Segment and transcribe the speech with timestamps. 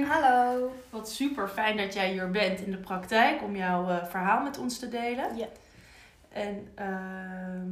[0.00, 0.22] Katrien.
[0.22, 0.72] Hallo.
[0.90, 4.58] Wat super fijn dat jij hier bent in de praktijk om jouw eh, verhaal met
[4.58, 5.36] ons te delen.
[5.36, 5.46] Ja.
[6.28, 6.86] En eh,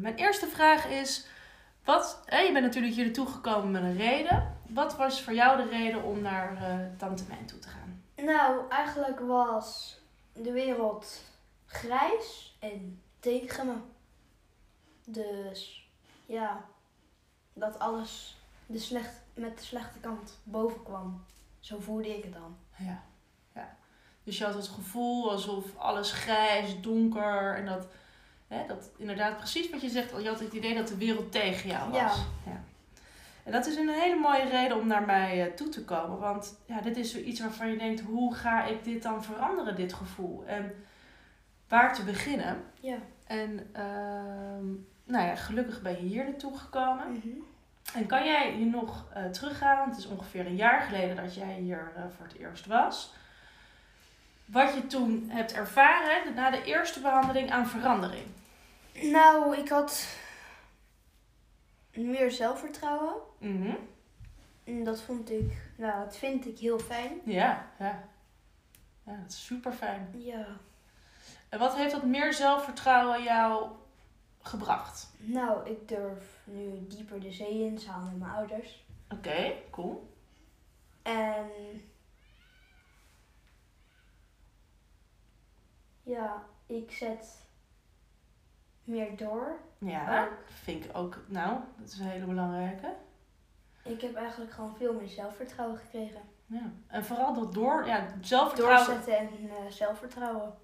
[0.01, 1.27] mijn eerste vraag is:
[1.85, 4.57] wat, je bent natuurlijk hier naartoe gekomen met een reden.
[4.67, 8.03] Wat was voor jou de reden om naar eh, Tante Mijn toe te gaan?
[8.17, 10.01] Nou, eigenlijk was
[10.33, 11.23] de wereld
[11.67, 13.75] grijs en tegen me.
[15.05, 15.89] Dus
[16.27, 16.65] ja,
[17.53, 18.37] dat alles
[18.67, 21.25] de slecht, met de slechte kant boven kwam.
[21.69, 22.57] Zo voelde ik het dan.
[22.77, 23.03] Ja.
[23.55, 23.77] ja.
[24.25, 27.87] Dus je had het gevoel alsof alles grijs, donker en dat,
[28.47, 31.69] hè, dat inderdaad precies wat je zegt, je had het idee dat de wereld tegen
[31.69, 32.17] jou was.
[32.47, 32.63] Ja.
[33.45, 36.19] En dat is een hele mooie reden om naar mij eh, toe te komen.
[36.19, 39.93] Want ja, dit is zoiets waarvan je denkt, hoe ga ik dit dan veranderen, dit
[39.93, 40.45] gevoel?
[40.47, 40.85] En
[41.69, 42.65] waar te beginnen?
[42.81, 42.99] Ja.
[43.27, 44.67] En ehm,
[45.05, 47.13] nou ja, gelukkig ben je hier naartoe gekomen.
[47.13, 47.29] Mhm.
[47.95, 49.79] En kan jij je nog eh, teruggaan?
[49.79, 53.13] Want het is ongeveer een jaar geleden dat jij hier eh, voor het eerst was.
[54.45, 58.27] Wat je toen hebt ervaren na de eerste behandeling aan verandering.
[59.03, 60.07] Nou, ik had
[61.93, 63.15] meer zelfvertrouwen.
[63.39, 63.75] Mhm.
[64.65, 67.21] En dat vond ik, nou, dat vind ik heel fijn.
[67.25, 68.05] Ja, ja.
[69.05, 70.09] Ja, dat is super fijn.
[70.19, 70.47] Ja.
[71.49, 73.71] En wat heeft dat meer zelfvertrouwen jou
[74.43, 75.11] gebracht?
[75.19, 78.87] Nou, ik durf nu dieper de zee in samen met mijn ouders.
[79.09, 80.17] Oké, cool.
[81.03, 81.51] En
[86.03, 87.47] ja, ik zet
[88.85, 89.59] meer door.
[89.79, 90.33] Ja, Ook.
[90.47, 91.19] vind ik ook.
[91.27, 92.95] Nou, dat is een hele belangrijke.
[93.85, 96.21] Ik heb eigenlijk gewoon veel meer zelfvertrouwen gekregen.
[96.47, 96.73] Ja.
[96.87, 98.87] En vooral dat door, ja, zelfvertrouwen.
[98.87, 100.55] Doorzetten en eh, zelfvertrouwen.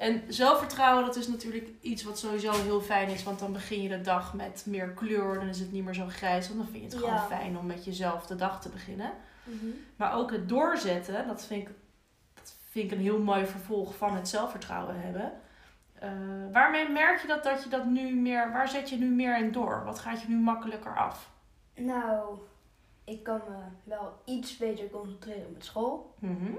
[0.00, 3.22] En zelfvertrouwen, dat is natuurlijk iets wat sowieso heel fijn is.
[3.22, 5.34] Want dan begin je de dag met meer kleur.
[5.34, 6.48] Dan is het niet meer zo grijs.
[6.48, 7.26] Want dan vind je het gewoon Ja.
[7.26, 9.12] fijn om met jezelf de dag te beginnen.
[9.44, 9.66] Mhm.
[9.96, 11.74] Maar ook het doorzetten, dat vind ik,
[12.34, 15.32] dat vind ik een heel mooi vervolg van het zelfvertrouwen hebben.
[15.94, 16.10] Eh,
[16.52, 19.52] waarmee merk je dat, dat je dat nu meer, waar zet je nu meer in
[19.52, 19.82] door?
[19.84, 21.30] Wat gaat je nu makkelijker af?
[21.74, 22.38] Nou,
[23.04, 26.14] ik kan me wel iets beter concentreren met school.
[26.18, 26.52] Mhm.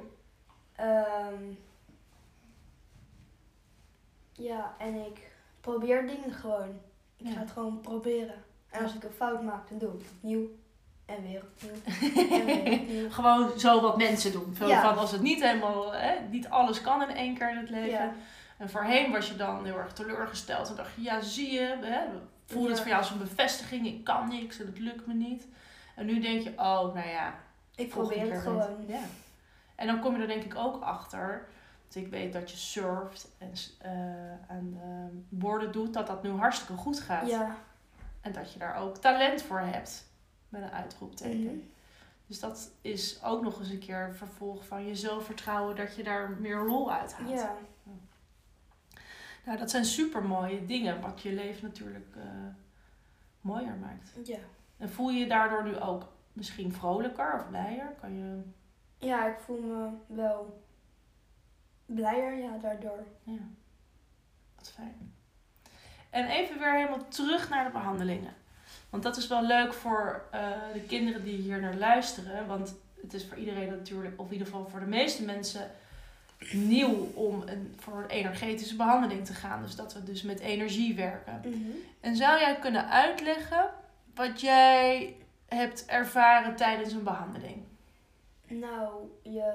[0.76, 1.44] Ehm,
[4.44, 5.32] ja, en ik
[5.62, 6.80] probeer dingen gewoon.
[7.18, 7.34] Ik Ja.
[7.34, 8.44] ga het gewoon proberen.
[8.70, 10.50] En als ik een fout maak, dan doe ik het opnieuw.
[11.06, 11.82] En weer opnieuw.
[12.40, 13.10] en weer opnieuw.
[13.10, 14.56] Gewoon zo wat mensen doen.
[14.60, 14.82] Ja.
[14.82, 17.90] van als het niet helemaal, hè, niet alles kan in één keer in het leven.
[17.90, 18.14] Ja.
[18.58, 20.70] En voorheen was je dan heel erg teleurgesteld.
[20.70, 22.00] En dacht je, ja zie je, hè,
[22.46, 23.88] voelde het voor jou als een bevestiging.
[23.88, 25.48] Ik kan niks en het lukt me niet.
[25.96, 27.36] En nu denk je, oh nou ja,
[27.76, 28.86] Ik probeer het gewoon.
[28.88, 29.02] Ja.
[29.76, 31.48] En dan kom je er denk ik ook achter.
[31.96, 35.94] Ik weet dat je surft en eh aan de borden doet.
[35.94, 37.28] Dat dat nu hartstikke goed gaat.
[37.28, 37.56] Ja.
[38.22, 40.10] En dat je daar ook talent voor hebt.
[40.50, 41.56] Met een uitroepteken.
[41.56, 41.66] Mhm.
[42.28, 45.76] Dus dat is ook nog eens een keer een vervolg van je zelfvertrouwen.
[45.76, 47.40] Dat je daar meer lol uit haalt.
[47.40, 47.56] Ja.
[49.46, 51.02] Nou, dat zijn super mooie dingen.
[51.02, 52.24] Wat je leven natuurlijk eh,
[53.42, 54.28] mooier maakt.
[54.28, 54.38] Ja.
[54.78, 56.04] En voel je je daardoor nu ook
[56.34, 57.96] misschien vrolijker of blijer?
[58.02, 58.42] Kan je...
[58.98, 60.64] Ja, ik voel me wel
[61.94, 63.04] blijer, ja, daardoor.
[63.24, 63.40] Ja,
[64.56, 65.14] wat fijn.
[66.10, 68.34] En even weer helemaal terug naar de behandelingen.
[68.90, 72.48] Want dat is wel leuk voor eh, de kinderen die hier naar luisteren.
[72.48, 75.72] Want het is voor iedereen natuurlijk, of in ieder geval voor de meeste mensen,
[76.52, 79.62] nieuw om een, voor een energetische behandeling te gaan.
[79.62, 81.42] Dus dat we dus met energie werken.
[81.46, 81.72] Mhm.
[82.00, 83.70] En zou jij kunnen uitleggen
[84.16, 85.16] wat jij
[85.48, 87.64] hebt ervaren tijdens een behandeling?
[88.48, 88.92] Nou,
[89.24, 89.54] je...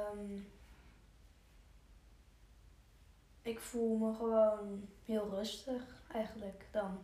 [3.47, 6.99] Ik voel me gewoon heel rustig eigenlijk dan.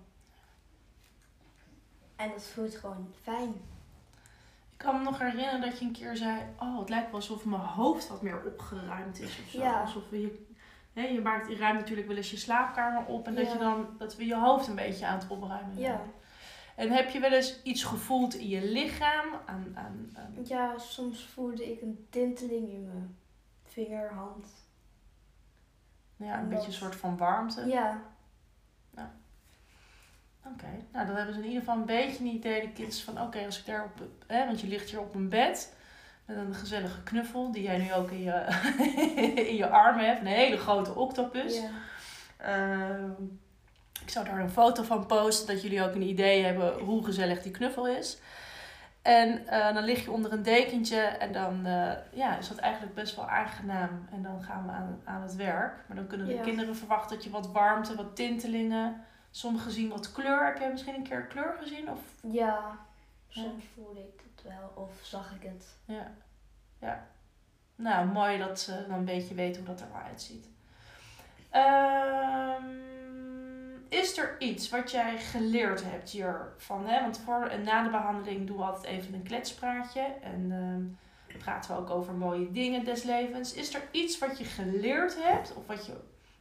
[2.16, 3.48] En dat voelt gewoon fijn.
[4.72, 7.44] Ik kan me nog herinneren dat je een keer zei: Oh, het lijkt wel alsof
[7.44, 9.58] mijn hoofd wat meer opgeruimd is of zo.
[9.60, 9.80] Ja.
[9.80, 10.46] Alsof je,
[10.92, 13.86] hè, je, maakt, je ruimt natuurlijk wel eens je slaapkamer op en dat, je dan,
[13.98, 15.86] dat we je hoofd een beetje aan het opruimen zijn.
[15.92, 16.02] Ja.
[16.76, 19.26] En heb je wel eens iets gevoeld in je lichaam?
[19.46, 23.16] Aan, aan, aan- Ja, soms voelde ik een tinteling in mijn
[23.64, 24.46] vinger, hand.
[26.16, 27.66] Ja, een Dat- beetje een soort van warmte?
[27.66, 28.00] Ja,
[30.46, 33.20] Oké, nou dan hebben ze in ieder geval een beetje een idee, de kids, van
[33.20, 35.74] oké, als ik daar op, hè, want je ligt hier op een bed
[36.24, 38.44] met een gezellige knuffel, die jij nu ook in je,
[39.50, 41.60] in je armen hebt, een hele grote octopus.
[41.60, 41.68] ja.
[42.36, 43.10] Ehm,
[44.02, 47.42] ik zou daar een foto van posten, dat jullie ook een idee hebben hoe gezellig
[47.42, 48.18] die knuffel is.
[49.02, 52.94] En eh, dan lig je onder een dekentje en dan eh, ja, is dat eigenlijk
[52.94, 54.08] best wel aangenaam.
[54.12, 55.84] En dan gaan we aan, aan het werk.
[55.86, 56.42] Maar dan kunnen de Ja.
[56.42, 59.04] kinderen verwachten dat je wat warmte, wat tintelingen.
[59.30, 60.44] Sommigen zien wat kleur.
[60.46, 61.90] Heb jij misschien een keer kleur gezien?
[61.90, 62.78] Of, ja,
[63.28, 65.66] soms voelde ik het wel of zag ik het.
[65.84, 66.10] ja.
[66.78, 67.06] ja.
[67.76, 70.46] Nou, mooi dat ze dan een beetje weten hoe dat er wel uitziet.
[71.50, 72.64] Ehm,
[73.92, 76.86] is er iets wat jij geleerd hebt hiervan?
[76.86, 77.00] Hè?
[77.00, 80.00] Want voor en na de behandeling doen we altijd even een kletspraatje.
[80.00, 83.52] En ehm, praten we ook over mooie dingen des levens.
[83.52, 85.54] Is er iets wat je geleerd hebt?
[85.54, 85.92] Of wat je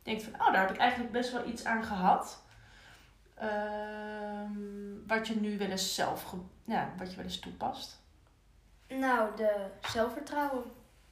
[0.04, 2.44] denkt van, oh, daar heb ik eigenlijk best wel iets aan gehad.
[3.34, 6.34] Ehm, wat je nu wel eens zelf,
[6.66, 8.00] ja, wat je wel eens toepast.
[8.88, 10.64] Nou, de zelfvertrouwen.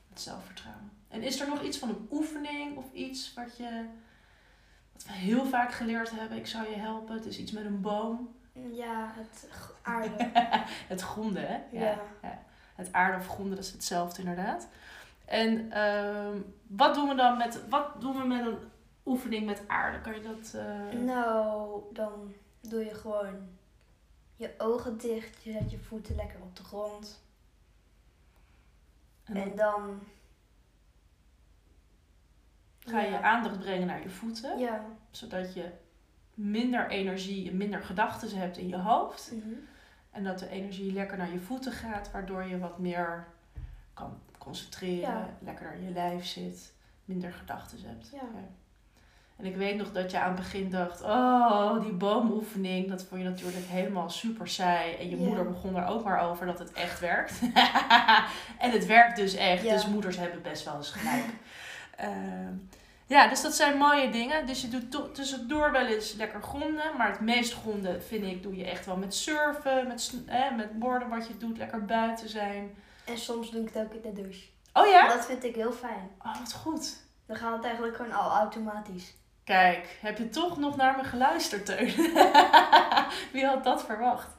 [0.10, 0.92] Het zelfvertrouwen.
[1.08, 3.86] En is er nog iets van een oefening of iets wat je,
[5.06, 6.38] wat we heel vaak geleerd hebben?
[6.38, 7.16] Ik zou je helpen.
[7.16, 8.36] Het is iets met een boom.
[8.72, 9.48] Ja, het
[9.82, 10.30] aarde.
[10.88, 11.60] Het gronden, hè?
[11.72, 12.00] ja.
[12.76, 14.68] Het aarde of gronden, dat is hetzelfde inderdaad.
[15.26, 16.38] En ehm,
[16.68, 18.58] wat doen we dan met, wat doen we met een
[19.06, 20.02] oefening met aarde?
[20.02, 20.54] Kan je dat...
[20.54, 23.48] eh, Nou, dan doe je gewoon
[24.36, 25.44] je ogen dicht.
[25.44, 27.24] Je zet je voeten lekker op de grond.
[29.24, 30.00] en dan En dan...
[32.86, 33.22] ga je ja.
[33.22, 34.60] aandacht brengen naar je voeten.
[34.60, 34.86] Ja.
[35.12, 35.66] Zodat je
[36.34, 39.32] minder energie en minder gedachten hebt in je hoofd.
[39.34, 39.54] Mhm.
[40.12, 43.28] En dat de energie lekker naar je voeten gaat, waardoor je wat meer
[43.94, 45.30] kan concentreren, Ja.
[45.40, 46.74] lekker naar je lijf zit,
[47.06, 48.10] minder gedachten hebt.
[48.14, 48.28] Ja.
[49.36, 53.22] En ik weet nog dat je aan het begin dacht, oh, die boomoefening, dat vond
[53.22, 54.96] je natuurlijk helemaal super saai.
[54.96, 57.40] En je moeder begon er ook maar over dat het echt werkt.
[58.64, 61.26] en het werkt dus echt, dus moeders hebben best wel eens gelijk.
[62.00, 62.54] Ehm,
[63.06, 64.46] ja, dus dat zijn mooie dingen.
[64.46, 66.98] Dus je doet tussendoor wel eens lekker gronden.
[66.98, 70.80] Maar het meest gronden vind ik, doe je echt wel met surfen, met, eh, met
[70.80, 72.76] borden wat je doet, lekker buiten zijn.
[73.06, 74.46] En soms doe ik het ook in de douche.
[74.74, 75.08] Oh ja?
[75.08, 76.10] Dat vind ik heel fijn.
[76.20, 76.98] Oh, wat goed.
[77.26, 79.14] Dan gaat het eigenlijk gewoon al automatisch.
[79.44, 81.94] Kijk, heb je toch nog naar me geluisterd, Teun?
[83.34, 84.36] Wie had dat verwacht?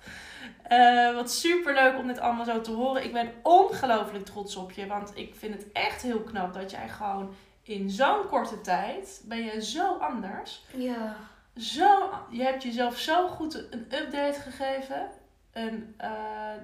[0.62, 3.04] Eh, wat super leuk om dit allemaal zo te horen.
[3.04, 4.86] Ik ben ongelooflijk trots op je.
[4.86, 7.34] Want ik vind het echt heel knap dat jij gewoon
[7.70, 9.22] in zo'n korte tijd...
[9.24, 10.64] ben je zo anders.
[10.76, 11.16] Ja.
[11.56, 15.10] Zo, je hebt jezelf zo goed een update gegeven.
[15.50, 16.54] En eh,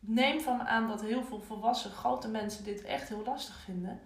[0.00, 4.00] neem van me aan dat heel veel volwassen grote mensen dit echt heel lastig vinden.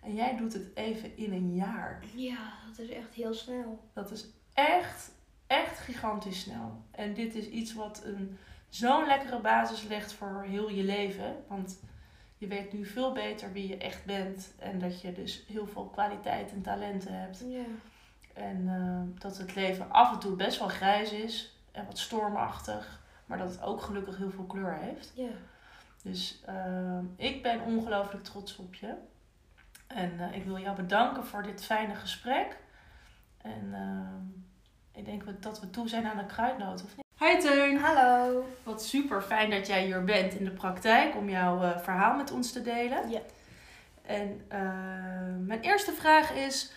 [0.00, 2.02] En jij doet het even in een jaar.
[2.14, 3.88] Ja, dat is echt heel snel.
[3.92, 5.12] Dat is echt,
[5.46, 6.82] echt gigantisch snel.
[6.90, 8.38] En dit is iets wat een,
[8.68, 11.44] zo'n lekkere basis legt voor heel je leven.
[11.48, 11.80] Want
[12.40, 14.54] je weet nu veel beter wie je echt bent.
[14.58, 17.42] En dat je dus heel veel kwaliteit en talenten hebt.
[17.48, 17.64] Ja.
[18.32, 21.56] En eh, dat het leven af en toe best wel grijs is.
[21.72, 23.00] En wat stormachtig.
[23.26, 25.12] Maar dat het ook gelukkig heel veel kleur heeft.
[25.14, 25.28] Ja.
[26.02, 28.94] Dus eh, ik ben ongelooflijk trots op je.
[29.86, 32.58] En eh, ik wil jou bedanken voor dit fijne gesprek.
[33.38, 33.74] En
[34.92, 37.06] ik denk dat we toe zijn aan een kruidnoot, of niet?
[37.22, 37.78] Hi Teun!
[37.78, 38.44] Hallo.
[38.62, 42.30] Wat super fijn dat jij hier bent in de praktijk om jouw eh, verhaal met
[42.30, 43.10] ons te delen.
[43.10, 43.20] Ja.
[44.02, 46.72] En eh, mijn eerste vraag is: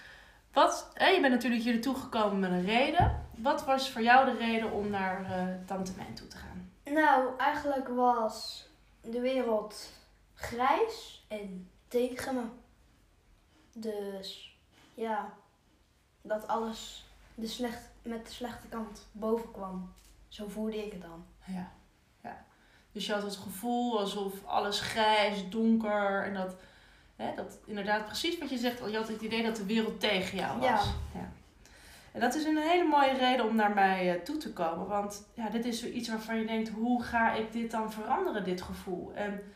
[0.53, 3.25] wat, je bent natuurlijk hier naartoe gekomen met een reden.
[3.35, 6.71] Wat was voor jou de reden om naar eh Tante Mijn toe te gaan?
[6.93, 8.67] Nou, eigenlijk was
[9.01, 9.89] de wereld
[10.35, 12.43] grijs en tegen me.
[13.73, 14.57] Dus
[14.93, 15.33] ja,
[16.21, 17.05] dat alles
[17.35, 19.93] de slecht, met de slechte kant boven kwam.
[20.33, 21.25] Zo voelde ik het dan.
[21.45, 21.71] Ja,
[22.23, 22.45] ja.
[22.91, 26.55] Dus je had het gevoel alsof alles grijs, donker en dat,
[27.15, 30.37] hè, dat inderdaad precies wat je zegt, je had het idee dat de wereld tegen
[30.37, 30.93] jou was.
[31.13, 31.31] Ja.
[32.11, 35.27] En dat is een hele mooie reden om naar mij eh, toe te komen, want
[35.33, 39.13] ja, dit is zoiets waarvan je denkt, hoe ga ik dit dan veranderen, dit gevoel?
[39.13, 39.53] En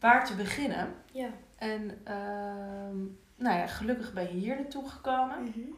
[0.00, 0.94] waar te beginnen?
[1.12, 1.28] Ja.
[1.56, 2.96] En ehm,
[3.36, 5.42] nou ja, gelukkig ben je hier naartoe gekomen.
[5.42, 5.70] Mhm.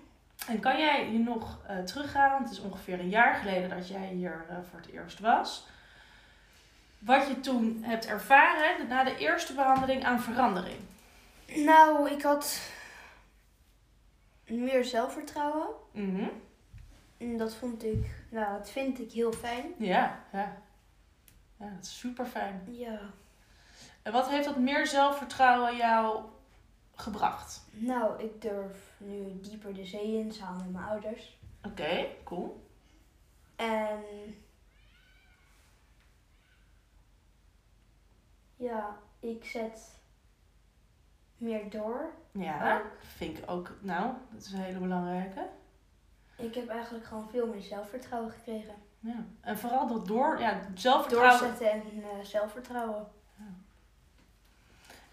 [0.46, 2.30] En kan jij je nog eh, teruggaan?
[2.30, 5.66] Want het is ongeveer een jaar geleden dat jij hier eh, voor het eerst was.
[6.98, 10.80] Wat je toen hebt ervaren na de eerste behandeling aan verandering.
[11.54, 12.60] Nou, ik had
[14.46, 15.66] meer zelfvertrouwen.
[15.92, 16.28] Mhm.
[17.18, 19.74] En dat vond ik, nou, dat vind ik heel fijn.
[19.78, 20.56] Ja, ja.
[21.58, 22.62] Ja, dat is super fijn.
[22.70, 23.00] Ja.
[24.02, 26.20] En wat heeft dat meer zelfvertrouwen jou
[27.00, 27.64] gebracht?
[27.70, 31.38] Nou, ik durf nu dieper de zee in samen met mijn ouders.
[31.62, 32.66] Oké, cool.
[33.56, 34.00] En
[38.56, 40.00] ja, ik zet
[41.36, 42.12] meer door.
[42.32, 42.86] Ja, Ook.
[43.00, 43.72] vind ik ook.
[43.80, 45.48] Nou, dat is een hele belangrijke.
[46.36, 48.74] Ik heb eigenlijk gewoon veel meer zelfvertrouwen gekregen.
[49.00, 49.24] Ja.
[49.40, 51.40] En vooral dat door, ja, zelfvertrouwen.
[51.40, 53.06] Doorzetten en eh, zelfvertrouwen.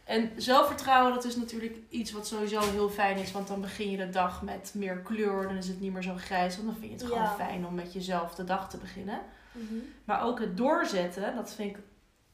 [0.06, 3.32] En zelfvertrouwen, dat is natuurlijk iets wat sowieso heel fijn is.
[3.32, 5.48] Want dan begin je de dag met meer kleur.
[5.48, 6.56] Dan is het niet meer zo grijs.
[6.56, 9.20] Want dan vind je het gewoon fijn om met jezelf de dag te beginnen.
[9.52, 9.76] Mhm.
[10.04, 11.84] Maar ook het doorzetten, dat vind ik,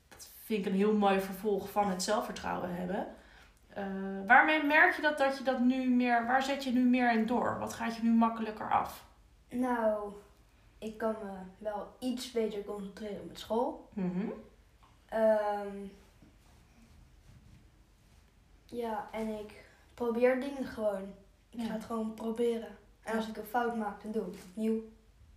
[0.09, 3.07] dat vind ik een heel mooi vervolg van het zelfvertrouwen hebben.
[3.73, 3.83] Eh,
[4.27, 7.25] waarmee merk je dat, dat je dat nu meer, waar zet je nu meer in
[7.25, 7.59] door?
[7.59, 9.05] Wat gaat je nu makkelijker af?
[9.49, 10.13] Nou,
[10.77, 13.89] ik kan me wel iets beter concentreren met school.
[13.93, 14.29] Mhm.
[15.05, 15.77] Ehm,
[18.71, 19.63] ja, en ik
[19.93, 21.13] probeer dingen gewoon.
[21.49, 21.65] Ik Ja.
[21.65, 22.77] ga het gewoon proberen.
[23.03, 24.81] En als ik een fout maak, dan doe ik het opnieuw.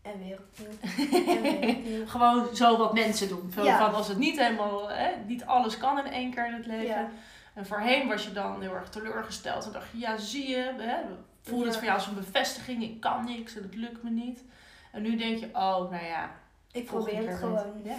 [0.02, 0.78] En weer opnieuw.
[1.34, 2.06] en weer opnieuw.
[2.06, 3.52] Gewoon zo wat mensen doen.
[3.54, 3.78] Zo Ja.
[3.78, 6.84] Van als het niet helemaal, hè, niet alles kan in één keer in het leven.
[6.86, 7.10] Ja.
[7.54, 10.96] En voorheen was je dan heel erg teleurgesteld en dacht je, ja zie je, hè,
[11.42, 14.44] voelde het voor jou als een bevestiging, ik kan niks en het lukt me niet.
[14.92, 16.30] En nu denk je, oh nou ja,
[16.72, 17.80] Ik probeer het gewoon.
[17.84, 17.96] Ja.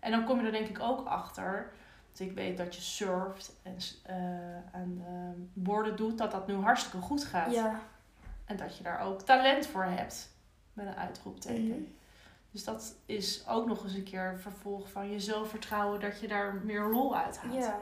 [0.00, 1.72] En dan kom je er denk ik ook achter,
[2.12, 6.54] want ik weet dat je surft en eh, aan eh, borden doet, dat dat nu
[6.54, 7.52] hartstikke goed gaat.
[7.52, 7.80] Ja.
[8.44, 10.28] En dat je daar ook talent voor hebt,
[10.72, 11.64] met een uitroepteken.
[11.64, 11.82] Mhm.
[12.50, 16.28] Dus dat is ook nog eens een keer een vervolg van je zelfvertrouwen dat je
[16.28, 17.54] daar meer lol uit haalt.
[17.54, 17.80] Ja.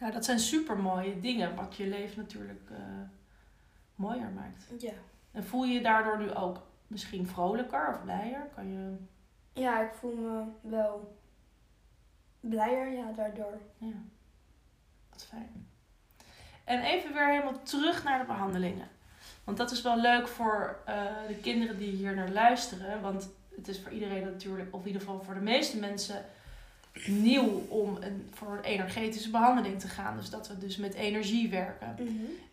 [0.00, 2.78] Nou, dat zijn super mooie dingen, wat je leven natuurlijk eh,
[3.94, 4.66] mooier maakt.
[4.78, 4.92] Ja.
[5.32, 8.48] En voel je je daardoor nu ook misschien vrolijker of blijer?
[8.54, 8.96] Kan je.
[9.52, 11.16] Ja, ik voel me wel
[12.42, 13.58] blijer, ja, daardoor.
[13.78, 14.02] Ja,
[15.10, 15.66] wat fijn.
[16.64, 18.88] En even weer helemaal terug naar de behandelingen.
[19.44, 20.94] Want dat is wel leuk voor eh,
[21.28, 23.00] de kinderen die hier naar luisteren.
[23.00, 26.24] Want het is voor iedereen natuurlijk, of in ieder geval voor de meeste mensen,
[27.06, 30.16] nieuw om een, voor een energetische behandeling te gaan.
[30.16, 31.96] Dus dat we dus met energie werken.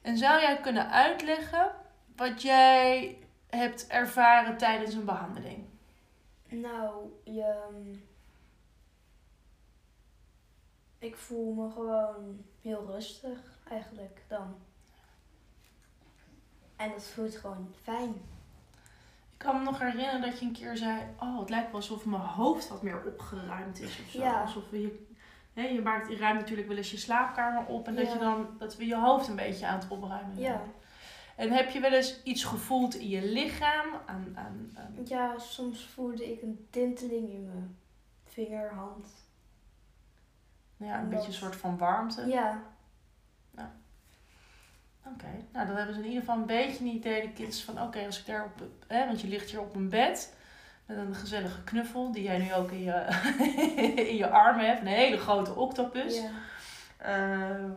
[0.02, 1.72] En zou jij kunnen uitleggen
[2.16, 3.18] wat jij
[3.50, 5.64] hebt ervaren tijdens een behandeling?
[6.48, 6.94] Nou,
[7.24, 7.54] je...
[11.00, 13.40] Ik voel me gewoon heel rustig,
[13.70, 14.56] eigenlijk, dan.
[16.76, 18.10] En dat voelt gewoon fijn.
[19.34, 22.06] Ik kan me nog herinneren dat je een keer zei: Oh, het lijkt wel alsof
[22.06, 24.20] mijn hoofd wat meer opgeruimd is of zo.
[24.20, 24.42] Ja.
[24.42, 25.06] Alsof je,
[25.54, 28.48] hè, je, maakt, je ruimt natuurlijk wel eens je slaapkamer op en dat, je dan,
[28.58, 30.52] dat we je hoofd een beetje aan het opruimen zijn.
[30.52, 30.62] Ja.
[31.36, 33.88] En heb je wel eens iets gevoeld in je lichaam?
[34.06, 37.78] Aan, aan, aan- Ja, soms voelde ik een tinteling in mijn
[38.26, 39.08] vinger, hand.
[40.80, 42.28] Ja, een En beetje een soort van warmte?
[42.28, 42.62] Ja,
[45.14, 47.82] Oké, nou dan hebben ze in ieder geval een beetje een idee, de kids, van
[47.82, 50.34] oké, als ik daar op, hè, want je ligt hier op een bed
[50.86, 53.06] met een gezellige knuffel, die jij nu ook in je,
[54.12, 56.16] in je armen hebt, een hele grote octopus.
[56.16, 56.30] ja.
[56.98, 57.72] Ehm,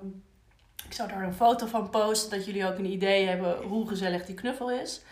[0.85, 4.25] ik zou daar een foto van posten, dat jullie ook een idee hebben hoe gezellig
[4.25, 5.02] die knuffel is.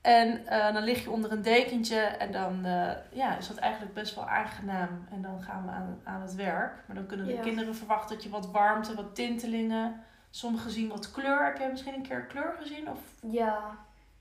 [0.00, 3.94] En eh, dan lig je onder een dekentje en dan eh, ja, is dat eigenlijk
[3.94, 5.06] best wel aangenaam.
[5.10, 6.82] En dan gaan we aan, aan het werk.
[6.86, 7.40] Maar dan kunnen de Ja.
[7.42, 10.04] kinderen verwachten dat je wat warmte, wat tintelingen.
[10.30, 11.44] Sommigen zien wat kleur.
[11.44, 12.90] Heb jij misschien een keer kleur gezien?
[12.90, 13.76] Of, ja,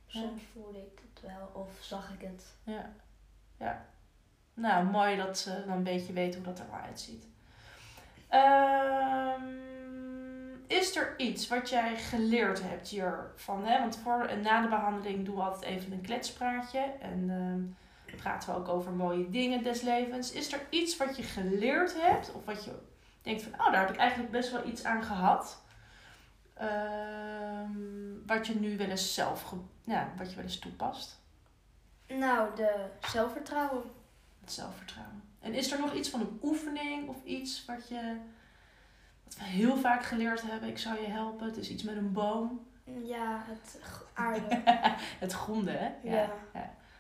[0.08, 2.44] soms voelde ik het wel of zag ik het.
[2.64, 2.90] ja.
[3.58, 3.86] ja.
[4.54, 7.26] Nou, mooi dat ze dan een beetje weten hoe dat eruit ziet.
[8.28, 9.42] Ehm,
[10.68, 13.66] is er iets wat jij geleerd hebt hiervan?
[13.66, 13.80] Hè?
[13.80, 16.80] Want voor en na de behandeling doen we altijd even een kletspraatje.
[16.80, 20.32] En ehm, praten we ook over mooie dingen des levens.
[20.32, 22.32] Is er iets wat je geleerd hebt?
[22.34, 22.72] Of wat je
[23.22, 25.62] denkt van, oh, daar heb ik eigenlijk best wel iets aan gehad.
[26.54, 31.20] Ehm, wat je nu wel eens zelf, ja, wat je wel eens toepast.
[32.08, 33.84] Nou, de zelfvertrouwen.
[34.42, 35.24] Het zelfvertrouwen.
[35.40, 38.18] En is er nog iets van een oefening of iets wat je
[39.28, 40.70] wat we heel vaak geleerd hebben?
[40.70, 41.46] Ik zou je helpen.
[41.48, 42.66] Het is iets met een boom.
[43.04, 43.80] Ja, het
[44.14, 44.62] aarde.
[45.20, 45.90] Het gronden, hè?
[46.04, 46.30] Ja.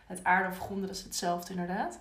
[0.07, 2.00] Het aarde of gronden, dat is hetzelfde inderdaad.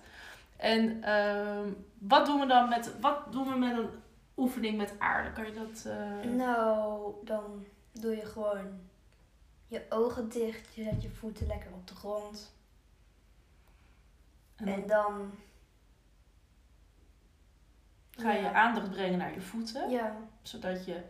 [0.57, 3.89] En ehm, wat doen we dan met, wat doen we met een
[4.37, 5.31] oefening met aarde?
[5.31, 5.85] Kan je dat...
[5.85, 8.79] eh, Nou, dan doe je gewoon
[9.67, 10.75] je ogen dicht.
[10.75, 12.53] Je zet je voeten lekker op de grond.
[14.55, 15.31] en dan En dan
[18.17, 19.89] ga je aandacht brengen naar je voeten.
[19.89, 20.15] Ja.
[20.41, 21.01] Zodat je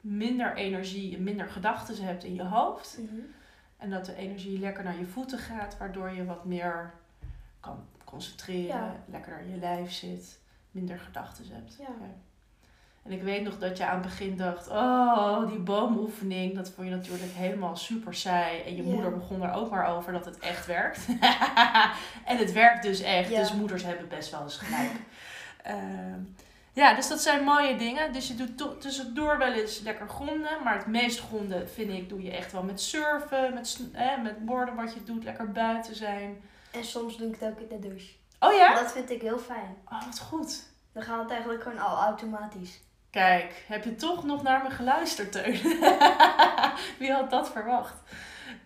[0.00, 2.98] minder energie en minder gedachten hebt in je hoofd.
[2.98, 3.20] Mhm.
[3.76, 6.92] En dat de energie lekker naar je voeten gaat, waardoor je wat meer
[7.60, 8.96] kan concentreren, Ja.
[9.06, 10.38] lekker naar je lijf zit,
[10.70, 11.76] minder gedachten hebt.
[11.78, 11.86] Ja.
[13.02, 16.88] En ik weet nog dat je aan het begin dacht, oh, die boomoefening, dat vond
[16.88, 18.60] je natuurlijk helemaal super saai.
[18.62, 21.06] En je moeder begon er ook maar over dat het echt werkt.
[22.30, 24.90] en het werkt dus echt, dus moeders hebben best wel eens gelijk.
[25.62, 26.20] Ehm,
[26.72, 28.12] ja, dus dat zijn mooie dingen.
[28.12, 30.62] Dus je doet tussendoor wel eens lekker gronden.
[30.64, 34.44] Maar het meest gronden vind ik doe je echt wel met surfen, met, eh, met
[34.44, 36.40] borden wat je doet, lekker buiten zijn.
[36.70, 38.12] En soms doe ik het ook in de douche.
[38.38, 38.74] Oh ja?
[38.74, 39.76] Dat vind ik heel fijn.
[39.88, 40.62] Oh, wat goed.
[40.92, 42.80] Dan gaat het eigenlijk gewoon al automatisch.
[43.10, 45.60] Kijk, heb je toch nog naar me geluisterd, Teun?
[46.98, 47.94] Wie had dat verwacht?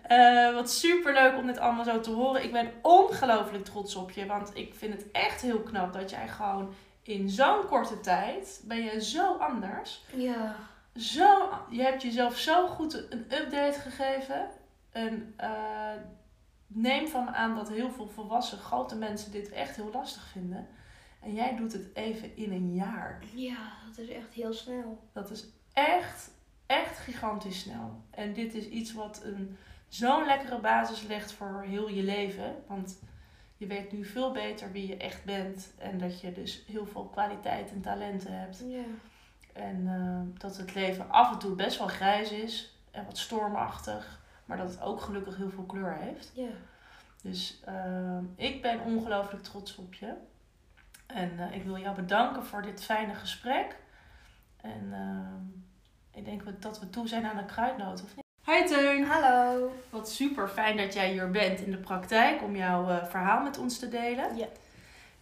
[0.02, 2.44] Eh, wat super leuk om dit allemaal zo te horen.
[2.44, 6.28] Ik ben ongelooflijk trots op je, want ik vind het echt heel knap dat jij
[6.28, 6.74] gewoon
[7.06, 10.04] in zo'n korte tijd ben je zo anders.
[10.14, 10.56] Ja.
[10.94, 14.48] Zo, je hebt jezelf zo goed een update gegeven.
[14.90, 15.92] En eh,
[16.66, 20.68] neem van me aan dat heel veel volwassen grote mensen dit echt heel lastig vinden.
[21.20, 23.22] En jij doet het even in een jaar.
[23.34, 25.08] Ja, dat is echt heel snel.
[25.12, 26.30] Dat is echt,
[26.66, 28.02] echt gigantisch snel.
[28.10, 29.56] En dit is iets wat een,
[29.88, 32.56] zo'n lekkere basis legt voor heel je leven.
[32.66, 32.98] Want
[33.56, 35.72] je weet nu veel beter wie je echt bent.
[35.78, 38.62] En dat je dus heel veel kwaliteit en talenten hebt.
[38.68, 38.84] Ja.
[39.52, 42.78] En eh, dat het leven af en toe best wel grijs is.
[42.90, 44.20] En wat stormachtig.
[44.44, 46.32] Maar dat het ook gelukkig heel veel kleur heeft.
[46.34, 46.50] Ja.
[47.22, 50.14] Dus eh, ik ben ongelooflijk trots op je.
[51.06, 53.76] En eh, ik wil jou bedanken voor dit fijne gesprek.
[54.56, 54.94] En
[56.10, 58.25] ik denk dat we toe zijn aan een kruidnoot, of niet?
[58.46, 59.04] Hi Teun!
[59.04, 59.72] Hallo.
[59.90, 63.78] Wat super fijn dat jij hier bent in de praktijk om jouw verhaal met ons
[63.78, 64.36] te delen.
[64.36, 64.46] Ja.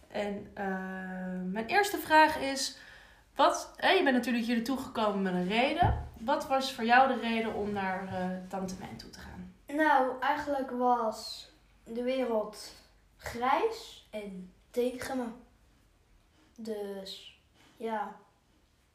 [0.07, 0.51] En
[1.51, 2.77] mijn eerste vraag is:
[3.35, 6.07] wat, je bent natuurlijk hier naartoe gekomen met een reden.
[6.19, 9.53] Wat was voor jou de reden om naar uh, Tante Mijn toe te gaan?
[9.67, 11.49] Nou, eigenlijk was
[11.83, 12.73] de wereld
[13.17, 15.25] grijs en tegen me.
[16.55, 17.39] Dus
[17.77, 18.15] ja,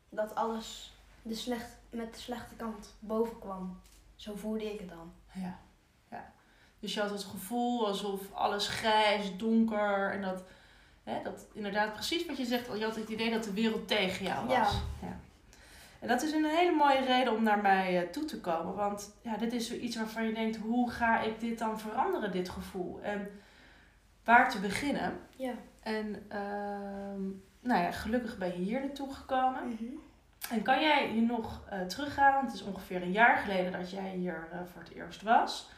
[0.08, 3.80] dat alles de slecht, met de slechte kant boven kwam.
[4.20, 5.12] Zo voelde ik het dan.
[5.34, 5.58] Ja,
[6.10, 6.32] ja.
[6.78, 10.42] Dus je had het gevoel alsof alles grijs, donker en dat
[11.02, 14.24] Hè, dat inderdaad precies wat je zegt, je had het idee dat de wereld tegen
[14.24, 14.56] jou was.
[14.56, 14.68] Ja.
[15.02, 15.18] ja.
[15.98, 18.74] En dat is een hele mooie reden om naar mij uh, toe te komen.
[18.74, 22.48] Want ja, dit is zoiets waarvan je denkt, hoe ga ik dit dan veranderen, dit
[22.48, 23.00] gevoel?
[23.02, 23.40] En
[24.24, 25.20] waar te beginnen.
[25.36, 25.52] Ja.
[25.82, 29.68] En uh, nou ja, gelukkig ben je hier naartoe gekomen.
[29.68, 29.94] Mhm.
[30.50, 32.32] En kan jij hier nog uh, teruggaan?
[32.32, 35.70] Want het is ongeveer een jaar geleden dat jij hier uh, voor het eerst was.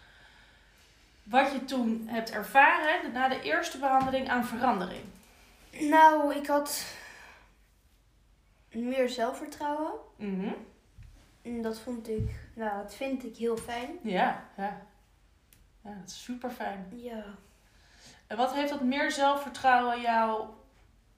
[1.22, 5.04] Wat je toen hebt ervaren na de eerste behandeling aan verandering.
[5.80, 6.84] Nou, ik had
[8.70, 9.92] meer zelfvertrouwen.
[10.16, 10.52] Mhm.
[11.42, 13.98] En dat vond ik, nou, dat vind ik heel fijn.
[14.02, 14.80] Ja, ja.
[15.84, 16.86] Ja, dat is super fijn.
[16.94, 17.24] Ja.
[18.26, 20.44] En wat heeft dat meer zelfvertrouwen jou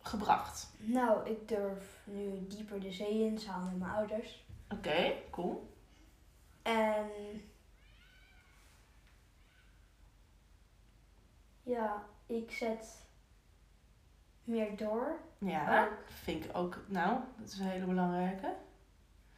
[0.07, 0.73] gebracht?
[0.79, 4.45] Nou, ik durf nu dieper de zee in samen met mijn ouders.
[4.69, 5.73] Oké, cool.
[6.62, 7.07] En
[11.62, 13.07] ja, ik zet
[14.45, 15.19] meer door.
[15.38, 15.93] Ja, Ook.
[16.07, 16.79] vind ik ook.
[16.88, 18.55] Nou, dat is een hele belangrijke.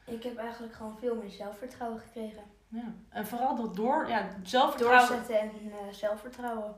[0.05, 2.43] Ik heb eigenlijk gewoon veel meer zelfvertrouwen gekregen.
[2.69, 2.95] Ja.
[3.09, 5.09] En vooral dat door, ja, zelfvertrouwen.
[5.09, 6.77] Doorzetten en eh, zelfvertrouwen.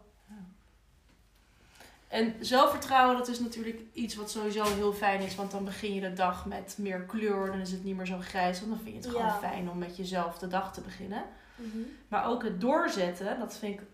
[2.08, 5.34] En zelfvertrouwen, dat is natuurlijk iets wat sowieso heel fijn is.
[5.34, 7.46] Want dan begin je de dag met meer kleur.
[7.46, 8.60] Dan is het niet meer zo grijs.
[8.60, 11.24] Want dan vind je het gewoon fijn om met jezelf de dag te beginnen.
[11.56, 11.78] Mhm.
[12.08, 13.86] Maar ook het doorzetten, dat vind ik,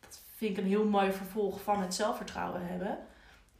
[0.00, 2.98] dat vind ik een heel mooi vervolg van het zelfvertrouwen hebben.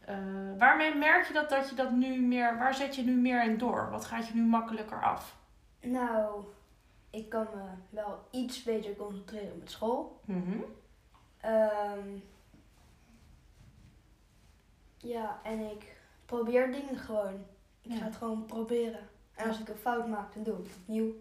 [0.05, 0.17] Eh,
[0.59, 3.59] waarmee merk je dat, dat je dat nu meer, waar zet je nu meer in
[3.59, 3.91] door?
[3.91, 5.37] Wat gaat je nu makkelijker af?
[5.81, 6.45] Nou,
[7.11, 10.21] ik kan me wel iets beter concentreren met school.
[10.25, 10.59] Mhm.
[11.41, 12.09] Ehm,
[15.03, 17.45] ja, en ik probeer dingen gewoon.
[17.83, 17.97] Ik Ja.
[17.99, 19.09] ga het gewoon proberen.
[19.35, 21.13] En als ik een fout maak, dan doe ik het opnieuw.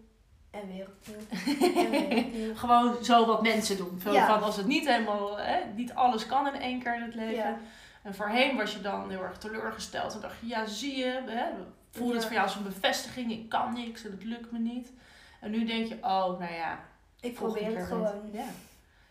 [0.50, 1.26] En weer opnieuw.
[1.84, 2.54] en weer opnieuw.
[2.54, 4.00] Gewoon zo wat mensen doen.
[4.04, 4.26] Ja.
[4.26, 7.34] Van als het niet helemaal, hè, niet alles kan in één keer in het leven.
[7.34, 7.58] Ja.
[8.02, 11.44] En voorheen was je dan heel erg teleurgesteld en dacht je, ja zie je, hè,
[11.90, 14.92] voelde het voor jou als een bevestiging, ik kan niks en het lukt me niet.
[15.40, 16.78] En nu denk je, oh nou ja,
[17.20, 18.30] Ik probeer het gewoon.
[18.32, 18.44] Ja.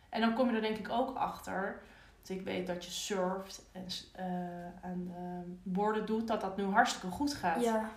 [0.09, 1.81] En dan kom je er denk ik ook achter,
[2.21, 6.63] dat ik weet dat je surft en eh, aan de borden doet, dat dat nu
[6.63, 7.63] hartstikke goed gaat.
[7.63, 7.89] Ja.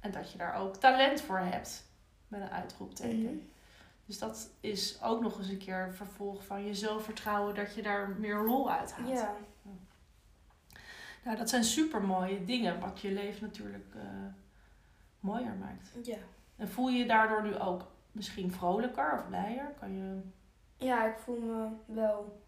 [0.00, 1.84] En dat je daar ook talent voor hebt,
[2.28, 3.18] met een uitroepteken.
[3.18, 3.44] Mhm.
[4.06, 7.82] Dus dat is ook nog eens een keer een vervolg van je zelfvertrouwen dat je
[7.82, 9.08] daar meer lol uit haalt.
[9.08, 9.34] Ja.
[11.24, 14.02] Nou, dat zijn super mooie dingen, wat je leven natuurlijk eh,
[15.20, 15.90] mooier maakt.
[16.02, 16.16] Ja.
[16.56, 19.74] En voel je je daardoor nu ook misschien vrolijker of blijer?
[19.80, 20.20] Kan je.
[20.76, 22.42] Ja, ik voel me wel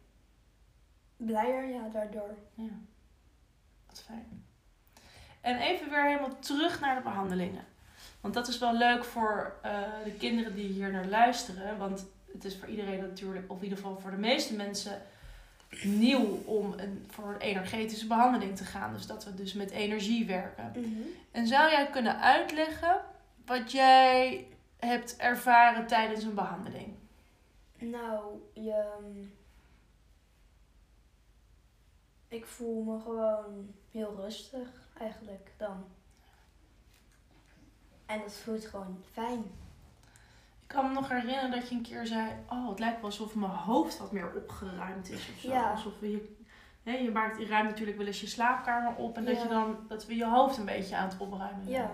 [1.19, 2.35] blijer, ja, daardoor.
[2.55, 2.79] Ja,
[3.87, 4.45] wat fijn.
[5.41, 7.65] En even weer helemaal terug naar de behandelingen.
[8.21, 11.79] Want dat is wel leuk voor eh, de kinderen die hier naar luisteren.
[11.79, 15.03] Want het is voor iedereen natuurlijk, of in ieder geval voor de meeste mensen,
[15.83, 18.93] nieuw om een, voor een energetische behandeling te gaan.
[18.93, 20.73] Dus dat we dus met energie werken.
[20.77, 21.03] Mhm.
[21.31, 23.01] En zou jij kunnen uitleggen
[23.47, 24.47] wat jij
[24.79, 26.95] hebt ervaren tijdens een behandeling?
[27.79, 28.85] Nou, je...
[32.29, 35.85] Ik voel me gewoon heel rustig eigenlijk dan.
[38.07, 39.39] En dat voelt gewoon fijn.
[40.63, 43.35] Ik kan me nog herinneren dat je een keer zei: Oh, het lijkt wel alsof
[43.35, 45.49] mijn hoofd wat meer opgeruimd is of zo.
[45.51, 45.71] Ja.
[45.71, 45.93] Alsof
[46.83, 49.17] hè, je, maakt, je ruimt natuurlijk wel eens je slaapkamer op.
[49.17, 51.83] En dat, je dan, dat we je hoofd een beetje aan het opruimen zijn.
[51.83, 51.91] Ja.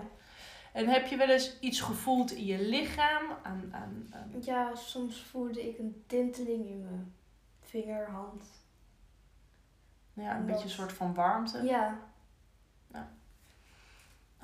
[0.73, 3.23] En heb je wel eens iets gevoeld in je lichaam?
[3.43, 7.13] Aan, aan, aan- Ja, soms voelde ik een tinteling in mijn
[7.61, 8.43] vinger, hand.
[10.15, 11.63] Ja, een En beetje een soort van warmte?
[11.63, 11.97] Ja,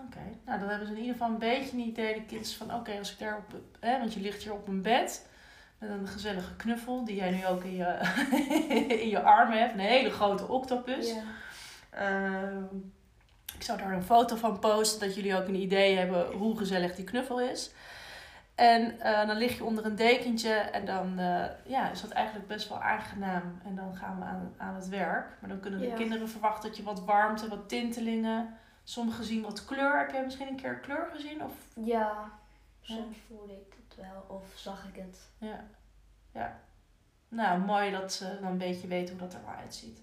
[0.05, 2.73] Oké, nou dan hebben ze in ieder geval een beetje een idee, de kids, van
[2.73, 5.25] oké, als ik daar op, hè, want je ligt hier op een bed
[5.77, 7.99] met een gezellige knuffel, die jij nu ook in je,
[9.03, 11.13] in je armen hebt, een hele grote octopus.
[11.13, 11.23] ja.
[11.89, 12.63] Ehm,
[13.55, 16.95] ik zou daar een foto van posten, dat jullie ook een idee hebben hoe gezellig
[16.95, 17.71] die knuffel is.
[18.55, 22.47] En eh, dan lig je onder een dekentje en dan eh, ja, is dat eigenlijk
[22.47, 23.59] best wel aangenaam.
[23.65, 25.27] En dan gaan we aan, aan het werk.
[25.39, 25.95] Maar dan kunnen de Ja.
[25.95, 28.57] kinderen verwachten dat je wat warmte, wat tintelingen.
[28.83, 29.97] Sommigen zien wat kleur.
[29.99, 31.43] Heb jij misschien een keer kleur gezien?
[31.43, 32.29] Of, ja,
[32.81, 35.17] soms voelde ik het wel of zag ik het.
[35.37, 35.63] ja.
[36.33, 36.59] ja.
[37.27, 39.99] Nou, mooi dat ze dan een beetje weten hoe dat er wel uitziet.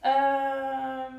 [0.00, 1.14] Ehm,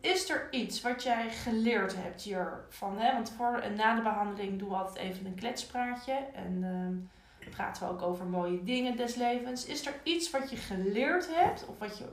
[0.00, 2.98] is er iets wat jij geleerd hebt hiervan?
[2.98, 3.12] Hè?
[3.12, 6.12] Want voor en na de behandeling doen we altijd even een kletspraatje.
[6.12, 9.64] En ehm, praten we ook over mooie dingen des levens.
[9.64, 11.66] Is er iets wat je geleerd hebt?
[11.66, 12.04] Of wat je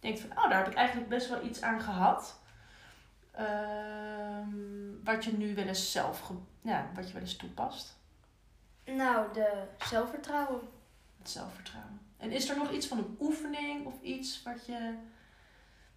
[0.00, 2.40] denkt van, oh, daar heb ik eigenlijk best wel iets aan gehad.
[3.30, 6.30] Ehm, wat je nu wel eens zelf,
[6.60, 7.96] ja, wat je wel eens toepast.
[8.84, 10.60] Nou, de zelfvertrouwen.
[11.18, 12.00] Het zelfvertrouwen.
[12.16, 14.94] En is er nog iets van een oefening of iets wat je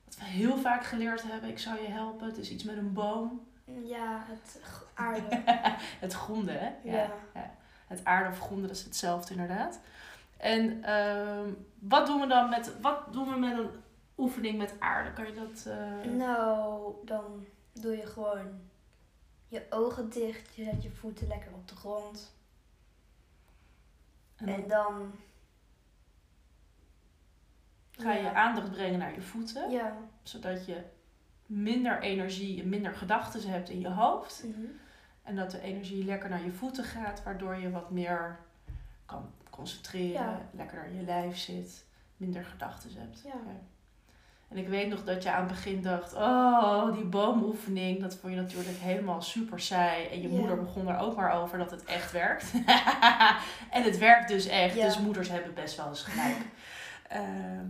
[0.08, 1.50] wat we heel vaak geleerd hebben?
[1.50, 2.28] Ik zou je helpen.
[2.28, 3.46] Het is iets met een boom.
[3.84, 4.62] Ja, het
[4.94, 5.42] aarde.
[6.00, 6.70] Het gronden, hè?
[6.84, 7.12] ja.
[7.88, 9.80] Het aarde of gronden, dat is hetzelfde inderdaad.
[10.38, 13.70] En ehm, wat doen we dan met, wat doen we met een
[14.18, 15.14] oefening met aarde?
[15.14, 15.66] Kan je dat...
[15.66, 18.60] eh, Nou, dan doe je gewoon
[19.48, 20.56] je ogen dicht.
[20.56, 22.36] Je zet je voeten lekker op de grond.
[24.36, 25.12] en dan En dan
[27.98, 29.70] ga je aandacht brengen naar je voeten.
[29.72, 29.98] Ja.
[30.24, 30.82] Zodat je
[31.46, 34.44] minder energie en minder gedachten hebt in je hoofd.
[34.44, 34.66] Mhm.
[35.24, 38.40] En dat de energie lekker naar je voeten gaat, waardoor je wat meer
[39.06, 40.42] kan concentreren, Ja.
[40.52, 41.86] lekker naar je lijf zit,
[42.18, 43.22] minder gedachten hebt.
[43.26, 43.32] Ja.
[44.48, 48.34] En ik weet nog dat je aan het begin dacht, oh, die boomoefening, dat vond
[48.34, 50.08] je natuurlijk helemaal super saai.
[50.08, 52.52] En je moeder begon er ook maar over dat het echt werkt.
[53.78, 56.38] en het werkt dus echt, dus moeders hebben best wel eens gelijk.
[57.08, 57.66] Ehm,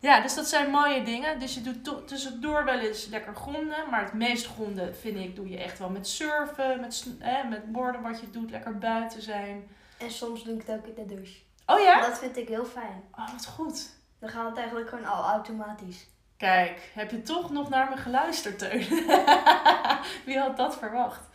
[0.00, 1.38] ja, dus dat zijn mooie dingen.
[1.38, 3.90] Dus je doet tussendoor wel eens lekker gronden.
[3.90, 7.72] Maar het meest gronden vind ik, doe je echt wel met surfen, met, eh, met
[7.72, 9.68] borden wat je doet, lekker buiten zijn.
[9.98, 11.38] En soms doe ik het ook in de douche.
[11.66, 12.00] Oh ja?
[12.00, 13.02] Dat vind ik heel fijn.
[13.14, 13.96] Oh, wat goed.
[14.18, 16.06] Dan gaat het eigenlijk gewoon al automatisch.
[16.36, 18.86] Kijk, heb je toch nog naar me geluisterd, Teun?
[20.26, 21.28] Wie had dat verwacht?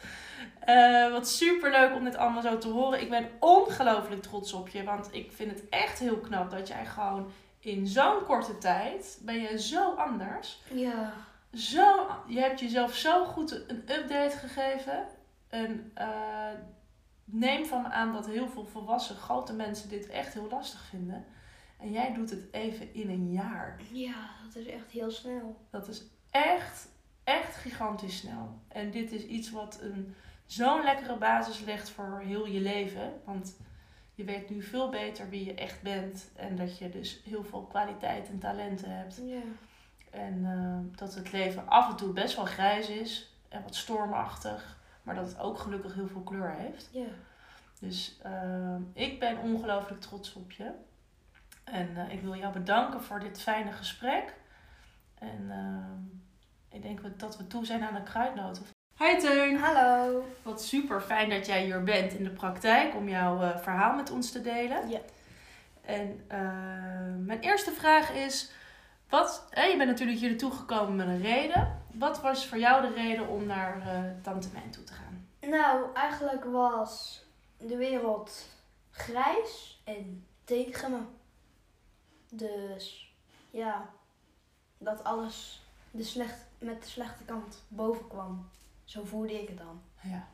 [0.59, 3.01] Eh, wat super leuk om dit allemaal zo te horen.
[3.01, 4.83] Ik ben ongelooflijk trots op je.
[4.83, 7.31] Want ik vind het echt heel knap dat jij gewoon
[7.63, 10.61] in zo'n korte tijd ben je zo anders.
[10.73, 11.13] Ja.
[11.53, 15.07] Zo, je hebt jezelf zo goed een update gegeven.
[15.47, 16.51] En eh,
[17.25, 21.25] neem van me aan dat heel veel volwassen grote mensen dit echt heel lastig vinden.
[21.79, 23.79] En jij doet het even in een jaar.
[23.91, 25.65] Ja, dat is echt heel snel.
[25.69, 26.87] Dat is echt,
[27.23, 28.59] echt gigantisch snel.
[28.67, 33.21] En dit is iets wat een, zo'n lekkere basis legt voor heel je leven.
[33.25, 33.55] Want
[34.15, 36.31] je weet nu veel beter wie je echt bent.
[36.35, 39.21] En dat je dus heel veel kwaliteit en talenten hebt.
[39.25, 39.41] Ja.
[40.09, 43.35] En eh, dat het leven af en toe best wel grijs is.
[43.49, 44.77] En wat stormachtig.
[45.03, 46.89] Maar dat het ook gelukkig heel veel kleur heeft.
[46.91, 47.07] Ja.
[47.79, 50.71] Dus eh, ik ben ongelooflijk trots op je.
[51.63, 54.33] En eh, ik wil jou bedanken voor dit fijne gesprek.
[55.13, 55.51] En
[56.69, 58.61] ik denk dat we toe zijn aan een kruidnoot.
[58.97, 59.57] Hi Teun!
[59.57, 60.25] Hallo.
[60.41, 64.11] Wat super fijn dat jij hier bent in de praktijk om jouw eh, verhaal met
[64.11, 64.89] ons te delen.
[64.89, 64.99] Ja.
[65.81, 66.39] En eh,
[67.25, 68.51] mijn eerste vraag is:
[69.09, 71.81] wat, je bent natuurlijk hier naartoe gekomen met een reden.
[71.91, 75.27] Wat was voor jou de reden om naar eh Tante Mijn toe te gaan?
[75.39, 77.23] Nou, eigenlijk was
[77.57, 78.47] de wereld
[78.91, 80.99] grijs en tegen me.
[82.29, 83.13] Dus
[83.51, 83.89] ja,
[84.77, 88.49] dat alles de slecht, met de slechte kant boven kwam.
[88.83, 89.81] Zo voelde ik het dan.
[90.01, 90.27] Ja,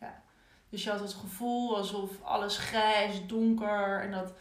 [0.00, 0.22] ja.
[0.68, 4.32] Dus je had het gevoel alsof alles grijs, donker en dat,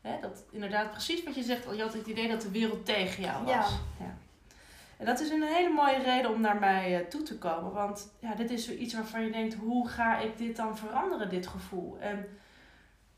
[0.00, 3.22] hè, dat inderdaad precies wat je zegt, je had het idee dat de wereld tegen
[3.22, 3.70] jou was.
[3.98, 4.16] Ja.
[4.96, 8.12] En dat is een hele mooie reden om naar mij eh, toe te komen, want
[8.18, 11.98] ja, dit is zoiets waarvan je denkt, hoe ga ik dit dan veranderen, dit gevoel?
[12.00, 12.38] En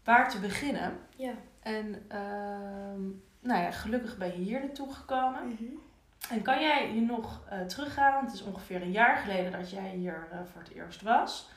[0.04, 0.98] waar te beginnen?
[1.16, 1.32] Ja.
[1.60, 3.02] En ehm,
[3.40, 5.48] nou ja, gelukkig ben je hier naartoe gekomen.
[5.48, 5.74] Mhm.
[6.30, 8.12] En kan jij je nog eh, teruggaan?
[8.12, 11.48] Want het is ongeveer een jaar geleden dat jij hier eh, voor het eerst was.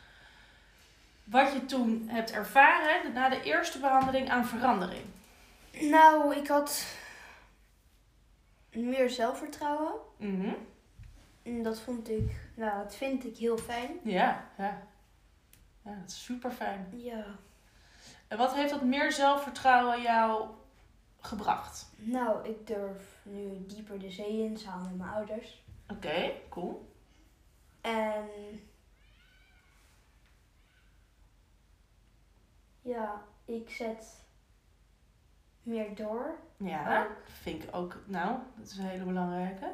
[1.24, 5.06] Wat je toen hebt ervaren na de eerste behandeling aan verandering.
[5.80, 6.86] Nou, ik had
[8.72, 9.94] meer zelfvertrouwen.
[10.18, 10.54] Mhm.
[11.44, 14.00] En dat vond ik, nou, dat vind ik heel fijn.
[14.04, 14.82] Ja, ja.
[15.82, 16.88] Ja, dat is super fijn.
[16.96, 17.26] Ja.
[18.28, 20.48] En wat heeft dat meer zelfvertrouwen jou
[21.20, 21.90] gebracht?
[21.96, 25.66] Nou, ik durf nu dieper de zee in samen met mijn ouders.
[25.88, 26.96] Oké, cool.
[27.82, 28.30] En
[32.82, 34.26] ja, ik zet
[35.64, 36.38] meer door.
[36.58, 37.12] Ja, Ook.
[37.26, 37.98] vind ik ook.
[38.06, 39.74] Nou, dat is een hele belangrijke.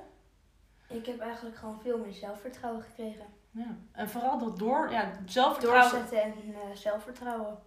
[0.87, 3.25] Ik heb eigenlijk gewoon veel meer zelfvertrouwen gekregen.
[3.51, 3.77] Ja.
[3.91, 5.91] En vooral dat door, ja, zelfvertrouwen.
[5.91, 7.57] Doorzetten en eh, zelfvertrouwen.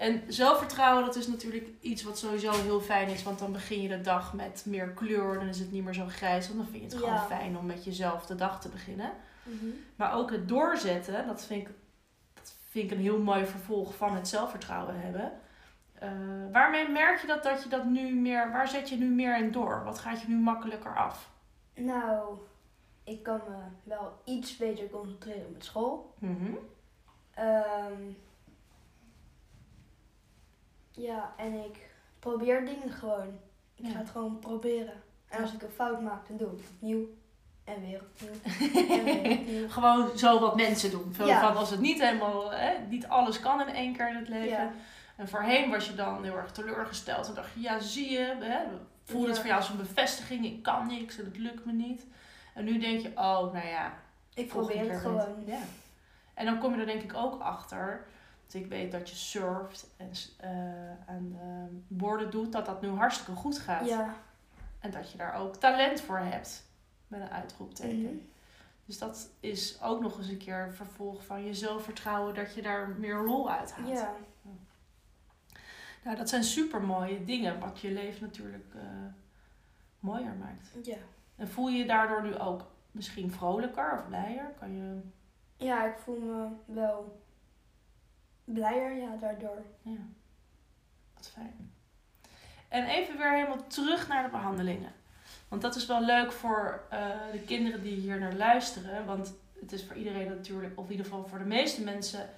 [0.00, 3.22] En zelfvertrouwen, dat is natuurlijk iets wat sowieso heel fijn is.
[3.22, 5.34] Want dan begin je de dag met meer kleur.
[5.34, 6.46] Dan is het niet meer zo grijs.
[6.48, 7.26] Want dan vind je het gewoon Ja.
[7.26, 9.10] fijn om met jezelf de dag te beginnen.
[9.42, 9.66] Mhm.
[9.96, 11.74] Maar ook het doorzetten, dat vind ik,
[12.34, 15.32] dat vind ik een heel mooi vervolg van het zelfvertrouwen hebben.
[15.94, 16.08] Eh,
[16.52, 19.52] waarmee merk je dat, dat je dat nu meer, waar zet je nu meer in
[19.52, 19.84] door?
[19.84, 21.30] Wat gaat je nu makkelijker af?
[21.74, 22.38] Nou,
[23.04, 26.14] ik kan me wel iets beter concentreren met school.
[27.34, 28.02] Ehm,
[31.02, 33.38] ja, en ik probeer dingen gewoon.
[33.74, 33.90] Ik Ja.
[33.92, 35.02] ga het gewoon proberen.
[35.28, 37.08] En als ik een fout maak, dan doe ik het opnieuw.
[37.64, 38.40] En weer opnieuw.
[38.98, 39.68] en weer opnieuw.
[39.68, 41.14] Gewoon zo wat mensen doen.
[41.18, 41.40] Ja.
[41.40, 44.48] van als het niet helemaal, hè, niet alles kan in één keer in het leven.
[44.48, 44.72] Ja.
[45.16, 47.28] En voorheen was je dan heel erg teleurgesteld.
[47.28, 48.58] En dacht je, ja zie je, hè,
[49.04, 50.44] voelde het voor jou als een bevestiging.
[50.44, 52.06] Ik kan niks en het lukt me niet.
[52.54, 53.92] En nu denk je, oh nou ja,
[54.34, 55.42] Ik probeer het gewoon.
[55.46, 55.60] Ja.
[56.34, 58.06] En dan kom je er denk ik ook achter.
[58.54, 61.36] Ik weet dat je surft en eh, aan
[61.88, 63.86] borden doet, dat dat nu hartstikke goed gaat.
[63.86, 64.14] Ja.
[64.78, 66.68] En dat je daar ook talent voor hebt.
[67.06, 68.02] Met een uitroepteken.
[68.02, 68.14] Mhm.
[68.84, 72.62] Dus dat is ook nog eens een keer een vervolg van je zelfvertrouwen dat je
[72.62, 73.98] daar meer lol uit haalt.
[73.98, 74.14] Ja.
[76.04, 78.82] Nou, dat zijn super mooie dingen, wat je leven natuurlijk eh,
[79.98, 80.86] mooier maakt.
[80.86, 80.96] Ja.
[81.36, 84.54] En voel je je daardoor nu ook misschien vrolijker of blijer?
[84.58, 85.00] Kan je.
[85.56, 87.19] Ja, ik voel me wel
[88.52, 89.62] blijer, ja, daardoor.
[89.82, 89.98] Ja,
[91.14, 91.72] wat fijn.
[92.68, 94.92] En even weer helemaal terug naar de behandelingen.
[95.48, 99.06] Want dat is wel leuk voor eh, de kinderen die hier naar luisteren.
[99.06, 102.28] Want het is voor iedereen natuurlijk, of in ieder geval voor de meeste mensen,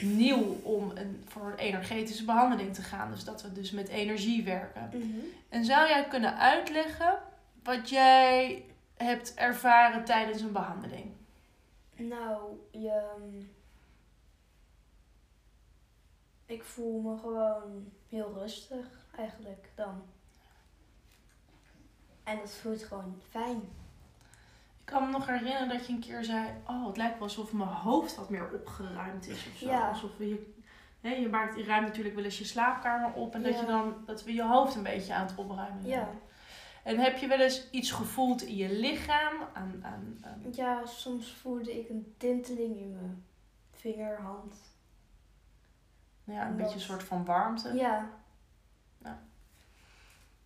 [0.00, 3.10] nieuw om een, voor een energetische behandeling te gaan.
[3.10, 4.90] Dus dat we dus met energie werken.
[4.92, 5.18] Mhm.
[5.48, 7.18] En zou jij kunnen uitleggen
[7.62, 8.64] wat jij
[8.96, 11.10] hebt ervaren tijdens een behandeling?
[11.96, 13.02] Nou, je...
[16.50, 18.86] Ik voel me gewoon heel rustig
[19.16, 20.02] eigenlijk dan.
[22.24, 23.56] En dat voelt gewoon fijn.
[24.80, 27.52] Ik kan me nog herinneren dat je een keer zei: Oh, het lijkt wel alsof
[27.52, 29.66] mijn hoofd wat meer opgeruimd is of zo.
[29.66, 29.88] Ja.
[29.88, 30.54] Alsof we je,
[31.00, 33.94] hè, je, maakt, je ruimt natuurlijk wel eens je slaapkamer op en dat, je dan,
[34.06, 35.92] dat we je hoofd een beetje aan het opruimen zijn.
[35.94, 36.08] Ja.
[36.84, 39.34] En heb je wel eens iets gevoeld in je lichaam?
[39.52, 43.24] Aan, aan, aan- Ja, soms voelde ik een tinteling in mijn
[43.72, 44.54] vinger, hand.
[46.32, 47.74] Ja, een Dat- beetje een soort van warmte?
[47.74, 48.08] Ja,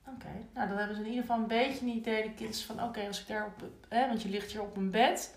[0.08, 2.82] Oké, nou dan hebben ze in ieder geval een beetje een idee, de kids, van
[2.82, 5.36] oké, als ik daar op, hè, want je ligt hier op een bed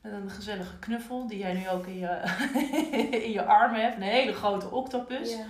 [0.00, 2.20] met een gezellige knuffel, die jij nu ook in je,
[3.24, 5.36] in je armen hebt, een hele grote octopus.
[5.36, 5.44] ja.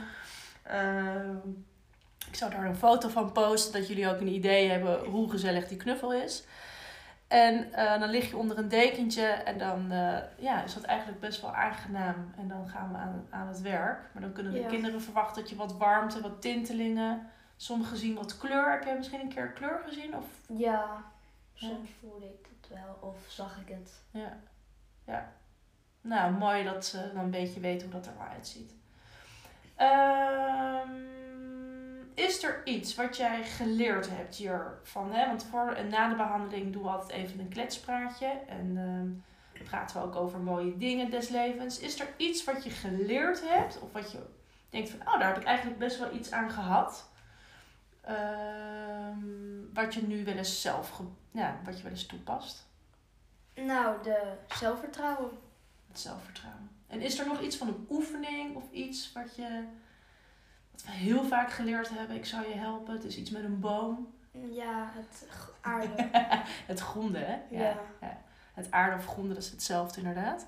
[0.62, 1.36] Ehm,
[2.28, 5.68] ik zou daar een foto van posten, dat jullie ook een idee hebben hoe gezellig
[5.68, 6.44] die knuffel is.
[7.28, 11.20] En eh, dan lig je onder een dekentje en dan eh, ja, is dat eigenlijk
[11.20, 12.32] best wel aangenaam.
[12.36, 14.00] En dan gaan we aan, aan het werk.
[14.12, 14.68] Maar dan kunnen de Ja.
[14.68, 17.30] kinderen verwachten dat je wat warmte, wat tintelingen.
[17.56, 18.70] Sommigen zien wat kleur.
[18.70, 20.16] Heb jij misschien een keer kleur gezien?
[20.16, 21.02] Of, ja,
[21.54, 23.92] soms voelde ik het wel of zag ik het.
[24.10, 24.36] ja.
[25.04, 25.32] ja.
[26.00, 28.72] Nou, mooi dat ze dan een beetje weten hoe dat er wel uitziet.
[29.76, 30.90] Ehm,
[32.18, 35.12] is er iets wat jij geleerd hebt hiervan?
[35.12, 35.26] Hè?
[35.26, 38.26] Want voor en na de behandeling doen we altijd even een kletspraatje.
[38.26, 41.78] En ehm, praten we ook over mooie dingen des levens.
[41.78, 43.80] Is er iets wat je geleerd hebt?
[43.80, 44.18] Of wat je
[44.70, 47.10] denkt van, oh, daar heb ik eigenlijk best wel iets aan gehad.
[48.00, 51.00] Ehm, wat je nu wel eens zelf,
[51.30, 52.66] ja, wat je wel eens toepast.
[53.54, 55.30] Nou, de zelfvertrouwen.
[55.88, 56.70] Het zelfvertrouwen.
[56.86, 59.64] En is er nog iets van een oefening of iets wat je
[60.84, 62.16] wat we heel vaak geleerd hebben?
[62.16, 62.94] Ik zou je helpen.
[62.94, 64.08] Het is iets met een boom.
[64.50, 65.26] Ja, het
[65.60, 66.08] aarde.
[66.66, 67.38] het gronden, hè?
[67.50, 67.76] ja.
[68.54, 70.46] Het aarde of gronden, dat is hetzelfde inderdaad.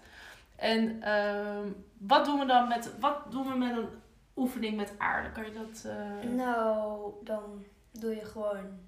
[0.57, 3.89] En ehm, wat doen we dan met, wat doen we met een
[4.37, 5.31] oefening met aarde?
[5.33, 5.85] Kan je dat...
[5.85, 8.79] eh, Nou, dan doe je gewoon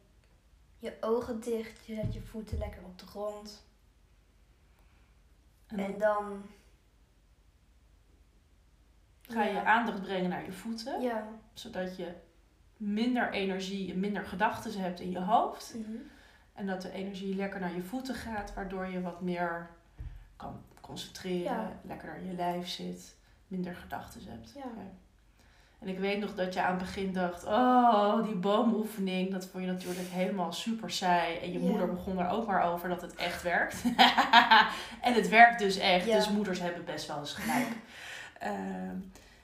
[0.79, 1.87] je ogen dicht.
[1.87, 3.67] Je zet je voeten lekker op de grond.
[5.67, 6.43] en dan En dan...
[9.33, 11.01] ga je aandacht brengen naar je voeten.
[11.01, 12.09] Ja, Zodat je
[12.77, 15.75] minder energie en minder gedachten hebt in je hoofd.
[15.77, 15.97] Mhm.
[16.55, 19.69] En dat de energie lekker naar je voeten gaat, waardoor je wat meer
[20.37, 21.73] kan concentreren, Ja.
[21.83, 23.15] lekker naar je lijf zit,
[23.47, 24.53] minder gedachten hebt.
[24.57, 24.71] Ja.
[25.79, 29.65] En ik weet nog dat je aan het begin dacht, oh, die boomoefening, dat vond
[29.65, 31.39] je natuurlijk helemaal super saai.
[31.39, 31.69] En je Ja.
[31.69, 33.83] moeder begon er ook maar over dat het echt werkt.
[35.07, 37.69] en het werkt dus echt, dus moeders hebben best wel eens gelijk.
[38.39, 38.97] Ehm,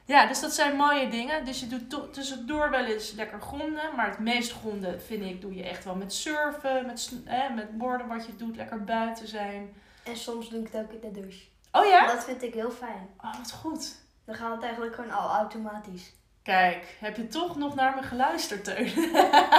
[0.09, 1.45] ja, dus dat zijn mooie dingen.
[1.45, 3.95] Dus je doet tussendoor wel eens lekker gronden.
[3.97, 7.79] Maar het meest gronden vind ik doe je echt wel met surfen, met, eh, met
[7.79, 9.75] borden wat je doet, lekker buiten zijn.
[10.03, 11.45] En soms doe ik het ook in de douche.
[11.73, 12.07] Oh ja?
[12.07, 13.09] Dat vind ik heel fijn.
[13.21, 13.97] Oh, wat goed.
[14.25, 16.13] Dan gaat het eigenlijk gewoon al automatisch.
[16.43, 18.93] Kijk, heb je toch nog naar me geluisterd, Teun?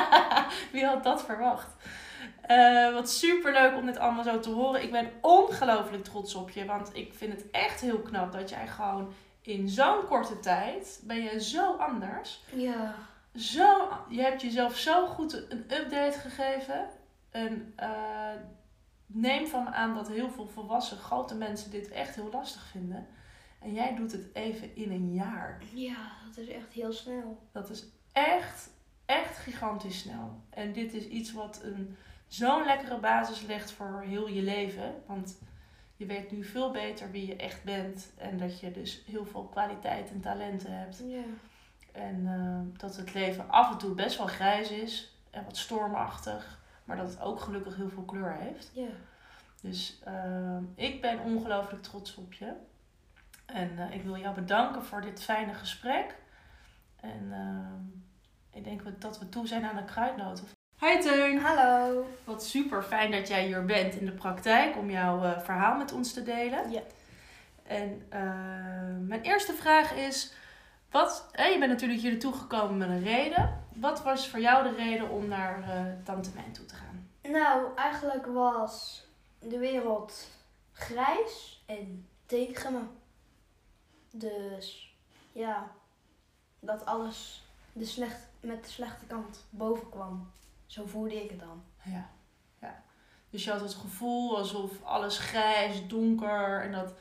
[0.71, 1.75] Wie had dat verwacht?
[2.41, 4.83] Eh, wat super leuk om dit allemaal zo te horen.
[4.83, 6.65] Ik ben ongelooflijk trots op je.
[6.65, 9.13] Want ik vind het echt heel knap dat jij gewoon
[9.49, 12.43] in zo'n korte tijd ben je zo anders.
[12.55, 12.95] Ja.
[13.35, 16.89] Zo, je hebt jezelf zo goed een update gegeven.
[17.29, 18.33] En eh,
[19.05, 23.07] neem van me aan dat heel veel volwassen grote mensen dit echt heel lastig vinden.
[23.59, 25.62] En jij doet het even in een jaar.
[25.73, 27.47] Ja, dat is echt heel snel.
[27.51, 28.69] Dat is echt,
[29.05, 30.41] echt gigantisch snel.
[30.49, 35.03] En dit is iets wat een, zo'n lekkere basis legt voor heel je leven.
[35.05, 35.38] Want
[35.99, 38.12] je weet nu veel beter wie je echt bent.
[38.17, 41.01] En dat je dus heel veel kwaliteit en talenten hebt.
[41.07, 41.23] Ja.
[41.91, 45.13] En eh, dat het leven af en toe best wel grijs is.
[45.29, 46.59] En wat stormachtig.
[46.83, 48.71] Maar dat het ook gelukkig heel veel kleur heeft.
[48.73, 48.88] Ja.
[49.62, 52.53] Dus eh, ik ben ongelooflijk trots op je.
[53.45, 56.15] En eh, ik wil jou bedanken voor dit fijne gesprek.
[56.95, 57.33] En
[58.51, 60.47] ik denk dat we toe zijn aan de kruidnoten.
[60.82, 61.39] Hi Teun!
[61.39, 62.06] Hallo.
[62.24, 65.92] Wat super fijn dat jij hier bent in de praktijk om jouw eh, verhaal met
[65.92, 66.72] ons te delen.
[66.72, 66.82] Ja.
[67.63, 70.34] En eh, mijn eerste vraag is:
[70.92, 73.63] wat, je bent natuurlijk hier naartoe gekomen met een reden.
[73.76, 77.10] Wat was voor jou de reden om naar eh Tante Mijn toe te gaan?
[77.22, 79.06] Nou, eigenlijk was
[79.39, 80.28] de wereld
[80.72, 82.82] grijs en tegen me.
[84.12, 84.96] Dus
[85.32, 85.72] ja,
[86.60, 90.32] dat alles de slecht, met de slechte kant boven kwam.
[90.69, 91.63] Zo voelde ik het dan.
[91.84, 92.10] Ja,
[92.62, 92.84] ja.
[93.29, 96.93] Dus je had het gevoel alsof alles grijs, donker en dat,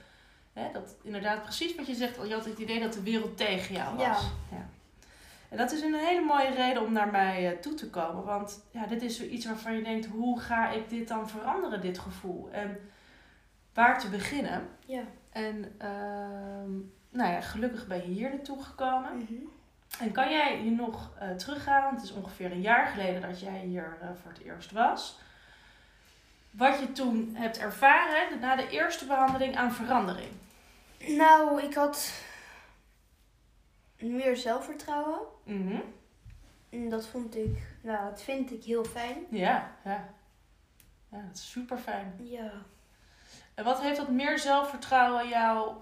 [0.52, 3.74] hè, dat inderdaad precies wat je zegt, je had het idee dat de wereld tegen
[3.74, 4.06] jou was.
[4.06, 4.56] Ja.
[4.56, 4.68] ja.
[5.48, 8.64] En dat is een hele mooie reden om naar mij eh, toe te komen, want
[8.70, 12.50] ja, dit is zoiets waarvan je denkt, hoe ga ik dit dan veranderen, dit gevoel?
[12.50, 12.90] En
[13.74, 14.68] waar te beginnen?
[14.86, 15.02] Ja.
[15.30, 16.70] En ehm,
[17.10, 19.16] nou ja, gelukkig ben je hier naartoe gekomen.
[19.16, 19.34] Mhm.
[20.00, 21.82] En kan jij hier nog eh, teruggaan?
[21.82, 25.18] Want het is ongeveer een jaar geleden dat jij hier eh, voor het eerst was.
[26.50, 30.32] Wat je toen hebt ervaren na de eerste behandeling aan verandering.
[31.06, 32.12] Nou, ik had
[33.96, 35.20] meer zelfvertrouwen.
[35.44, 35.80] Mhm.
[36.70, 39.26] En dat vond ik, nou, dat vind ik heel fijn.
[39.30, 40.08] Ja, ja.
[41.10, 42.14] Ja, dat is super fijn.
[42.22, 42.52] Ja.
[43.54, 45.76] En wat heeft dat meer zelfvertrouwen jou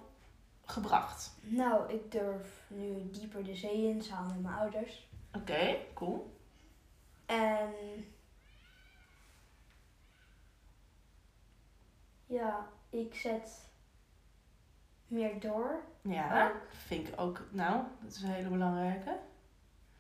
[0.66, 1.35] gebracht?
[1.40, 5.09] Nou, ik durf nu dieper de zee in samen met mijn ouders.
[5.33, 6.37] Oké, cool.
[7.26, 7.70] En
[12.26, 13.70] ja, ik zet
[15.07, 15.81] meer door.
[16.02, 16.57] Ja, Ook.
[16.70, 17.40] vind ik ook.
[17.50, 19.18] Nou, dat is een hele belangrijke.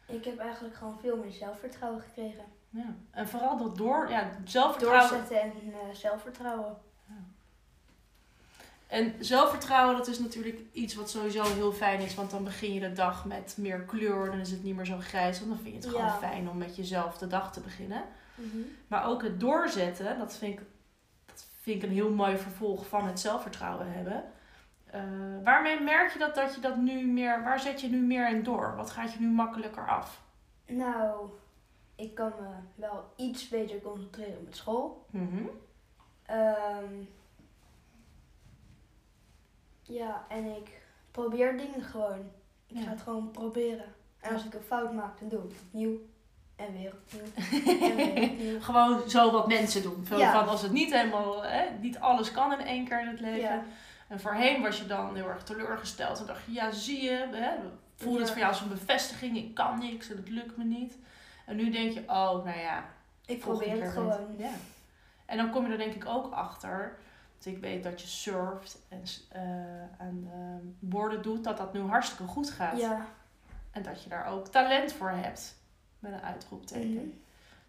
[0.06, 2.44] Ik heb eigenlijk gewoon veel meer zelfvertrouwen gekregen.
[2.70, 2.94] Ja.
[3.10, 5.10] En vooral dat door, ja, zelfvertrouwen.
[5.10, 6.76] Doorzetten en eh, zelfvertrouwen.
[8.86, 12.14] En zelfvertrouwen, dat is natuurlijk iets wat sowieso heel fijn is.
[12.14, 14.30] Want dan begin je de dag met meer kleur.
[14.30, 15.38] Dan is het niet meer zo grijs.
[15.38, 16.18] Want dan vind je het gewoon Ja.
[16.18, 18.02] fijn om met jezelf de dag te beginnen.
[18.34, 18.56] Mhm.
[18.88, 20.66] Maar ook het doorzetten, dat vind ik,
[21.26, 24.24] dat vind ik een heel mooi vervolg van het zelfvertrouwen hebben.
[24.86, 25.02] Eh,
[25.44, 28.42] waarmee merk je dat, dat je dat nu meer, waar zet je nu meer in
[28.42, 28.74] door?
[28.76, 30.22] Wat gaat je nu makkelijker af?
[30.66, 31.30] Nou,
[31.94, 35.06] ik kan me wel iets beter concentreren met school.
[35.10, 35.42] Mhm.
[36.22, 36.94] Ehm,
[39.86, 42.30] ja, en ik probeer dingen gewoon.
[42.66, 42.82] Ik Ja.
[42.82, 43.94] ga het gewoon proberen.
[44.20, 45.98] En als ik een fout maak, dan doe ik het opnieuw.
[46.56, 47.32] En weer opnieuw.
[47.88, 48.60] en weer opnieuw.
[48.60, 50.04] Gewoon zo wat mensen doen.
[50.06, 50.32] Veel Ja.
[50.32, 53.40] van als het niet helemaal, hè, niet alles kan in één keer in het leven.
[53.40, 53.64] Ja.
[54.08, 56.20] En voorheen was je dan heel erg teleurgesteld.
[56.20, 57.50] En dacht je, ja zie je, hè,
[57.96, 59.36] voelde het voor jou als een bevestiging.
[59.36, 60.98] Ik kan niks en het lukt me niet.
[61.46, 62.84] En nu denk je, oh nou ja,
[63.26, 64.34] Ik probeer het gewoon.
[64.38, 64.50] Ja.
[65.26, 66.98] En dan kom je er denk ik ook achter.
[67.46, 71.44] Dat ik weet dat je surft en eh, aan de borden doet.
[71.44, 72.78] Dat dat nu hartstikke goed gaat.
[72.78, 73.06] Ja.
[73.70, 75.58] En dat je daar ook talent voor hebt.
[75.98, 76.90] Met een uitroepteken.
[76.90, 77.16] Mhm.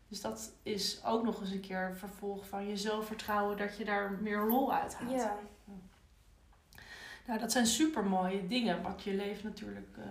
[0.07, 3.57] Dus dat is ook nog eens een keer een vervolg van je zelfvertrouwen.
[3.57, 5.11] Dat je daar meer lol uit haalt.
[5.11, 5.35] Ja.
[7.25, 8.81] Nou, dat zijn super mooie dingen.
[8.81, 10.03] Wat je leven natuurlijk eh,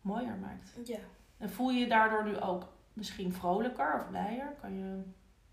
[0.00, 0.88] mooier maakt.
[0.88, 0.98] Ja.
[1.38, 4.54] En voel je je daardoor nu ook misschien vrolijker of blijer?
[4.60, 5.02] Kan je...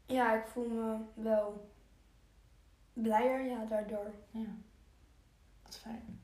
[0.05, 1.71] Ja, ik voel me wel
[2.93, 4.11] blijer, ja, daardoor.
[4.31, 4.47] Ja,
[5.63, 6.21] wat fijn.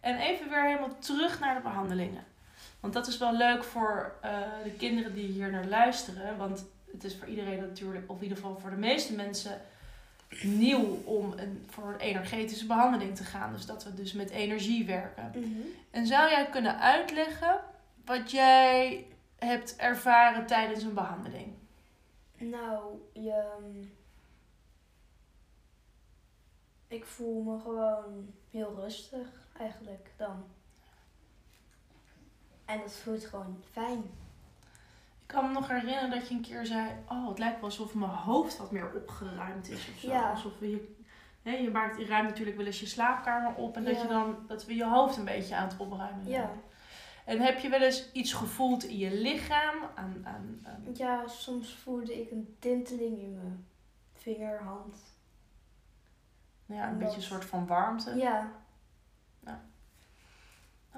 [0.00, 2.24] En even weer helemaal terug naar de behandelingen.
[2.80, 4.30] Want dat is wel leuk voor eh,
[4.64, 6.36] de kinderen die hier naar luisteren.
[6.36, 9.60] Want het is voor iedereen natuurlijk, of in ieder geval voor de meeste mensen,
[10.42, 13.52] nieuw om een, voor een energetische behandeling te gaan.
[13.52, 15.32] Dus dat we dus met energie werken.
[15.90, 17.60] En zou jij kunnen uitleggen
[18.04, 19.06] wat jij
[19.38, 21.52] hebt ervaren tijdens een behandeling?
[22.38, 23.44] Nou, je...
[26.88, 29.28] Ik voel me gewoon heel rustig
[29.58, 30.44] eigenlijk dan.
[32.64, 33.98] En dat voelt gewoon fijn.
[35.20, 37.94] Ik kan me nog herinneren dat je een keer zei: Oh, het lijkt wel alsof
[37.94, 40.08] mijn hoofd wat meer opgeruimd is of zo.
[40.08, 40.30] Ja.
[40.30, 40.94] Alsof we je,
[41.42, 44.02] hè, je, maakt, je ruimt natuurlijk wel eens je slaapkamer op en dat, Ja.
[44.02, 46.32] je dan, dat we je hoofd een beetje aan het opruimen Ja.
[46.40, 46.60] zijn.
[47.24, 49.76] En heb je wel eens iets gevoeld in je lichaam?
[49.94, 53.66] Aan, aan, aan- Ja, soms voelde ik een tinteling in mijn
[54.14, 54.96] vinger, hand.
[56.66, 58.16] Ja, een beetje een soort van warmte?
[58.16, 58.50] Ja,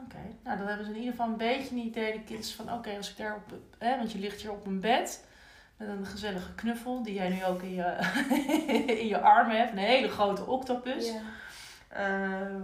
[0.05, 2.73] Oké, nou dan hebben ze in ieder geval een beetje een idee, de kids, van
[2.73, 5.25] oké, als ik daar op, hè, want je ligt hier op een bed
[5.77, 7.99] met een gezellige knuffel, die jij nu ook in je,
[9.03, 11.07] in je armen hebt, een hele grote octopus.
[11.07, 11.21] ja.
[11.89, 12.63] Ehm,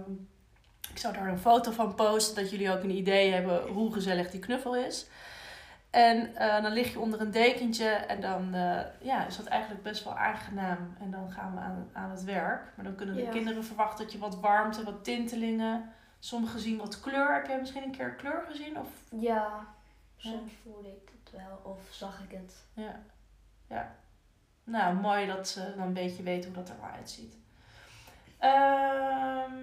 [0.91, 4.31] ik zou daar een foto van posten, dat jullie ook een idee hebben hoe gezellig
[4.31, 5.07] die knuffel is.
[5.95, 9.83] En eh, dan lig je onder een dekentje en dan eh, ja, is dat eigenlijk
[9.83, 10.95] best wel aangenaam.
[10.99, 12.71] En dan gaan we aan, aan het werk.
[12.75, 13.31] Maar dan kunnen de Ja.
[13.31, 15.93] kinderen verwachten dat je wat warmte, wat tintelingen.
[16.19, 17.33] Sommigen zien wat kleur.
[17.33, 18.79] Heb jij misschien een keer kleur gezien?
[18.79, 19.65] Of, ja,
[20.17, 22.55] soms voelde ik het wel of zag ik het.
[22.73, 22.99] ja.
[23.67, 23.95] ja.
[24.63, 27.35] Nou, mooi dat ze dan een beetje weten hoe dat er wel uitziet.
[28.39, 29.53] Ehm,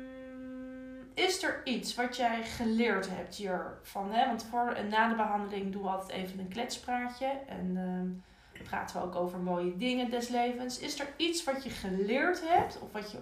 [1.14, 4.12] is er iets wat jij geleerd hebt hiervan?
[4.12, 4.26] Hè?
[4.26, 7.26] Want voor en na de behandeling doen we altijd even een kletspraatje.
[7.26, 10.78] En ehm, praten we ook over mooie dingen des levens.
[10.78, 12.78] Is er iets wat je geleerd hebt?
[12.80, 13.18] Of wat je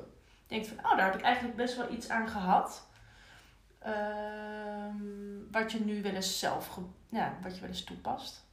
[0.46, 2.88] denkt van, oh, daar heb ik eigenlijk best wel iets aan gehad.
[3.78, 6.78] Ehm, wat je nu wel eens zelf,
[7.08, 8.44] ja, wat je wel eens toepast.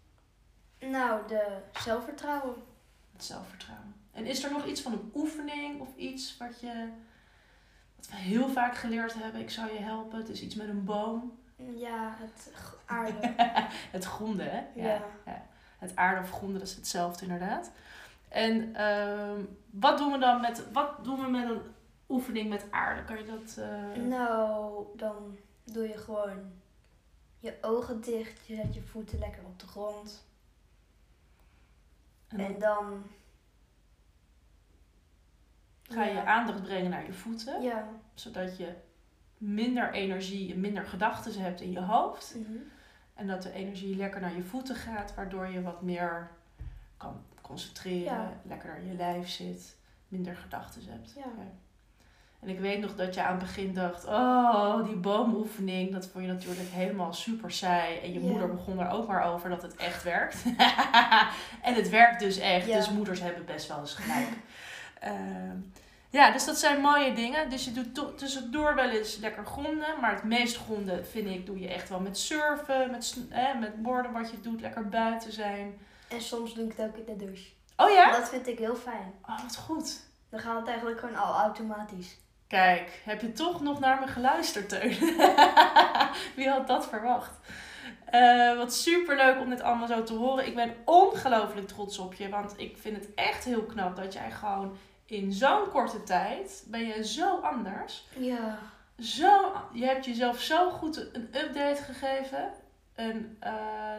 [0.79, 2.55] Nou, de zelfvertrouwen.
[3.13, 3.95] Het zelfvertrouwen.
[4.11, 6.89] En is er nog iets van een oefening of iets wat je
[8.09, 9.41] we heel vaak geleerd hebben?
[9.41, 10.17] Ik zou je helpen.
[10.19, 11.37] Het is iets met een boom.
[11.75, 12.51] Ja, het
[12.85, 13.33] aarde.
[13.95, 14.63] Het gronden, hè?
[14.75, 15.01] ja.
[15.77, 17.71] Het aarde of gronden, dat is hetzelfde inderdaad.
[18.29, 19.41] En ehm,
[19.71, 21.61] wat doen we dan met, wat doen we met een
[22.09, 23.03] oefening met aarde?
[23.03, 23.57] Kan je dat...
[23.57, 26.51] eh, Nou, dan doe je gewoon
[27.39, 28.45] je ogen dicht.
[28.47, 30.25] Je zet je voeten lekker op de grond.
[32.27, 33.03] en dan En dan...
[35.89, 37.61] ga je aandacht brengen naar je voeten.
[37.61, 37.87] Ja.
[38.13, 38.73] Zodat je
[39.37, 42.35] minder energie en minder gedachten hebt in je hoofd.
[42.37, 42.57] Mhm.
[43.13, 46.29] En dat de energie lekker naar je voeten gaat, waardoor je wat meer
[46.97, 48.33] kan concentreren, Ja.
[48.43, 49.75] lekker naar je lijf zit,
[50.07, 51.13] minder gedachten hebt.
[51.15, 51.23] Ja.
[52.39, 56.25] En ik weet nog dat je aan het begin dacht, oh, die boomoefening, dat vond
[56.25, 57.97] je natuurlijk helemaal super saai.
[57.99, 58.29] En je Ja.
[58.29, 60.43] moeder begon er ook maar over dat het echt werkt.
[61.67, 64.27] en het werkt dus echt, dus moeders hebben best wel eens gelijk.
[64.99, 65.57] Ehm,
[66.09, 67.49] ja, dus dat zijn mooie dingen.
[67.49, 69.99] Dus je doet tussendoor wel eens lekker gronden.
[70.01, 73.81] Maar het meest gronden vind ik doe je echt wel met surfen, met, eh, met
[73.81, 75.79] borden wat je doet, lekker buiten zijn.
[76.07, 77.49] En soms doe ik het ook in de douche.
[77.75, 78.11] Oh ja?
[78.11, 79.13] Dat vind ik heel fijn.
[79.25, 79.99] Oh, wat goed.
[80.29, 82.17] Dan gaat het eigenlijk gewoon al automatisch.
[82.47, 84.97] Kijk, heb je toch nog naar me geluisterd, Teun?
[86.35, 87.31] Wie had dat verwacht?
[88.05, 90.47] Eh, wat super leuk om dit allemaal zo te horen.
[90.47, 92.29] Ik ben ongelooflijk trots op je.
[92.29, 94.77] Want ik vind het echt heel knap dat jij gewoon
[95.07, 96.65] in zo'n korte tijd...
[96.67, 98.07] ben je zo anders.
[98.19, 98.59] Ja.
[98.99, 102.51] Zo, je hebt jezelf zo goed een update gegeven.
[102.93, 103.95] En eh,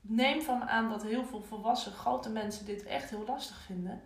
[0.00, 4.02] neem van me aan dat heel veel volwassen grote mensen dit echt heel lastig vinden.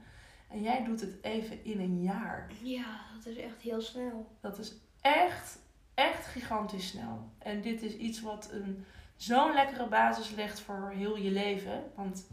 [0.49, 2.51] En jij doet het even in een jaar.
[2.63, 4.27] Ja, dat is echt heel snel.
[4.41, 5.59] Dat is echt,
[5.95, 7.31] echt gigantisch snel.
[7.39, 8.85] En dit is iets wat een,
[9.17, 11.83] zo'n lekkere basis legt voor heel je leven.
[11.95, 12.27] Want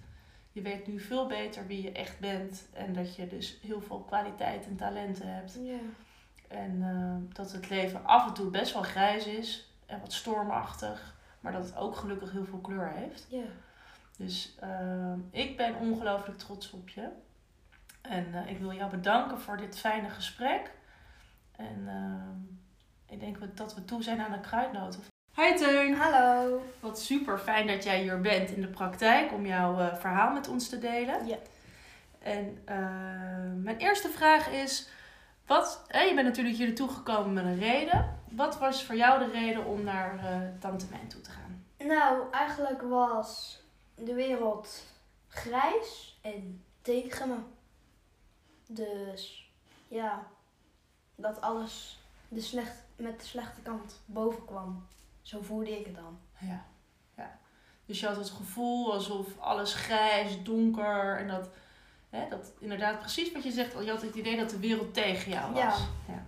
[0.60, 2.68] je weet nu veel beter wie je echt bent.
[2.74, 5.58] En dat je dus heel veel kwaliteit en talenten hebt.
[5.64, 5.80] Ja.
[6.48, 9.74] En eh, dat het leven af en toe best wel grijs is.
[9.86, 11.18] En wat stormachtig.
[11.40, 13.26] Maar dat het ook gelukkig heel veel kleur heeft.
[13.30, 13.46] Ja.
[14.18, 17.10] Dus eh, ik ben ongelooflijk trots op je.
[18.02, 20.72] En eh, ik wil jou bedanken voor dit fijne gesprek.
[21.56, 25.00] En eh, ik denk dat we toe zijn aan een kruidnoot.
[25.40, 25.94] Hi Teun!
[25.96, 26.62] Hallo.
[26.80, 30.48] Wat super fijn dat jij hier bent in de praktijk om jouw eh, verhaal met
[30.48, 31.28] ons te delen.
[31.28, 31.38] Ja.
[32.20, 32.78] En eh,
[33.64, 34.90] mijn eerste vraag is:
[35.46, 38.20] wat, je bent natuurlijk hier naartoe gekomen met een reden.
[38.30, 41.66] Wat was voor jou de reden om naar eh Tante Mijn toe te gaan?
[41.78, 43.62] Nou, eigenlijk was
[43.96, 44.86] de wereld
[45.28, 47.38] grijs en tegen me.
[48.68, 49.52] Dus
[49.88, 50.28] ja,
[51.16, 54.88] dat alles de slecht, met de slechte kant boven kwam.
[55.22, 56.20] Zo voelde ik het dan.
[56.40, 56.66] Ja.
[57.18, 57.40] ja.
[57.86, 61.50] Dus je had het gevoel alsof alles grijs, donker en dat,
[62.10, 65.32] hè, dat inderdaad precies wat je zegt, je had het idee dat de wereld tegen
[65.32, 65.80] jou was.
[66.08, 66.26] Ja.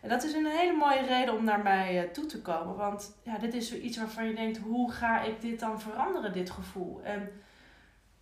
[0.00, 2.76] En dat is een hele mooie reden om naar mij eh, toe te komen.
[2.76, 6.50] Want ja, dit is zoiets waarvan je denkt, hoe ga ik dit dan veranderen, dit
[6.50, 7.00] gevoel?
[7.02, 7.30] En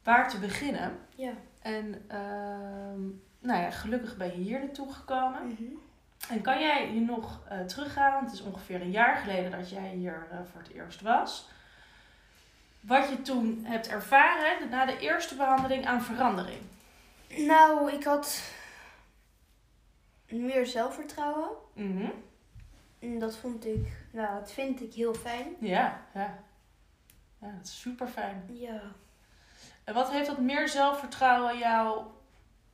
[0.03, 0.99] waar te beginnen.
[1.14, 1.32] Ja.
[1.61, 3.01] En ehm,
[3.38, 5.47] nou ja, gelukkig ben je hier naartoe gekomen.
[5.47, 5.74] Mhm.
[6.28, 8.12] En kan jij hier nog eh, teruggaan?
[8.12, 11.48] Want het is ongeveer een jaar geleden dat jij hier eh, voor het eerst was.
[12.80, 16.60] Wat je toen hebt ervaren na de eerste behandeling aan verandering.
[17.36, 18.42] Nou, ik had
[20.28, 21.48] meer zelfvertrouwen.
[21.72, 22.10] Mhm.
[22.98, 25.56] En dat vond ik, nou, dat vind ik heel fijn.
[25.58, 26.38] Ja, ja.
[27.38, 28.48] Ja, dat is super fijn.
[28.52, 28.80] Ja.
[29.84, 32.04] En wat heeft dat meer zelfvertrouwen jou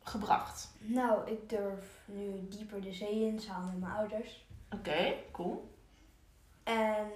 [0.03, 0.71] gebracht?
[0.79, 4.47] Nou, ik durf nu dieper de zee in samen met mijn ouders.
[4.71, 5.77] Oké, cool.
[6.63, 7.11] En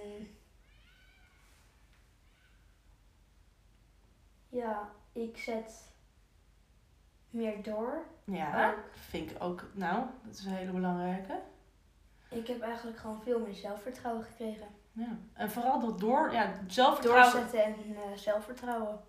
[4.49, 5.93] ja, ik zet
[7.29, 8.05] meer door.
[8.23, 8.77] Ja, Ook.
[8.93, 9.63] vind ik ook.
[9.73, 11.41] Nou, dat is een hele belangrijke.
[12.29, 14.67] Ik heb eigenlijk gewoon veel meer zelfvertrouwen gekregen.
[14.91, 15.17] Ja.
[15.33, 17.31] En vooral dat door, ja, zelfvertrouwen.
[17.33, 18.99] Doorzetten en eh, zelfvertrouwen.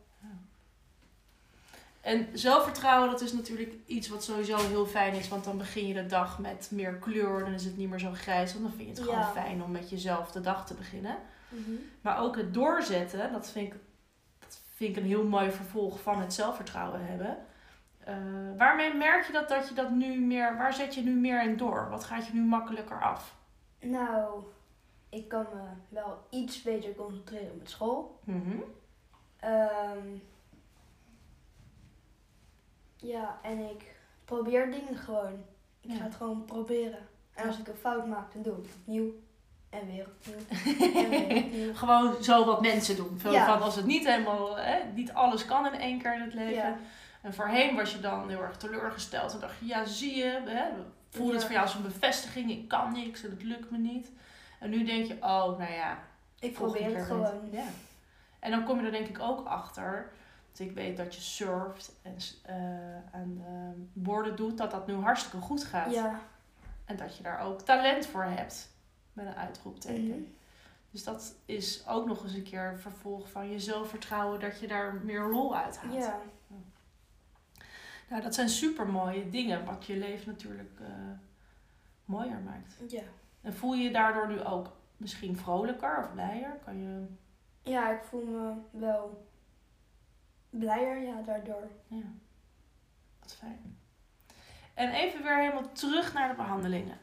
[2.04, 5.28] En zelfvertrouwen, dat is natuurlijk iets wat sowieso heel fijn is.
[5.28, 7.38] Want dan begin je de dag met meer kleur.
[7.44, 8.52] Dan is het niet meer zo grijs.
[8.52, 9.30] Want dan vind je het gewoon Ja.
[9.42, 11.16] fijn om met jezelf de dag te beginnen.
[11.48, 11.70] Mhm.
[12.00, 13.78] Maar ook het doorzetten, dat vind ik,
[14.38, 17.36] dat vind ik een heel mooi vervolg van het zelfvertrouwen hebben.
[17.98, 18.14] Eh,
[18.58, 21.56] waarmee merk je dat, dat je dat nu meer, waar zet je nu meer in
[21.56, 21.88] door?
[21.90, 23.36] Wat gaat je nu makkelijker af?
[23.80, 24.44] Nou,
[25.08, 28.20] ik kan me wel iets beter concentreren met school.
[28.24, 28.56] Mhm.
[29.36, 30.08] Ehm,
[33.04, 33.94] ja, en ik
[34.24, 35.32] probeer dingen gewoon.
[35.80, 35.96] Ik Ja.
[35.96, 36.98] ga het gewoon proberen.
[37.34, 39.12] En als ik een fout maak, dan doe ik het opnieuw.
[39.70, 40.46] En weer opnieuw.
[41.04, 41.74] en weer opnieuw.
[41.74, 43.20] Gewoon zo wat mensen doen.
[43.30, 43.46] Ja.
[43.46, 46.52] van als het niet helemaal, hè, niet alles kan in één keer in het leven.
[46.54, 46.78] Ja.
[47.22, 49.32] En voorheen was je dan heel erg teleurgesteld.
[49.32, 50.64] En dacht je, ja zie je, hè,
[51.10, 52.50] voelde het voor jou als een bevestiging.
[52.50, 54.10] Ik kan niks en het lukt me niet.
[54.60, 55.98] En nu denk je, oh nou ja,
[56.38, 57.48] Ik probeer het gewoon.
[57.50, 57.64] Ja.
[58.38, 60.12] En dan kom je er denk ik ook achter.
[60.56, 64.58] Want ik weet dat je surft en eh, aan de borden doet.
[64.58, 65.92] Dat dat nu hartstikke goed gaat.
[65.92, 66.20] Ja.
[66.84, 68.72] En dat je daar ook talent voor hebt.
[69.12, 70.20] Met een uitroepteken.
[70.20, 70.22] Mhm.
[70.90, 74.40] Dus dat is ook nog eens een keer een vervolg van je zelfvertrouwen.
[74.40, 75.94] Dat je daar meer lol uit haalt.
[75.94, 76.20] Ja.
[78.08, 79.64] Nou, dat zijn super mooie dingen.
[79.64, 80.88] Wat je leven natuurlijk eh,
[82.04, 82.76] mooier maakt.
[82.88, 83.02] Ja.
[83.40, 86.58] En voel je je daardoor nu ook misschien vrolijker of blijer?
[86.64, 87.06] Kan je...
[87.62, 89.26] Ja, ik voel me wel
[90.58, 91.68] blijer, ja, daardoor.
[91.86, 92.02] Ja,
[93.20, 93.78] wat fijn.
[94.74, 96.98] En even weer helemaal terug naar de behandelingen.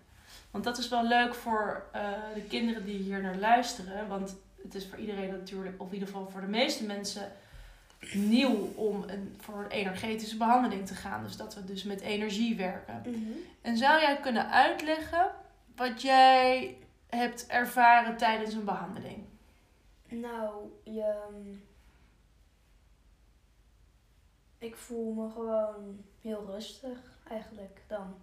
[0.52, 4.08] Want dat is wel leuk voor eh, de kinderen die hier naar luisteren.
[4.08, 7.32] Want het is voor iedereen natuurlijk, of in ieder geval voor de meeste mensen,
[8.14, 11.24] nieuw om een, voor een energetische behandeling te gaan.
[11.24, 13.02] Dus dat we dus met energie werken.
[13.06, 13.32] Mhm.
[13.62, 15.32] En zou jij kunnen uitleggen
[15.76, 16.78] wat jij
[17.10, 19.24] hebt ervaren tijdens een behandeling?
[20.08, 21.14] Nou, je...
[24.62, 26.98] Ik voel me gewoon heel rustig
[27.28, 28.16] eigenlijk dan.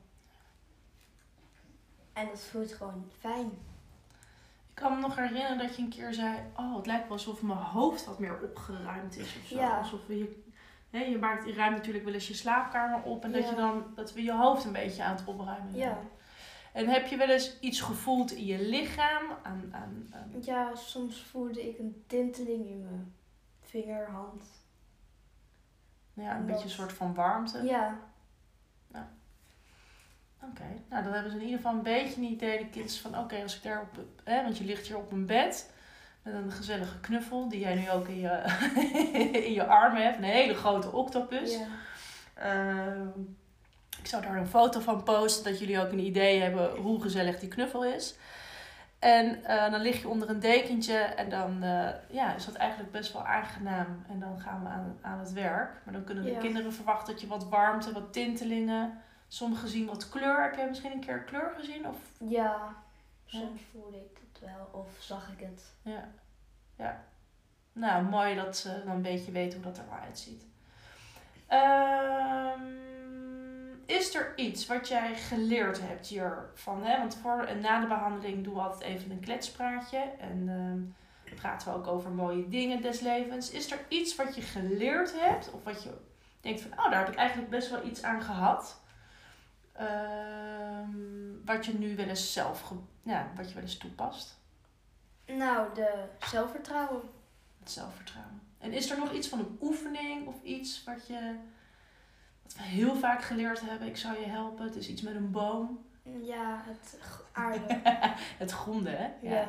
[2.12, 3.46] En dat voelt gewoon fijn.
[4.68, 7.42] Ik kan me nog herinneren dat je een keer zei: Oh, het lijkt wel alsof
[7.42, 9.56] mijn hoofd wat meer opgeruimd is of zo.
[9.56, 9.78] Ja.
[9.78, 10.42] Alsof je,
[10.90, 13.84] hè, je, maakt, je ruimt natuurlijk wel eens je slaapkamer op en dat, je dan,
[13.94, 15.88] dat we je hoofd een beetje aan het opruimen zijn.
[15.90, 15.98] Ja.
[16.72, 19.22] En heb je wel eens iets gevoeld in je lichaam?
[19.42, 23.14] Aan, aan, aan- Ja, soms voelde ik een tinteling in mijn
[23.60, 24.57] vinger, hand.
[26.24, 27.62] Ja, een En beetje een soort van warmte?
[27.64, 27.98] Ja.
[30.42, 33.18] Oké, nou dan hebben ze in ieder geval een beetje een idee, de kids, van
[33.18, 35.70] oké, als ik daar op, hè, want je ligt hier op een bed
[36.22, 38.42] met een gezellige knuffel, die jij nu ook in je,
[39.46, 41.52] in je armen hebt, een hele grote octopus.
[41.52, 41.66] Ja.
[42.34, 43.08] Ehm,
[43.98, 47.38] ik zou daar een foto van posten, dat jullie ook een idee hebben hoe gezellig
[47.38, 48.14] die knuffel is.
[48.98, 52.90] En eh, dan lig je onder een dekentje en dan eh, ja, is dat eigenlijk
[52.92, 54.04] best wel aangenaam.
[54.08, 55.80] En dan gaan we aan, aan het werk.
[55.84, 56.38] Maar dan kunnen de Ja.
[56.38, 59.02] kinderen verwachten dat je wat warmte, wat tintelingen.
[59.28, 60.42] Sommigen zien wat kleur.
[60.42, 61.88] Heb jij misschien een keer kleur gezien?
[61.88, 62.74] Of, Ja.
[63.26, 65.62] Soms voelde ik het wel of zag ik het.
[65.82, 66.08] ja.
[66.76, 67.00] ja.
[67.72, 70.44] Nou, mooi dat ze dan een beetje weten hoe dat er wel uitziet.
[71.46, 72.62] Ehm,
[73.88, 76.84] is er iets wat jij geleerd hebt hiervan?
[76.84, 76.98] Hè?
[76.98, 79.98] Want voor en na de behandeling doen we altijd even een kletspraatje.
[79.98, 83.50] En ehm, praten we ook over mooie dingen des levens.
[83.50, 85.90] Is er iets wat je geleerd hebt of wat je
[86.40, 88.80] denkt van, oh, daar heb ik eigenlijk best wel iets aan gehad?
[89.72, 92.72] Ehm, wat je nu wel eens zelf,
[93.02, 94.38] ja, wat je wel eens toepast?
[95.26, 97.02] Nou, de zelfvertrouwen.
[97.60, 98.42] Het zelfvertrouwen.
[98.58, 101.34] En is er nog iets van een oefening of iets wat je,
[102.48, 103.88] wat we heel vaak geleerd hebben?
[103.88, 104.64] Ik zou je helpen.
[104.64, 105.86] Het is iets met een boom.
[106.22, 106.98] Ja, het
[107.32, 107.80] aarde.
[108.38, 109.08] Het gronden, hè?
[109.22, 109.48] ja.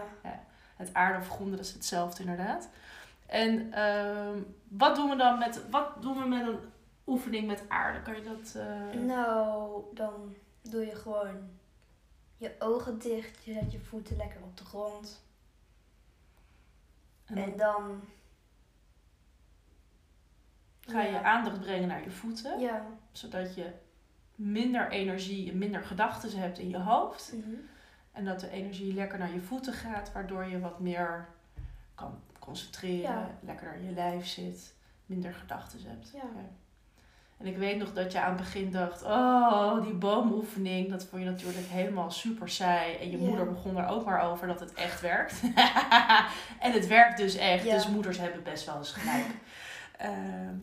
[0.75, 2.69] Het aarde of gronden, dat is hetzelfde inderdaad.
[3.25, 6.59] En ehm, wat doen we dan met, wat doen we met een
[7.07, 8.01] oefening met aarde?
[8.01, 8.55] Kan je dat...
[8.55, 11.49] eh, Nou, dan doe je gewoon
[12.37, 13.43] je ogen dicht.
[13.43, 15.23] Je zet je voeten lekker op de grond.
[17.25, 18.01] en dan En dan...
[20.89, 21.21] ga je ja.
[21.21, 22.59] aandacht brengen naar je voeten.
[22.59, 22.85] Ja.
[23.11, 23.65] Zodat je
[24.35, 27.33] minder energie en minder gedachten hebt in je hoofd.
[27.35, 27.55] Mhm.
[28.11, 31.27] En dat de energie lekker naar je voeten gaat, waardoor je wat meer
[31.95, 33.29] kan concentreren, Ja.
[33.41, 34.73] lekker naar je lijf zit,
[35.05, 36.11] minder gedachten hebt.
[36.13, 36.29] Ja.
[37.37, 41.21] En ik weet nog dat je aan het begin dacht, oh, die boomoefening, dat vond
[41.23, 42.95] je natuurlijk helemaal super saai.
[42.95, 43.27] En je Ja.
[43.27, 45.41] moeder begon er ook maar over dat het echt werkt.
[46.65, 47.73] en het werkt dus echt, Ja.
[47.73, 49.25] dus moeders hebben best wel eens gelijk.
[49.97, 50.53] Ehm,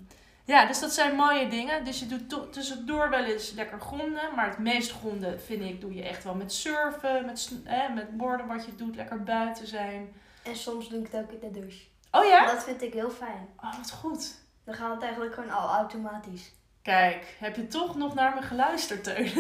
[0.46, 1.84] ja, dus dat zijn mooie dingen.
[1.84, 4.34] Dus je doet tussendoor wel eens lekker gronden.
[4.34, 8.16] Maar het meest gronden vind ik doe je echt wel met surfen, met, eh, met
[8.16, 10.12] borden wat je doet, lekker buiten zijn.
[10.42, 11.84] En soms doe ik het ook in de douche.
[12.10, 12.46] Oh ja?
[12.46, 13.48] Dat vind ik heel fijn.
[13.56, 14.34] Oh, wat goed.
[14.64, 16.52] Dan gaat het eigenlijk gewoon al automatisch.
[16.82, 19.32] Kijk, heb je toch nog naar me geluisterd, Teun?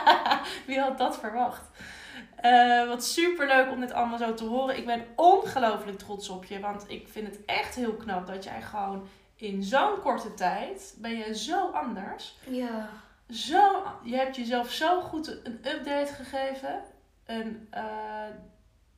[0.66, 1.62] Wie had dat verwacht?
[2.36, 4.76] Eh, wat super leuk om dit allemaal zo te horen.
[4.76, 6.60] Ik ben ongelooflijk trots op je.
[6.60, 9.08] Want ik vind het echt heel knap dat jij gewoon
[9.42, 10.96] in zo'n korte tijd...
[10.98, 12.38] ben je zo anders.
[12.48, 12.88] Ja.
[13.28, 16.82] Zo, je hebt jezelf zo goed een update gegeven.
[17.24, 18.28] En eh,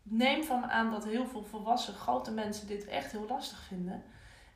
[0.02, 4.02] neem van me aan dat heel veel volwassen grote mensen dit echt heel lastig vinden.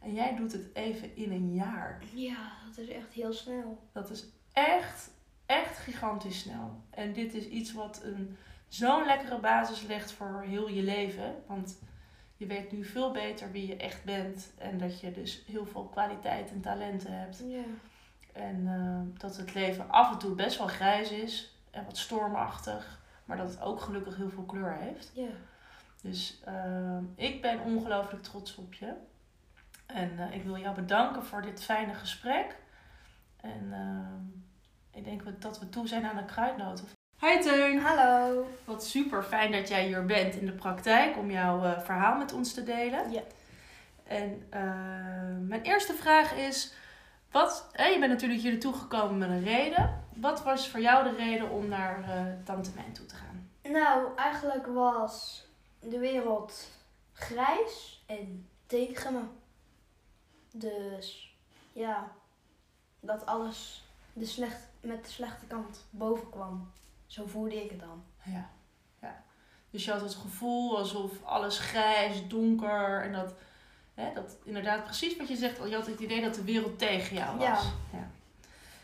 [0.01, 2.03] En jij doet het even in een jaar.
[2.15, 3.79] Ja, dat is echt heel snel.
[3.93, 5.11] Dat is echt,
[5.47, 6.83] echt gigantisch snel.
[6.91, 8.37] En dit is iets wat een,
[8.69, 11.35] zo'n lekkere basis legt voor heel je leven.
[11.47, 11.79] Want
[12.39, 14.53] je weet nu veel beter wie je echt bent.
[14.59, 17.43] En dat je dus heel veel kwaliteit en talenten hebt.
[17.49, 17.63] Ja.
[18.33, 21.57] En eh, dat het leven af en toe best wel grijs is.
[21.71, 23.01] En wat stormachtig.
[23.25, 25.11] Maar dat het ook gelukkig heel veel kleur heeft.
[25.15, 25.29] Ja.
[26.03, 28.93] Dus eh, ik ben ongelooflijk trots op je.
[29.87, 32.57] En eh, ik wil jou bedanken voor dit fijne gesprek.
[33.41, 33.73] En
[34.91, 36.98] ik denk dat we toe zijn aan een kruidnoten.
[37.21, 37.81] Hi Teun!
[37.81, 38.47] Hallo.
[38.65, 42.33] Wat super fijn dat jij hier bent in de praktijk om jouw eh, verhaal met
[42.33, 43.11] ons te delen.
[43.11, 43.23] Ja.
[44.05, 44.61] En eh,
[45.49, 46.73] mijn eerste vraag is:
[47.31, 50.05] wat, je bent natuurlijk hier naartoe gekomen met een reden.
[50.15, 53.51] Wat was voor jou de reden om naar eh Tante Mijn toe te gaan?
[53.63, 55.47] Nou, eigenlijk was
[55.81, 56.71] de wereld
[57.13, 59.23] grijs en tegen me.
[60.53, 61.37] Dus
[61.73, 62.11] ja,
[63.01, 66.71] dat alles de slecht, met de slechte kant boven kwam.
[67.09, 68.05] Zo voelde ik het dan.
[68.25, 68.51] Ja,
[69.01, 69.23] ja.
[69.71, 73.35] Dus je had het gevoel alsof alles grijs, donker en dat,
[73.95, 75.69] hè, dat inderdaad precies wat je zegt.
[75.69, 77.73] Je had het idee dat de wereld tegen jou was.
[77.93, 78.11] Ja.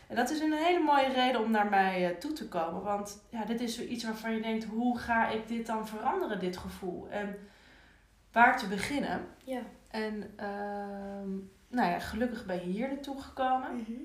[0.07, 2.83] En dat is een hele mooie reden om naar mij eh, toe te komen.
[2.83, 6.57] Want ja, dit is iets waarvan je denkt, hoe ga ik dit dan veranderen, dit
[6.57, 7.09] gevoel?
[7.09, 7.49] En
[8.31, 9.27] waar te beginnen?
[9.43, 9.61] Ja.
[9.87, 11.29] En ehm,
[11.67, 13.75] nou ja, gelukkig ben je hier naartoe gekomen.
[13.75, 14.03] Mhm.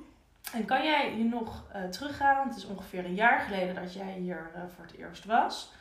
[0.53, 2.37] En kan jij hier nog eh, teruggaan?
[2.37, 5.73] Want het is ongeveer een jaar geleden dat jij hier eh, voor het eerst was.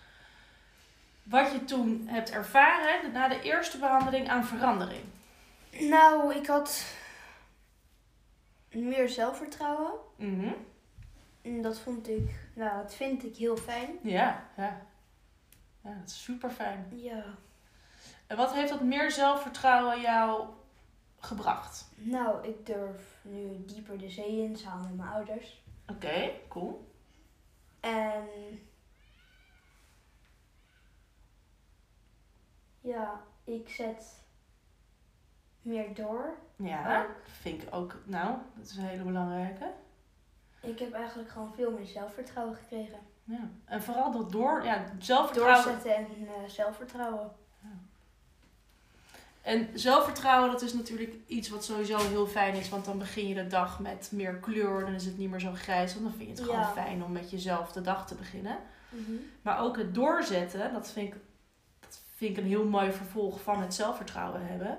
[1.24, 5.04] Wat je toen hebt ervaren na de eerste behandeling aan verandering.
[5.80, 6.86] Nou, ik had
[8.72, 9.92] meer zelfvertrouwen.
[10.16, 10.52] Mhm.
[11.42, 13.90] En dat vond ik, nou, dat vind ik heel fijn.
[14.02, 14.82] Ja, ja.
[15.84, 16.88] Ja, dat is super fijn.
[16.96, 17.24] Ja.
[18.28, 20.48] En wat heeft dat meer zelfvertrouwen jou
[21.20, 21.90] gebracht?
[21.96, 25.64] Nou, ik durf nu dieper de zee in samen met mijn ouders.
[25.88, 26.92] Oké, cool.
[27.80, 28.28] En
[32.82, 34.24] ja, ik zet
[35.62, 36.38] meer door.
[36.56, 37.16] Ja, Ook.
[37.24, 37.96] vind ik ook.
[38.06, 39.72] Nou, dat is een hele belangrijke.
[40.62, 43.00] Ik heb eigenlijk gewoon veel meer zelfvertrouwen gekregen.
[43.24, 43.50] Ja.
[43.66, 45.64] En vooral dat door, ja, zelfvertrouwen.
[45.64, 47.32] Doorzetten en eh, zelfvertrouwen.
[49.42, 52.70] En zelfvertrouwen, dat is natuurlijk iets wat sowieso heel fijn is.
[52.70, 54.80] Want dan begin je de dag met meer kleur.
[54.80, 55.94] Dan is het niet meer zo grijs.
[55.94, 56.72] Want dan vind je het gewoon Ja.
[56.72, 58.58] fijn om met jezelf de dag te beginnen.
[58.90, 59.12] Mhm.
[59.42, 61.20] Maar ook het doorzetten, dat vind ik,
[61.80, 64.78] dat vind ik een heel mooi vervolg van het zelfvertrouwen hebben.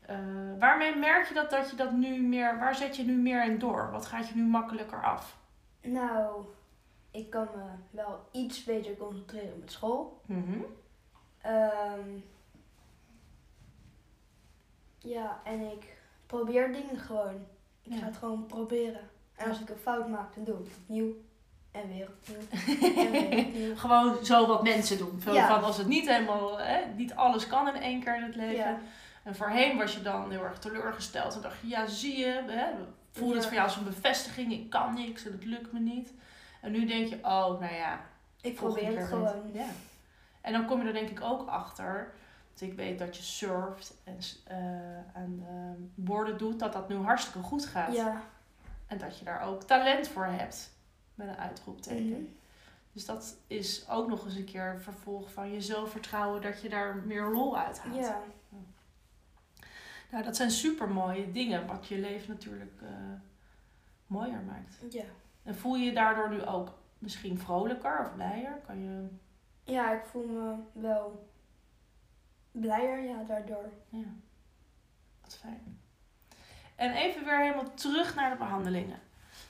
[0.00, 0.16] Eh,
[0.58, 3.58] waarmee merk je dat, dat je dat nu meer, waar zet je nu meer in
[3.58, 3.90] door?
[3.90, 5.36] Wat gaat je nu makkelijker af?
[5.82, 6.44] Nou,
[7.10, 10.20] ik kan me wel iets beter concentreren met school.
[10.26, 10.58] Mhm.
[11.40, 12.08] Ehm,
[15.02, 15.96] Ja, en ik
[16.26, 17.46] probeer dingen gewoon.
[17.82, 17.98] Ik Ja.
[17.98, 19.08] ga het gewoon proberen.
[19.36, 21.12] En als ik een fout maak, dan doe ik het opnieuw.
[21.70, 22.48] En weer opnieuw.
[23.04, 23.76] en weer opnieuw.
[23.76, 25.20] Gewoon zo wat mensen doen.
[25.20, 25.46] Veel Ja.
[25.48, 28.54] van als het niet helemaal, hè, niet alles kan in één keer in het leven.
[28.54, 28.78] Ja.
[29.22, 31.34] En voorheen was je dan heel erg teleurgesteld.
[31.34, 32.66] En dacht je, ja zie je, hè,
[33.10, 34.52] voelde het voor jou als een bevestiging.
[34.52, 36.12] Ik kan niks en het lukt me niet.
[36.60, 38.00] En nu denk je, oh nou ja,
[38.40, 39.50] Ik probeer het gewoon.
[39.52, 39.66] Ja.
[40.40, 42.12] En dan kom je er denk ik ook achter.
[42.60, 45.44] Want ik weet dat je surft en eh, aan
[45.94, 47.94] borden doet, dat dat nu hartstikke goed gaat.
[47.94, 48.22] Ja.
[48.86, 50.70] En dat je daar ook talent voor hebt.
[51.14, 52.22] Met een uitroepteken.
[52.22, 52.30] Mhm.
[52.92, 56.42] Dus dat is ook nog eens een keer een vervolg van je zelfvertrouwen.
[56.42, 57.96] Dat je daar meer lol uit haalt.
[57.96, 58.20] Ja.
[60.10, 61.66] Nou, dat zijn super mooie dingen.
[61.66, 62.88] Wat je leven natuurlijk eh,
[64.06, 64.92] mooier maakt.
[64.92, 65.04] Ja.
[65.42, 68.60] En voel je je daardoor nu ook misschien vrolijker of blijer?
[68.66, 69.06] Kan je...
[69.64, 71.29] Ja, ik voel me wel
[72.52, 73.70] blijer, ja, daardoor.
[73.88, 74.04] Ja,
[75.22, 75.78] wat fijn.
[76.76, 78.98] En even weer helemaal terug naar de behandelingen.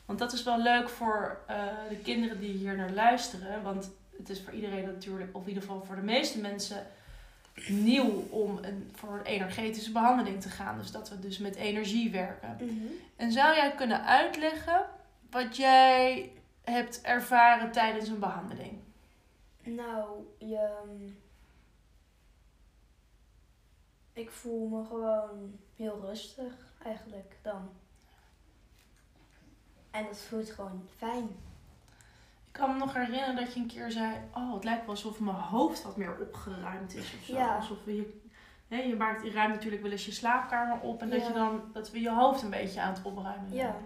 [0.06, 3.62] Want dat is wel leuk voor eh, de kinderen die hier naar luisteren.
[3.62, 6.86] Want het is voor iedereen natuurlijk, of in ieder geval voor de meeste mensen,
[7.68, 10.78] nieuw om een, voor een energetische behandeling te gaan.
[10.78, 12.58] Dus dat we dus met energie werken.
[13.16, 14.86] En zou jij kunnen uitleggen
[15.30, 16.32] wat jij
[16.64, 18.78] hebt ervaren tijdens een behandeling?
[19.62, 20.68] Nou, je...
[24.20, 26.52] Ik voel me gewoon heel rustig,
[26.84, 27.68] eigenlijk, dan.
[29.90, 31.24] En dat voelt gewoon fijn.
[32.46, 35.20] Ik kan me nog herinneren dat je een keer zei: Oh, het lijkt wel alsof
[35.20, 37.34] mijn hoofd wat meer opgeruimd is of zo.
[37.34, 37.56] Ja.
[37.56, 38.20] Alsof je,
[38.68, 41.62] hè, je, maakt, je ruimt natuurlijk wel eens je slaapkamer op en dat, je dan,
[41.72, 43.60] dat we je hoofd een beetje aan het opruimen zijn.
[43.60, 43.76] Ja.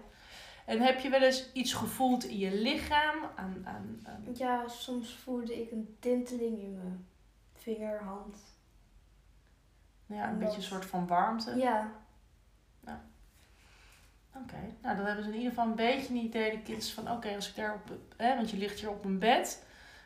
[0.65, 3.15] En heb je wel eens iets gevoeld in je lichaam?
[3.35, 7.07] Aan, aan, aan- Ja, soms voelde ik een tinteling in mijn
[7.53, 8.33] vinger, hand.
[8.33, 8.54] nou
[10.05, 11.55] ja, een beetje een soort van warmte?
[11.57, 11.91] Ja,
[14.41, 17.11] Oké, nou dan hebben ze in ieder geval een beetje een idee, de kids, van
[17.11, 19.63] oké, als ik daar op, hè, want je ligt hier op een bed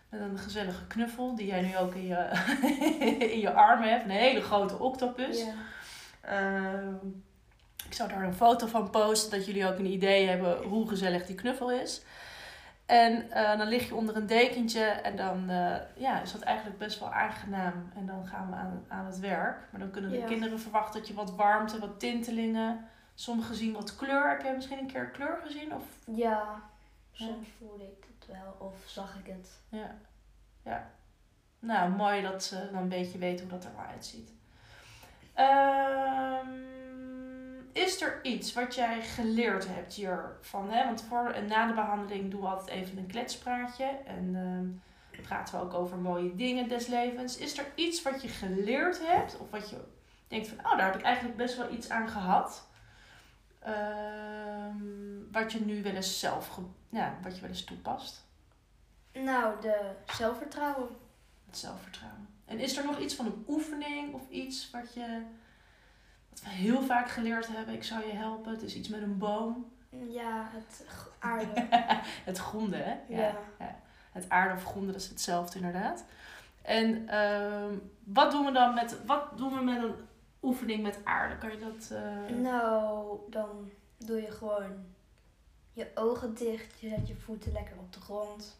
[0.10, 2.30] met een gezellige knuffel, die jij nu ook in je,
[3.34, 5.44] in je armen hebt, een hele grote octopus.
[5.44, 5.54] ja.
[6.22, 6.96] Ehm,
[7.86, 11.26] ik zou daar een foto van posten, dat jullie ook een idee hebben hoe gezellig
[11.26, 12.02] die knuffel is.
[12.90, 16.78] En eh, dan lig je onder een dekentje en dan eh, ja, is dat eigenlijk
[16.78, 17.92] best wel aangenaam.
[17.96, 19.68] En dan gaan we aan, aan het werk.
[19.72, 20.26] Maar dan kunnen de Ja.
[20.26, 22.88] kinderen verwachten dat je wat warmte, wat tintelingen.
[23.16, 24.30] Sommigen zien wat kleur.
[24.30, 25.74] Heb jij misschien een keer kleur gezien?
[25.76, 26.62] Of, ja,
[27.12, 29.50] soms voelde ik het wel of zag ik het.
[29.70, 29.96] ja.
[30.64, 30.90] ja.
[31.60, 34.32] Nou, mooi dat ze dan een beetje weten hoe dat er wel uitziet.
[35.34, 36.48] Ehm,
[37.74, 40.72] is er iets wat jij geleerd hebt hiervan?
[40.72, 40.86] Hè?
[40.86, 43.86] Want voor en na de behandeling doen we altijd even een kletspraatje.
[44.06, 47.38] En ehm, praten we ook over mooie dingen des levens.
[47.38, 49.38] Is er iets wat je geleerd hebt?
[49.38, 49.78] Of wat je
[50.28, 52.68] denkt van, oh, daar heb ik eigenlijk best wel iets aan gehad.
[53.60, 56.60] Ehm, wat je nu wel eens zelf,
[56.90, 58.28] ja, wat je wel eens toepast.
[59.14, 60.90] Nou, de zelfvertrouwen.
[61.46, 62.28] Het zelfvertrouwen.
[62.46, 65.22] En is er nog iets van een oefening of iets wat je
[66.44, 67.74] wat we heel vaak geleerd hebben?
[67.76, 68.52] Ik zou je helpen.
[68.52, 69.72] Het is iets met een boom.
[70.10, 70.86] Ja, het
[71.20, 71.68] aarde.
[72.30, 72.96] Het gronden, hè?
[73.08, 73.36] ja.
[74.12, 76.06] Het aarde of gronden, dat is hetzelfde inderdaad.
[76.62, 77.74] En ehm,
[78.04, 79.96] wat doen we dan met, wat doen we met een
[80.42, 81.38] oefening met aarde?
[81.38, 81.90] Kan je dat...
[81.92, 84.86] eh, Nou, dan doe je gewoon
[85.74, 86.80] je ogen dicht.
[86.80, 88.60] Je zet je voeten lekker op de grond.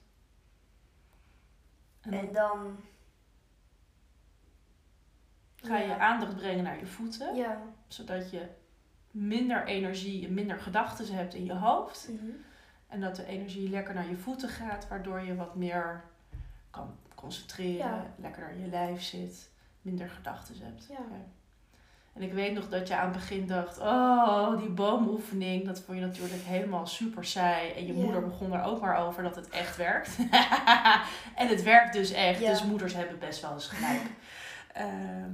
[2.02, 2.80] en dan En dan...
[5.64, 7.36] ga je aandacht brengen naar je voeten.
[7.36, 7.62] Ja.
[7.88, 8.42] Zodat je
[9.12, 12.08] minder energie en minder gedachten hebt in je hoofd.
[12.12, 12.26] Mhm.
[12.88, 16.04] En dat de energie lekker naar je voeten gaat, waardoor je wat meer
[16.70, 18.06] kan concentreren, Ja.
[18.16, 19.50] lekker naar je lijf zit,
[19.82, 20.86] minder gedachten hebt.
[20.90, 20.96] Ja.
[22.14, 25.98] En ik weet nog dat je aan het begin dacht, oh, die boomoefening, dat vond
[25.98, 27.72] je natuurlijk helemaal super saai.
[27.72, 28.04] En je Ja.
[28.04, 30.18] moeder begon er ook maar over dat het echt werkt.
[31.42, 34.02] en het werkt dus echt, dus moeders hebben best wel eens gelijk.
[34.80, 35.32] Ehm,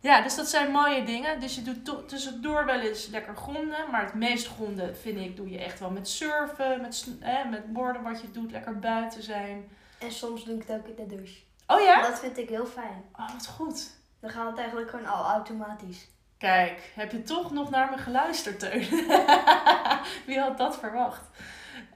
[0.00, 1.40] ja, dus dat zijn mooie dingen.
[1.40, 3.90] Dus je doet tussendoor wel eens lekker gronden.
[3.90, 7.72] Maar het meest gronden vind ik, doe je echt wel met surfen, met, hè, met
[7.72, 9.68] borden wat je doet, lekker buiten zijn.
[9.98, 11.40] En soms doe ik het ook in de douche.
[11.66, 12.02] Oh ja?
[12.02, 13.04] Dat vind ik heel fijn.
[13.16, 13.90] Oh, wat goed.
[14.20, 16.08] Dan gaat het eigenlijk gewoon al automatisch.
[16.38, 18.88] Kijk, heb je toch nog naar me geluisterd, Teun?
[20.26, 21.30] Wie had dat verwacht?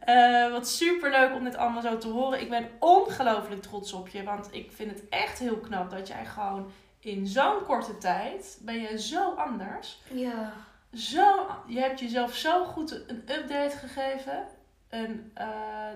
[0.00, 2.40] Eh, wat super leuk om dit allemaal zo te horen.
[2.40, 4.22] Ik ben ongelooflijk trots op je.
[4.22, 6.70] Want ik vind het echt heel knap dat jij gewoon
[7.00, 10.02] in zo'n korte tijd ben je zo anders.
[10.12, 10.52] Ja.
[10.92, 14.46] Zo, je hebt jezelf zo goed een update gegeven.
[14.88, 15.92] En eh,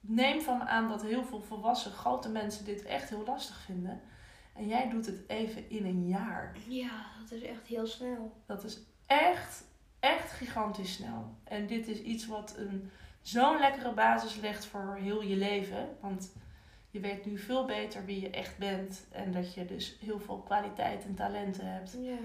[0.00, 4.00] neem van me aan dat heel veel volwassen grote mensen dit echt heel lastig vinden.
[4.54, 6.56] En jij doet het even in een jaar.
[6.68, 8.32] Ja, dat is echt heel snel.
[8.46, 9.64] Dat is echt,
[10.00, 11.36] echt gigantisch snel.
[11.44, 12.90] En dit is iets wat een,
[13.22, 15.88] zo'n lekkere basis legt voor heel je leven.
[16.00, 16.32] Want
[16.96, 19.06] je weet nu veel beter wie je echt bent.
[19.10, 21.96] En dat je dus heel veel kwaliteit en talenten hebt.
[22.00, 22.16] Ja.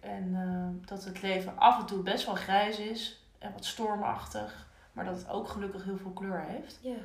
[0.00, 3.24] En eh, dat het leven af en toe best wel grijs is.
[3.38, 4.68] En wat stormachtig.
[4.92, 6.78] Maar dat het ook gelukkig heel veel kleur heeft.
[6.82, 6.96] Ja.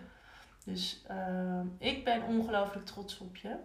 [0.63, 3.55] Dus eh, ik ben ongelooflijk trots op je.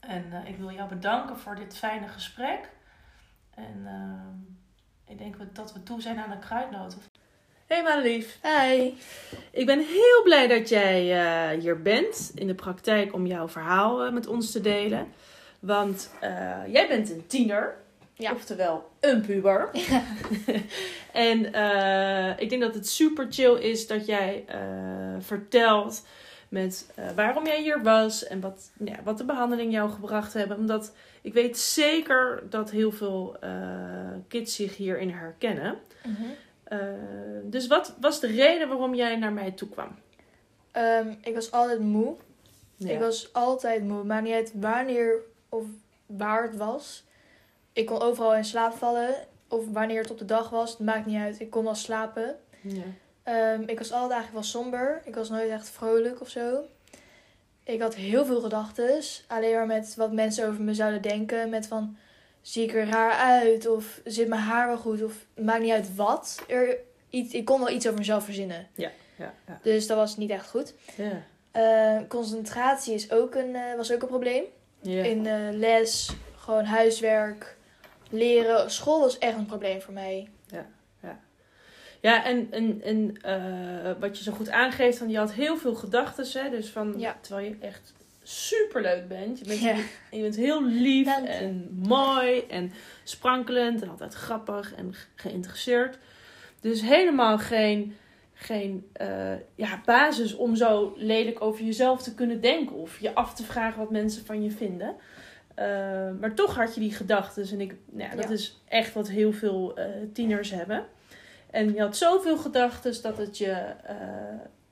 [0.00, 2.70] En eh, ik wil jou bedanken voor dit fijne gesprek.
[3.50, 6.98] En eh, ik denk dat we toe zijn aan de kruidnoten.
[7.66, 8.38] Hey Madelief.
[8.42, 8.92] Hi.
[9.50, 14.04] Ik ben heel blij dat jij eh, hier bent in de praktijk om jouw verhaal
[14.04, 15.06] eh, met ons te delen.
[15.60, 17.74] Want eh, jij bent een tiener.
[18.14, 18.32] Ja.
[18.32, 19.70] Oftewel een puber.
[21.12, 21.38] en
[22.38, 24.44] ik denk dat het super chill is dat jij
[25.20, 26.06] vertelt
[26.48, 30.56] met waarom jij hier was en wat, ja, wat de behandeling jou gebracht hebben.
[30.56, 33.36] Omdat ik weet zeker dat heel veel
[34.28, 35.78] kids zich hierin herkennen.
[36.04, 36.26] Mhm.
[36.68, 36.78] Eh,
[37.42, 39.88] dus wat was de reden waarom jij naar mij toe kwam?
[40.72, 42.16] Ehm, ik was altijd moe.
[42.76, 42.90] Ja.
[42.90, 44.04] Ik was altijd moe.
[44.04, 45.64] Maakt niet uit wanneer of
[46.06, 47.04] waar het was.
[47.72, 49.14] Ik kon overal in slaap vallen.
[49.48, 50.70] Of wanneer het op de dag was.
[50.70, 51.40] Het maakt niet uit.
[51.40, 52.36] Ik kon wel slapen.
[52.60, 52.82] Ja.
[53.22, 55.02] Ehm, ik was altijd eigenlijk wel somber.
[55.04, 56.64] Ik was nooit echt vrolijk of zo.
[57.64, 59.00] Ik had heel veel gedachten.
[59.26, 61.50] Alleen maar met wat mensen over me zouden denken.
[61.50, 61.96] Met van,
[62.46, 63.68] zie ik er raar uit?
[63.68, 65.02] Of zit mijn haar wel goed?
[65.02, 66.44] Of maakt niet uit wat.
[66.48, 66.76] Er,
[67.10, 68.66] iets, ik kon wel iets over mezelf verzinnen.
[68.74, 69.34] Ja, ja.
[69.62, 70.74] Dus dat was niet echt goed.
[70.96, 71.22] Ja.
[71.50, 74.44] Eh, concentratie is ook een, eh, was ook een probleem.
[74.80, 75.02] Ja.
[75.04, 77.56] In eh, les, gewoon huiswerk,
[78.10, 78.70] leren.
[78.70, 80.28] School was echt een probleem voor mij.
[82.00, 85.74] Ja, en, en, en eh, wat je zo goed aangeeft, van je had heel veel
[85.74, 86.50] gedachten?
[86.50, 87.16] Dus van, Ja.
[87.20, 87.92] terwijl je echt
[88.28, 89.38] superleuk bent.
[89.38, 89.74] Je bent, Ja.
[90.10, 91.32] je bent heel lief Dank je.
[91.32, 92.72] en mooi en
[93.04, 95.98] sprankelend en altijd grappig en ge- geïnteresseerd.
[96.60, 97.96] Dus helemaal geen,
[98.34, 103.34] geen eh, ja, basis om zo lelijk over jezelf te kunnen denken of je af
[103.34, 104.96] te vragen wat mensen van je vinden.
[105.54, 105.66] Eh,
[106.20, 107.48] maar toch had je die gedachten.
[107.50, 108.30] En ik, nou ja, dat Ja.
[108.30, 110.84] is echt wat heel veel eh, tieners hebben.
[111.50, 113.52] En je had zoveel gedachten dat het je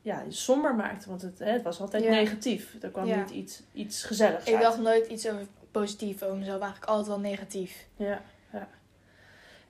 [0.05, 1.09] ja, somber maakte.
[1.09, 2.11] Want het, hè, het was altijd Ja.
[2.11, 2.77] negatief.
[2.83, 3.17] Er kwam Ja.
[3.17, 4.63] niet iets, iets gezelligs Ik uit.
[4.63, 6.61] dacht nooit iets over positief over mezelf.
[6.61, 7.87] Eigenlijk altijd wel negatief.
[7.97, 8.21] Ja,
[8.53, 8.69] ja.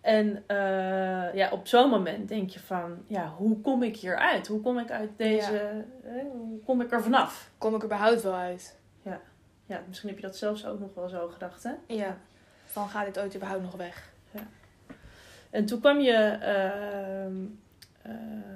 [0.00, 4.46] En eh, ja, op zo'n moment denk je van, ja, hoe kom ik hier uit?
[4.46, 7.50] Hoe kom ik uit deze, hè, hoe kom ik er vanaf?
[7.58, 8.76] Kom ik er überhaupt wel uit?
[9.66, 11.70] Ja, misschien heb je dat zelfs ook nog wel zo gedacht, hè?
[11.86, 12.16] Ja.
[12.64, 14.12] Van gaat dit ooit überhaupt nog weg?
[15.50, 17.50] En toen kwam je ehm, eh,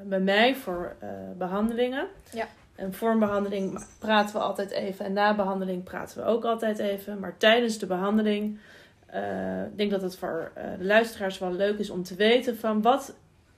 [0.05, 2.07] bij mij voor eh, behandelingen.
[2.32, 2.49] Ja.
[2.74, 5.05] En voor een behandeling praten we altijd even.
[5.05, 7.18] En na behandeling praten we ook altijd even.
[7.18, 8.59] Maar tijdens de behandeling,
[9.07, 12.57] eh, ik denk dat het voor eh, de luisteraars wel leuk is om te weten
[12.57, 13.14] van wat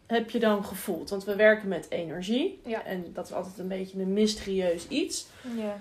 [0.06, 1.10] heb je dan gevoeld?
[1.10, 2.60] Want we werken met energie.
[2.64, 2.84] Ja.
[2.84, 5.26] En dat is altijd een beetje een mysterieus iets.
[5.56, 5.78] Ja.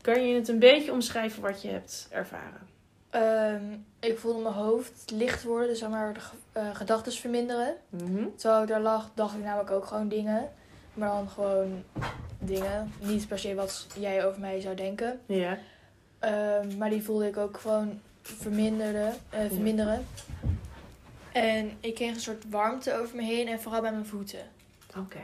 [0.00, 2.68] Kan je het een beetje omschrijven wat je hebt ervaren?
[3.10, 3.64] Ehm,
[4.00, 5.68] ik voelde mijn hoofd licht worden.
[5.68, 7.74] Dus zeg maar de ge- gedachten verminderen.
[7.88, 8.24] Mhm.
[8.36, 10.48] Terwijl ik daar lag, dacht ik namelijk ook gewoon dingen.
[10.94, 11.82] Maar dan gewoon
[12.38, 12.92] dingen.
[13.00, 15.20] Niet per se wat jij over mij zou denken.
[15.26, 15.58] Ja.
[16.18, 20.06] Ehm, maar die voelde ik ook gewoon verminderen, eh, verminderen.
[21.32, 24.40] En ik kreeg een soort warmte over me heen en vooral bij mijn voeten.
[24.98, 25.20] Oké.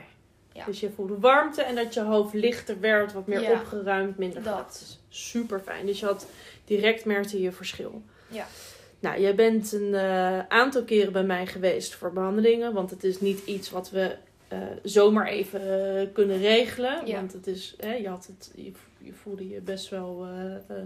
[0.51, 0.65] Ja.
[0.65, 3.51] Dus je voelde warmte en dat je hoofd lichter werd, wat meer Ja.
[3.51, 4.53] opgeruimd, minder Dat.
[4.53, 4.97] glad.
[5.09, 5.85] Super fijn.
[5.85, 6.27] Dus je had
[6.65, 8.01] direct merkte je verschil.
[8.27, 8.45] Ja.
[8.99, 13.19] Nou, jij bent een eh, aantal keren bij mij geweest voor behandelingen, want het is
[13.19, 14.15] niet iets wat we
[14.47, 15.61] eh, zomaar even
[15.99, 17.05] eh, kunnen regelen.
[17.07, 17.15] Ja.
[17.15, 20.27] Want het is, hè, je, had het, je, je voelde je best wel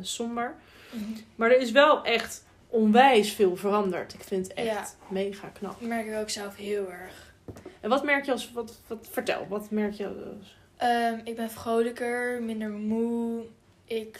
[0.01, 0.55] somber.
[0.91, 1.03] Mhm.
[1.35, 4.13] Maar er is wel echt onwijs veel veranderd.
[4.13, 5.13] Ik vind het echt Ja.
[5.13, 5.79] mega knap.
[5.79, 7.33] Dat merk ik ook zelf heel erg.
[7.79, 11.49] En wat merk je als, wat, wat, vertel, wat merk je als, Ehm, ik ben
[11.51, 13.43] vrolijker, minder moe.
[13.85, 14.19] Ik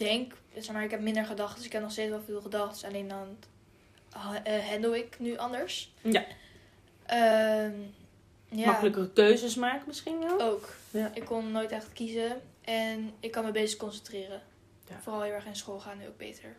[0.00, 1.56] denk, zeg maar, ik heb minder gedachten.
[1.56, 2.88] Dus ik heb nog steeds wel veel gedachten.
[2.88, 3.36] Alleen dan
[4.10, 5.92] ha- eh, handle ik nu anders.
[6.00, 6.24] Ja.
[7.06, 7.72] Ehm,
[8.48, 10.40] ja, makkelijkere keuzes maken misschien wel?
[10.40, 10.74] ook.
[10.90, 11.10] Ja.
[11.14, 12.40] Ik kon nooit echt kiezen.
[12.64, 14.40] En ik kan me beter concentreren.
[14.88, 14.96] Ja.
[15.02, 16.56] Vooral heel erg in school gaan nu ook beter.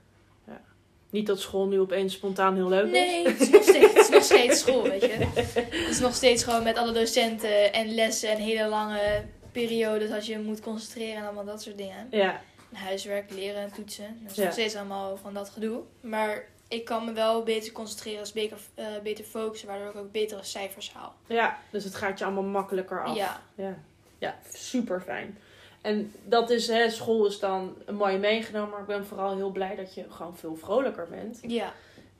[1.10, 2.92] Niet dat school nu opeens spontaan heel leuk is.
[2.92, 5.08] Nee, het is nog steeds, het is nog steeds school, weet je.
[5.36, 10.26] Het is nog steeds gewoon met alle docenten en lessen en hele lange periodes als
[10.26, 12.08] je moet concentreren en allemaal dat soort dingen.
[12.12, 12.42] Ja,
[12.74, 14.18] huiswerk, leren en toetsen.
[14.22, 14.44] Dat is Ja.
[14.44, 15.82] nog steeds allemaal van dat gedoe.
[16.02, 20.12] Maar ik kan me wel beter concentreren, als beter, eh, beter focussen, waardoor ik ook
[20.12, 21.16] betere cijfers haal.
[21.28, 23.16] ja, dus het gaat je allemaal makkelijker af.
[23.16, 23.78] Ja, Ja,
[24.18, 25.38] ja super fijn.
[25.82, 29.50] En dat is, hè, school is dan een mooi meegenomen, maar ik ben vooral heel
[29.52, 31.40] blij dat je gewoon veel vrolijker bent.
[31.42, 31.74] Ja,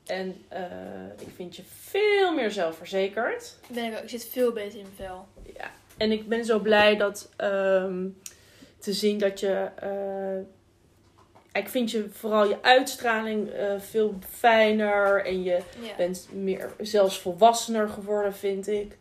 [0.06, 0.62] En eh,
[1.18, 3.56] ik vind je veel meer zelfverzekerd.
[3.66, 4.02] ben ik ook.
[4.02, 5.26] Ik zit veel beter in mijn vel.
[5.56, 5.70] Ja.
[5.96, 8.06] En ik ben zo blij dat ehm,
[8.82, 9.68] te zien dat je.
[9.76, 15.96] eh, ik vind je vooral je uitstraling eh, veel fijner en je Ja.
[15.96, 18.96] bent meer zelfs volwassener geworden, vind ik.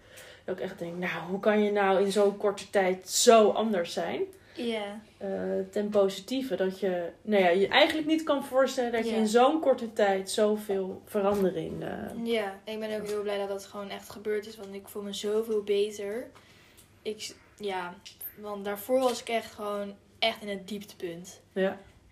[0.45, 3.93] Dat ik echt denk, nou, hoe kan je nou in zo'n korte tijd zo anders
[3.93, 4.21] zijn?
[4.55, 4.99] Ja.
[5.17, 5.29] Eh,
[5.71, 9.59] ten positieve, dat je, nou ja, je eigenlijk niet kan voorstellen dat je in zo'n
[9.59, 11.83] korte tijd zoveel verandering.
[12.23, 15.01] Ja, ik ben ook heel blij dat dat gewoon echt gebeurd is, want ik voel
[15.03, 16.27] me zoveel beter.
[17.01, 17.93] Ik, ja,
[18.41, 21.41] want daarvoor was ik echt gewoon echt in het dieptepunt.
[21.53, 21.61] ja,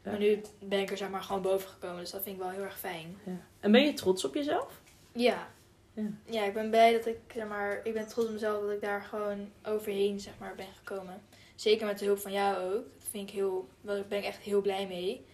[0.03, 0.09] Ja.
[0.09, 2.51] Maar nu ben ik er zeg maar gewoon boven gekomen, dus dat vind ik wel
[2.51, 3.17] heel erg fijn.
[3.23, 3.37] ja.
[3.59, 4.81] En ben je trots op jezelf?
[5.11, 5.47] Ja.
[5.93, 6.05] Ja.
[6.25, 8.81] Ja, ik ben blij dat ik, zeg maar, ik ben trots op mezelf dat ik
[8.81, 11.21] daar gewoon overheen, zeg maar, ben gekomen.
[11.55, 12.83] Zeker met de hulp van jou ook.
[12.99, 15.25] Dat vind ik heel, daar ben ik echt heel blij mee.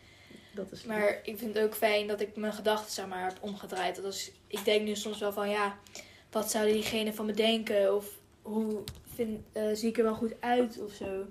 [0.53, 0.85] Dat is lief.
[0.87, 3.95] Maar ik vind het ook fijn dat ik mijn gedachten zeg maar, heb omgedraaid.
[3.95, 5.77] Dat als, ik denk nu soms wel van ja,
[6.31, 7.95] wat zouden diegene van me denken?
[7.95, 8.05] Of
[8.41, 8.83] hoe
[9.15, 11.25] vind, eh, zie ik er wel goed uit of zo.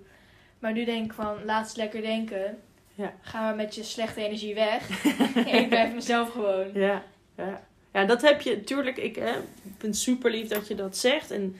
[0.58, 2.58] Maar nu denk ik van laat eens lekker denken.
[2.94, 3.12] Ja.
[3.20, 5.04] Ga maar met je slechte energie weg.
[5.34, 6.66] en ik blijf mezelf gewoon.
[6.74, 7.02] Ja,
[7.36, 7.62] ja.
[7.92, 8.96] ja, dat heb je natuurlijk.
[8.96, 9.32] Ik hè,
[9.62, 11.30] vind het super lief dat je dat zegt.
[11.30, 11.56] En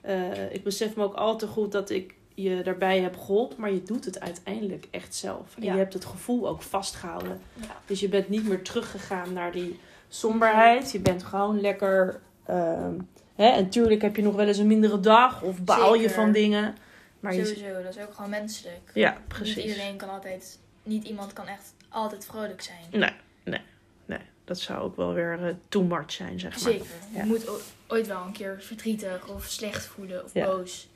[0.00, 3.60] eh, ik besef me ook al te goed dat ik je daarbij heb geholpen.
[3.60, 5.56] Maar je doet het uiteindelijk echt zelf.
[5.56, 5.72] En Ja.
[5.72, 7.40] je hebt het gevoel ook vastgehouden.
[7.60, 7.76] Ja.
[7.86, 10.92] Dus je bent niet meer teruggegaan naar die somberheid.
[10.92, 12.20] Je bent gewoon lekker.
[12.46, 12.94] ehm,
[13.36, 15.42] hè, en tuurlijk heb je nog wel eens een mindere dag.
[15.42, 16.74] Of baal je van dingen.
[17.20, 18.90] Maar je, Sowieso, dat is ook gewoon menselijk.
[18.94, 19.64] ja, Niet precies.
[19.64, 23.00] iedereen kan altijd, niet iemand kan echt altijd vrolijk zijn.
[23.00, 23.10] Nee,
[23.44, 23.60] nee,
[24.04, 24.18] nee.
[24.44, 26.72] Dat zou ook wel weer eh, too much zijn, zeg maar.
[26.72, 26.86] Zeker.
[27.14, 27.20] Ja.
[27.20, 27.48] Je moet
[27.86, 30.44] ooit wel een keer verdrietig of slecht voelen of Ja.
[30.46, 30.88] boos.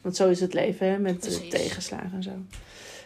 [0.00, 1.50] Want zo is het leven, hè, met Precies.
[1.50, 2.30] tegenslagen en zo.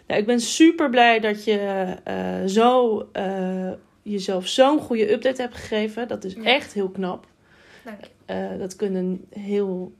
[0.07, 1.59] Nou, ik ben super blij dat je
[2.05, 3.71] eh, zo, eh,
[4.03, 6.09] jezelf zo'n goede update hebt gegeven.
[6.09, 6.43] Dat is Ja.
[6.43, 7.27] echt heel knap.
[7.85, 8.11] Dank je.
[8.29, 9.93] Eh, dat kunnen heel,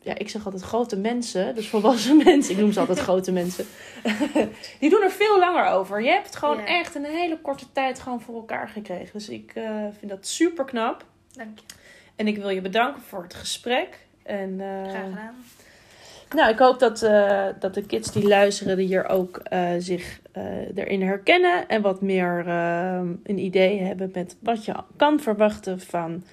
[0.00, 2.54] ja, ik zeg altijd grote mensen, dus volwassen mensen.
[2.54, 3.64] Ik noem ze altijd grote mensen.
[4.80, 6.02] Die doen er veel langer over.
[6.02, 6.66] Je hebt het gewoon Ja.
[6.66, 9.08] echt in een hele korte tijd gewoon voor elkaar gekregen.
[9.12, 9.64] Dus ik eh,
[9.98, 11.04] vind dat super knap.
[11.32, 11.64] Dank je.
[12.16, 14.06] En ik wil je bedanken voor het gesprek.
[14.22, 15.34] En, eh, Graag gedaan.
[16.34, 16.98] nou, ik hoop dat,
[17.60, 19.42] dat de kids die luisteren hier ook
[19.78, 20.20] zich
[20.74, 21.68] erin herkennen.
[21.68, 22.46] En wat meer
[23.22, 26.24] een idee hebben met wat je kan verwachten van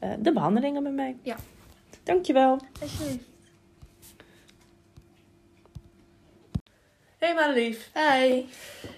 [0.00, 1.16] eh, de behandelingen met mij.
[1.22, 1.36] Ja.
[2.02, 2.58] Dankjewel.
[2.82, 3.28] Alsjeblieft.
[7.18, 7.90] Hey Madelief.
[7.94, 8.44] Hi.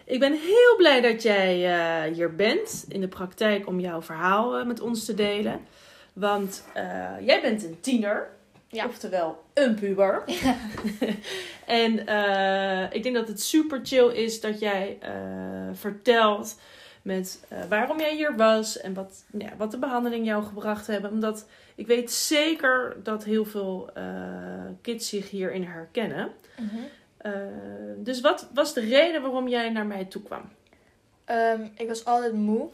[0.05, 1.75] Ik ben heel blij dat jij
[2.07, 5.61] eh, hier bent in de praktijk om jouw verhaal eh, met ons te delen.
[6.13, 8.31] Want eh, jij bent een tiener.
[8.69, 8.87] Ja.
[8.87, 10.25] Oftewel een puber.
[11.67, 15.13] en eh, ik denk dat het super chill is dat jij eh,
[15.73, 16.59] vertelt
[17.03, 21.11] met eh, waarom jij hier was en wat, ja, wat de behandeling jou gebracht hebben.
[21.11, 24.05] Omdat ik weet zeker dat heel veel eh,
[24.81, 26.31] kids zich hierin herkennen.
[26.59, 26.77] Mhm.
[27.17, 27.33] Eh,
[27.97, 30.43] dus wat was de reden waarom jij naar mij toe kwam?
[31.25, 32.69] Ehm, ik was altijd moe.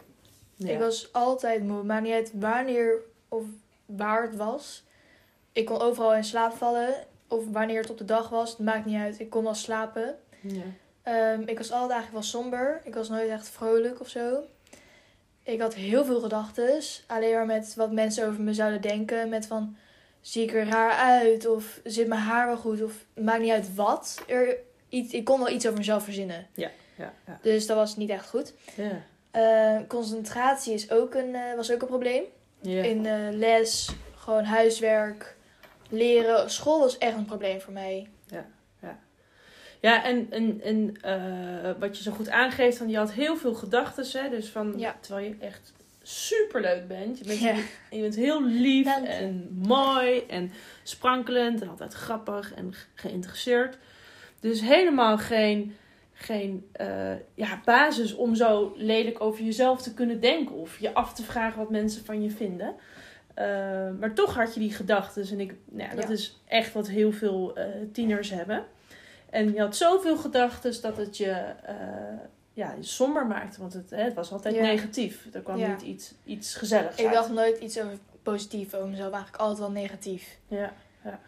[0.56, 0.72] Ja.
[0.72, 1.82] Ik was altijd moe.
[1.82, 3.44] Maakt niet uit wanneer of
[3.86, 4.84] waar het was.
[5.52, 6.94] Ik kon overal in slaap vallen.
[7.28, 8.50] Of wanneer het op de dag was.
[8.50, 9.20] Het maakt niet uit.
[9.20, 10.18] Ik kon wel slapen.
[10.40, 10.62] Ja.
[11.08, 12.80] Ehm, ik was altijd eigenlijk wel somber.
[12.84, 14.42] Ik was nooit echt vrolijk of zo.
[15.42, 16.80] Ik had heel veel gedachten.
[17.06, 19.28] Alleen maar met wat mensen over me zouden denken.
[19.28, 19.76] Met van,
[20.20, 21.46] zie ik er raar uit?
[21.46, 22.82] Of zit mijn haar wel goed?
[22.82, 24.22] Of maakt niet uit wat.
[24.26, 24.56] Er,
[24.88, 26.46] iets, ik kon wel iets over mezelf verzinnen.
[26.54, 27.12] Ja, ja.
[27.42, 28.52] Dus dat was niet echt goed.
[28.74, 29.02] Ja.
[29.30, 32.22] Eh, concentratie is ook een, eh, was ook een probleem.
[32.60, 32.82] Ja.
[32.82, 35.36] In eh, les, gewoon huiswerk,
[35.88, 36.50] leren.
[36.50, 38.08] School was echt een probleem voor mij.
[39.80, 43.54] Ja, en, en, en eh, wat je zo goed aangeeft, van je had heel veel
[43.54, 44.28] gedachten, hè?
[44.30, 44.96] Dus van, Ja.
[45.00, 45.72] terwijl je echt
[46.02, 47.18] superleuk bent.
[47.18, 47.54] Je bent, Ja.
[47.90, 50.52] je bent heel lief en mooi en
[50.82, 53.78] sprankelend en altijd grappig en ge- geïnteresseerd.
[54.40, 55.76] Dus helemaal geen,
[56.12, 61.14] geen eh, ja, basis om zo lelijk over jezelf te kunnen denken of je af
[61.14, 62.74] te vragen wat mensen van je vinden.
[63.34, 63.44] Eh,
[64.00, 65.28] maar toch had je die gedachten.
[65.30, 66.10] En ik, nou ja, dat Ja.
[66.10, 67.58] is echt wat heel veel
[67.92, 68.64] tieners hebben.
[69.30, 71.30] En je had zoveel gedachten dat het je
[71.62, 71.74] eh,
[72.52, 73.60] ja, somber maakte.
[73.60, 74.62] Want het, hè, het was altijd Ja.
[74.62, 75.26] negatief.
[75.34, 75.68] Er kwam Ja.
[75.68, 77.14] niet iets, iets gezelligs Ik uit.
[77.14, 79.12] dacht nooit iets over positief over mezelf.
[79.12, 80.38] Eigenlijk altijd wel negatief.
[80.48, 80.72] Ja,
[81.04, 81.20] ja.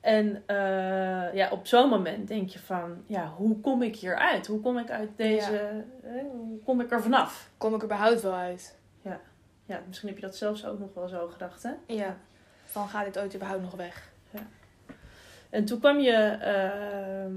[0.00, 4.46] En eh, ja, op zo'n moment denk je van, ja, hoe kom ik hier uit?
[4.46, 7.50] Hoe kom ik uit deze, hè, hoe kom ik er vanaf?
[7.58, 8.74] Kom ik er überhaupt wel uit?
[9.68, 11.70] Ja, misschien heb je dat zelfs ook nog wel zo gedacht, hè?
[11.86, 12.16] Ja.
[12.64, 14.10] Van gaat dit ooit überhaupt nog weg?
[15.50, 17.34] En toen kwam je ehm,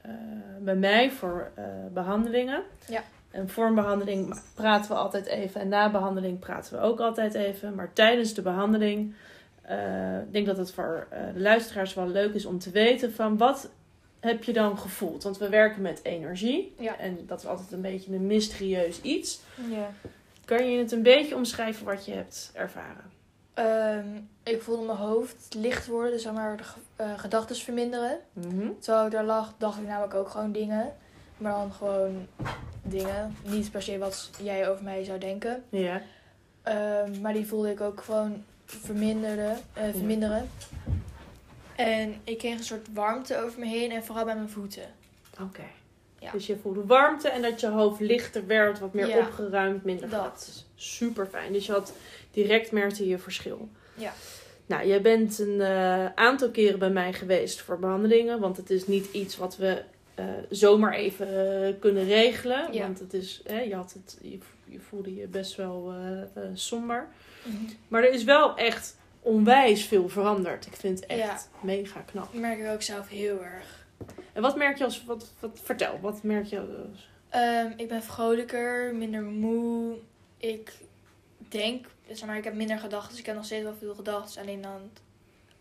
[0.00, 0.12] eh,
[0.60, 2.62] bij mij voor eh, behandelingen.
[2.88, 3.02] Ja.
[3.30, 5.60] En voor een behandeling praten we altijd even.
[5.60, 7.74] En na behandeling praten we ook altijd even.
[7.74, 9.14] Maar tijdens de behandeling...
[9.62, 13.36] eh, ik denk dat het voor de luisteraars wel leuk is om te weten van
[13.36, 13.70] wat
[14.20, 15.22] heb je dan gevoeld?
[15.22, 16.74] Want we werken met energie.
[16.78, 16.98] Ja.
[16.98, 19.40] En dat is altijd een beetje een mysterieus iets.
[19.70, 19.90] Ja.
[20.44, 23.15] Kan je het een beetje omschrijven wat je hebt ervaren?
[23.56, 24.06] Ehm,
[24.42, 26.62] ik voelde mijn hoofd licht worden, dus zeg maar de
[26.96, 28.18] eh, gedachten verminderen.
[28.32, 28.68] Mhm.
[28.78, 30.92] Terwijl ik daar lag, dacht ik namelijk ook gewoon dingen.
[31.36, 32.26] Maar dan gewoon
[32.82, 33.36] dingen.
[33.44, 35.64] Niet per se wat jij over mij zou denken.
[35.68, 36.02] Ja.
[36.62, 40.48] Ehm, maar die voelde ik ook gewoon verminderen, eh, verminderen.
[41.76, 44.84] En ik kreeg een soort warmte over me heen en vooral bij mijn voeten.
[45.40, 45.64] Oké.
[46.18, 46.30] Ja.
[46.32, 49.18] Dus je voelde warmte en dat je hoofd lichter werd, wat meer Ja.
[49.18, 50.64] opgeruimd, minder Dat.
[50.74, 51.52] Super fijn.
[51.52, 51.92] Dus je had
[52.36, 53.68] direct merkte je verschil.
[53.94, 54.12] Ja.
[54.66, 58.86] Nou, jij bent een eh, aantal keren bij mij geweest voor behandelingen, want het is
[58.86, 59.82] niet iets wat we
[60.14, 61.26] eh, zomaar even
[61.66, 62.72] eh, kunnen regelen.
[62.72, 62.82] Ja.
[62.82, 65.94] Want het is, hè, je, had het, je, je voelde je best wel
[66.54, 67.08] somber.
[67.42, 67.56] Mhm.
[67.88, 70.66] Maar er is wel echt onwijs veel veranderd.
[70.66, 71.38] Ik vind het echt Ja.
[71.60, 72.32] mega knap.
[72.32, 73.86] Dat merk ik ook zelf heel erg.
[74.32, 78.02] En wat merk je als, wat, wat vertel, wat merk je als, Ehm, ik ben
[78.02, 79.96] vrolijker, minder moe.
[80.38, 80.72] Ik
[81.48, 83.10] denk, zeg maar, ik heb minder gedachten.
[83.10, 84.40] Dus ik heb nog steeds wel veel gedachten.
[84.42, 84.90] Alleen dan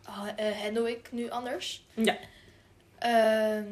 [0.03, 1.85] ha- eh, handle ik nu anders.
[1.93, 2.17] Ja.
[2.99, 3.65] Ehm,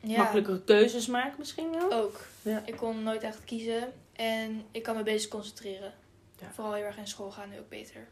[0.00, 1.92] ja, makkelijkere keuzes maken misschien wel?
[1.92, 2.26] ook.
[2.42, 2.62] Ja.
[2.66, 3.92] Ik kon nooit echt kiezen.
[4.12, 5.92] En ik kan me beter concentreren.
[6.40, 6.46] Ja.
[6.54, 8.06] Vooral heel erg in school gaan nu ook beter.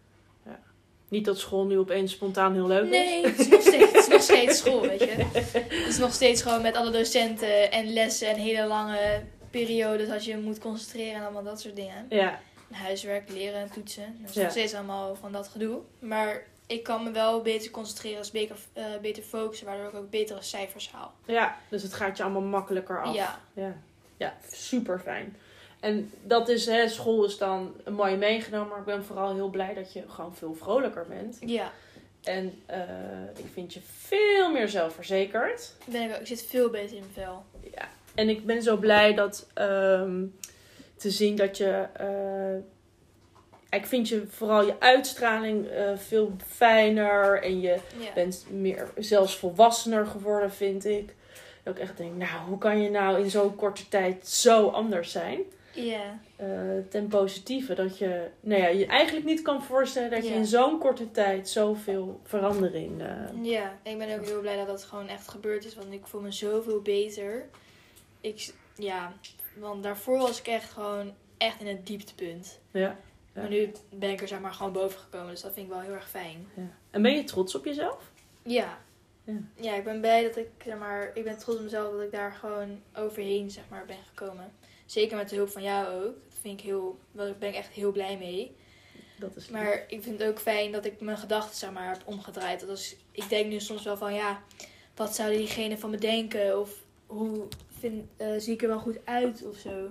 [1.09, 2.91] Niet dat school nu opeens spontaan heel leuk is.
[2.91, 5.07] Nee, het is nog steeds, het is nog steeds school, weet je.
[5.33, 10.25] Het is nog steeds gewoon met alle docenten en lessen en hele lange periodes als
[10.25, 12.07] je moet concentreren en allemaal dat soort dingen.
[12.09, 12.41] Ja,
[12.73, 14.17] Huiswerk, leren en toetsen.
[14.21, 14.43] Dat is Ja.
[14.43, 15.81] nog steeds allemaal van dat gedoe.
[15.99, 20.43] Maar ik kan me wel beter concentreren, beter, eh, beter focussen, waardoor ik ook betere
[20.43, 21.13] cijfers haal.
[21.27, 23.15] ja, dus het gaat je allemaal makkelijker af.
[23.15, 23.77] Ja, ja.
[24.17, 25.37] Ja, super fijn.
[25.81, 29.49] En dat is, hè, school is dan een mooi meegenomen, maar ik ben vooral heel
[29.49, 31.37] blij dat je gewoon veel vrolijker bent.
[31.41, 31.73] ja.
[32.23, 32.81] En eh,
[33.37, 35.73] ik vind je veel meer zelfverzekerd.
[35.85, 37.45] Ben ik, ik zit veel beter in mijn vel.
[37.75, 37.89] Ja.
[38.15, 40.25] En ik ben zo blij dat ehm,
[41.03, 41.87] te zien dat je.
[41.93, 42.65] eh,
[43.79, 47.43] ik vind je vooral je uitstraling eh, veel fijner.
[47.43, 47.79] En je
[48.15, 51.15] bent meer zelfs volwassener geworden, vind ik.
[51.63, 55.13] Dat ik echt denk, nou, hoe kan je nou in zo'n korte tijd zo anders
[55.13, 55.41] zijn?
[55.75, 56.19] Ja.
[56.37, 56.47] Eh,
[56.89, 60.79] ten positieve, dat je nou ja, je eigenlijk niet kan voorstellen dat je in zo'n
[60.79, 63.03] korte tijd zoveel verandering.
[63.43, 66.21] Ja, ik ben ook heel blij dat dat gewoon echt gebeurd is, want ik voel
[66.21, 67.49] me zoveel beter.
[68.21, 69.13] Ik, ja,
[69.55, 72.61] want daarvoor was ik echt gewoon echt in het dieptepunt.
[72.71, 73.41] ja, Ja.
[73.41, 75.83] Maar nu ben ik er zeg maar gewoon boven gekomen, dus dat vind ik wel
[75.83, 76.47] heel erg fijn.
[76.55, 76.71] ja.
[76.91, 78.11] En ben je trots op jezelf?
[78.43, 78.79] Ja.
[79.25, 79.33] Ja.
[79.55, 82.13] Ja, ik ben blij dat ik, zeg maar, ik ben trots op mezelf dat ik
[82.13, 84.53] daar gewoon overheen, zeg maar, ben gekomen.
[84.87, 86.15] Zeker met de hulp van jou ook.
[86.29, 88.57] Dat vind ik heel, daar ben ik echt heel blij mee.
[89.19, 89.49] Dat is.
[89.49, 92.61] Maar ik vind het ook fijn dat ik mijn gedachten, zeg maar, heb omgedraaid.
[92.61, 94.43] Dat als, ik denk nu soms wel van, ja,
[94.95, 96.61] wat zouden diegene van me denken?
[96.61, 96.71] Of
[97.07, 97.47] hoe
[97.83, 99.91] vind, eh, zie ik er wel goed uit of zo.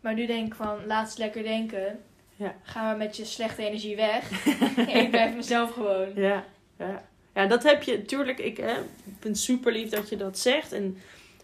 [0.00, 2.00] Maar nu denk ik van, laat eens lekker denken.
[2.36, 2.54] Ja.
[2.62, 4.46] Ga maar met je slechte energie weg.
[5.02, 6.08] ik blijf mezelf gewoon.
[6.14, 6.44] Ja,
[6.78, 7.02] ja.
[7.34, 8.38] ja, dat heb je natuurlijk.
[8.38, 8.74] Ik, hè,
[9.20, 10.72] vind super lief dat je dat zegt.
[10.72, 10.96] En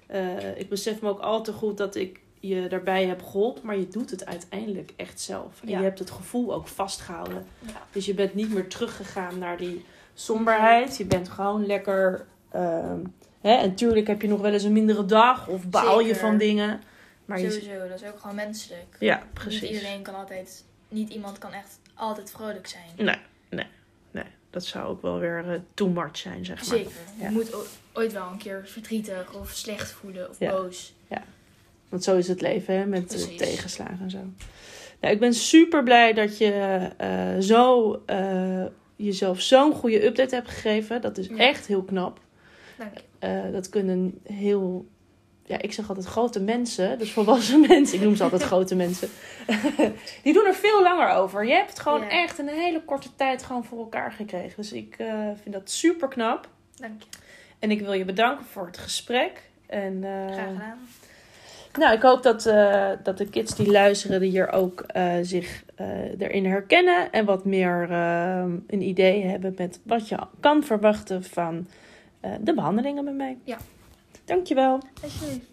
[0.07, 3.67] eh, ik besef me ook al te goed dat ik je daarbij heb geholpen.
[3.67, 5.61] Maar je doet het uiteindelijk echt zelf.
[5.63, 5.79] En Ja.
[5.79, 7.47] je hebt het gevoel ook vastgehouden.
[7.67, 7.83] Ja.
[7.93, 9.85] Dus je bent niet meer teruggegaan naar die
[10.15, 10.97] somberheid.
[10.97, 12.27] Je bent gewoon lekker.
[12.51, 13.01] ehm,
[13.49, 15.49] hè, en natuurlijk heb je nog wel eens een mindere dag.
[15.49, 16.83] Of baal je van dingen.
[17.25, 18.97] Maar je, Sowieso, dat is ook gewoon menselijk.
[18.99, 19.63] ja, Niet precies.
[19.71, 22.85] iedereen kan altijd, niet iemand kan echt altijd vrolijk zijn.
[23.07, 23.17] Nee,
[23.51, 23.67] nee,
[24.11, 24.25] nee.
[24.51, 26.65] Dat zou ook wel weer eh, too much zijn, zeg maar.
[26.79, 26.91] Zeker.
[27.19, 27.25] Ja.
[27.29, 27.55] Je moet
[27.93, 30.51] ooit wel een keer verdrietig of slecht voelen of Ja.
[30.51, 30.95] boos.
[31.89, 33.37] Want zo is het leven, hè, met Precies.
[33.39, 34.19] tegenslagen en zo.
[35.01, 36.51] Ja, ik ben super blij dat je
[36.97, 38.65] eh, zo, eh,
[38.97, 41.01] jezelf zo'n goede update hebt gegeven.
[41.01, 41.37] Dat is Ja.
[41.37, 42.21] echt heel knap.
[42.79, 43.03] Dank je.
[43.25, 44.87] Eh, dat kunnen heel,
[45.45, 47.99] ja, ik zeg altijd grote mensen, dus volwassen mensen.
[47.99, 49.09] Ik noem ze altijd grote mensen.
[50.23, 51.47] Die doen er veel langer over.
[51.47, 52.09] Je hebt het gewoon Ja.
[52.09, 54.53] echt in een hele korte tijd gewoon voor elkaar gekregen.
[54.57, 56.49] Dus ik eh, vind dat super knap.
[56.77, 57.09] Dank je.
[57.59, 59.43] En ik wil je bedanken voor het gesprek.
[59.67, 60.79] En, eh, Graag gedaan.
[61.79, 62.43] nou, ik hoop dat,
[63.05, 64.85] dat de kids die luisteren die hier ook
[65.23, 65.65] zich
[66.19, 67.13] erin herkennen.
[67.13, 67.91] En wat meer
[68.67, 71.67] een idee hebben met wat je kan verwachten van
[72.41, 73.39] de behandelingen met mij.
[73.45, 73.59] Ja.
[74.25, 74.81] Dankjewel.
[75.03, 75.47] Alsjeblieft.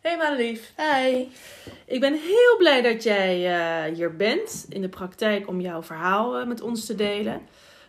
[0.00, 0.72] Hey Madelief.
[0.76, 1.26] Hi.
[1.84, 3.54] Ik ben heel blij dat jij
[3.86, 7.40] eh, hier bent in de praktijk om jouw verhaal eh, met ons te delen.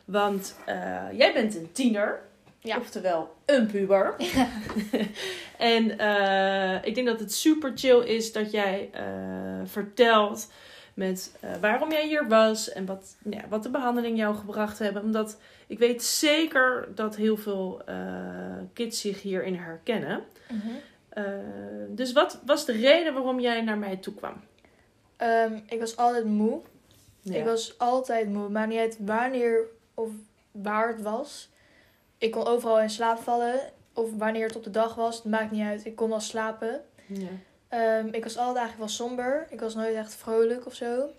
[0.06, 2.20] Want eh, jij bent een tiener,
[2.60, 2.78] Ja.
[2.78, 4.16] oftewel een puber.
[5.58, 9.04] en eh, ik denk dat het super chill is dat jij eh,
[9.66, 10.48] vertelt
[10.98, 15.02] met eh, waarom jij hier was en wat, ja, wat de behandeling jou gebracht hebben.
[15.02, 15.38] Omdat
[15.68, 17.96] ik weet zeker dat heel veel eh,
[18.74, 20.24] kids zich hierin herkennen.
[21.10, 21.24] Eh,
[21.90, 24.34] dus wat was de reden waarom jij naar mij toe kwam?
[25.18, 26.62] Ehm, ik was altijd moe.
[27.22, 27.36] Ja.
[27.36, 28.50] Ik was altijd moe.
[28.50, 30.10] Maakt niet uit wanneer of
[30.52, 31.50] waar het was.
[32.18, 33.60] Ik kon overal in slaap vallen.
[33.94, 35.16] Of wanneer het op de dag was.
[35.16, 35.86] Het maakt niet uit.
[35.86, 36.82] Ik kon wel slapen.
[37.06, 37.30] Ja.
[37.70, 39.48] Ehm, ik was altijd eigenlijk wel somber.
[39.50, 41.10] Ik was nooit echt vrolijk of zo.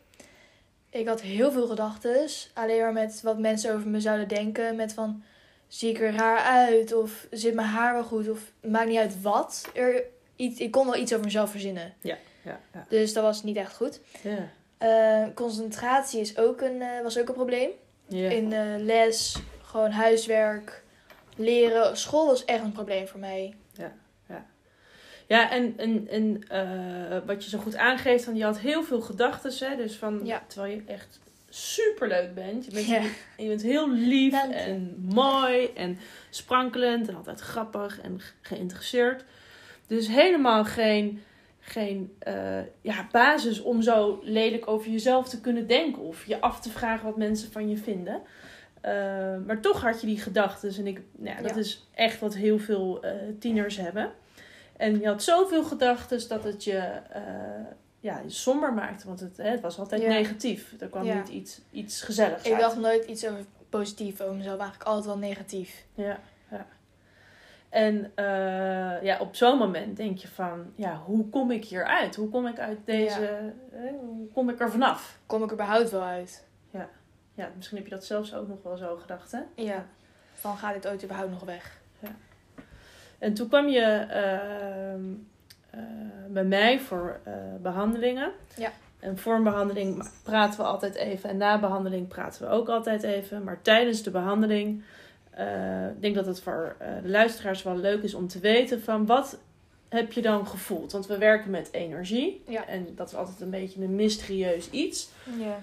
[0.91, 2.27] Ik had heel veel gedachten.
[2.55, 4.77] Alleen maar met wat mensen over me zouden denken.
[4.77, 5.23] Met van,
[5.69, 6.93] zie ik er raar uit?
[6.93, 8.29] Of zit mijn haar wel goed?
[8.31, 9.71] Of maakt niet uit wat.
[9.75, 10.05] Er,
[10.37, 11.95] iets, ik kon wel iets over mezelf verzinnen.
[12.01, 12.61] Ja, ja.
[12.89, 14.01] Dus dat was niet echt goed.
[14.23, 14.49] Ja.
[14.79, 17.71] Eh, concentratie is ook een, eh, was ook een probleem.
[18.07, 18.31] Ja.
[18.31, 20.83] In eh, les, gewoon huiswerk,
[21.37, 21.97] leren.
[21.97, 23.55] School was echt een probleem voor mij.
[25.29, 29.01] Ja, en, en, en eh, wat je zo goed aangeeft, van je had heel veel
[29.01, 29.77] gedachten, hè?
[29.77, 30.43] Dus van, Ja.
[30.47, 32.65] terwijl je echt superleuk bent.
[32.65, 33.03] Je bent, Ja.
[33.37, 34.59] je bent heel lief Dank je.
[34.59, 35.99] en mooi en
[36.31, 39.25] sprankelend en altijd grappig en ge- geïnteresseerd.
[39.87, 41.23] Dus helemaal geen,
[41.61, 46.61] geen eh, ja, basis om zo lelijk over jezelf te kunnen denken of je af
[46.61, 48.21] te vragen wat mensen van je vinden.
[48.81, 48.93] Eh,
[49.47, 50.75] maar toch had je die gedachten.
[50.79, 51.57] En ik, nou, ja, dat Ja.
[51.61, 53.05] is echt wat heel veel
[53.39, 54.11] tieners hebben.
[54.79, 56.77] En je had zoveel gedachten dat het je
[57.11, 57.23] eh,
[58.01, 59.07] ja, somber maakte.
[59.07, 60.09] Want het, hè, het was altijd Ja.
[60.09, 60.75] negatief.
[60.81, 61.15] Er kwam Ja.
[61.15, 62.61] niet iets, iets gezelligs Ik uit.
[62.61, 64.59] dacht nooit iets over positief over mezelf.
[64.61, 65.85] Eigenlijk altijd wel negatief.
[65.95, 66.19] Ja,
[66.51, 66.67] ja.
[67.69, 72.17] En eh, ja, op zo'n moment denk je van, ja, hoe kom ik hier uit?
[72.17, 75.19] Hoe kom ik uit deze, hè, hoe kom ik er vanaf?
[75.27, 76.47] Kom ik er überhaupt wel uit?
[77.35, 79.41] Ja, misschien heb je dat zelfs ook nog wel zo gedacht, hè?
[79.55, 79.87] Ja.
[80.35, 81.78] Van gaat dit ooit überhaupt nog weg?
[83.19, 85.03] En toen kwam je ehm,
[85.71, 85.81] eh,
[86.29, 87.33] bij mij voor eh,
[87.63, 88.33] behandelingen.
[88.57, 88.73] Ja.
[89.01, 91.31] En voor een behandeling praten we altijd even.
[91.31, 93.45] En na behandeling praten we ook altijd even.
[93.45, 94.83] Maar tijdens de behandeling,
[95.31, 99.07] eh, ik denk dat het voor de luisteraars wel leuk is om te weten van
[99.07, 99.39] wat
[99.89, 100.93] heb je dan gevoeld?
[100.93, 102.43] Want we werken met energie.
[102.47, 102.67] Ja.
[102.67, 105.09] En dat is altijd een beetje een mysterieus iets.
[105.39, 105.61] Ja.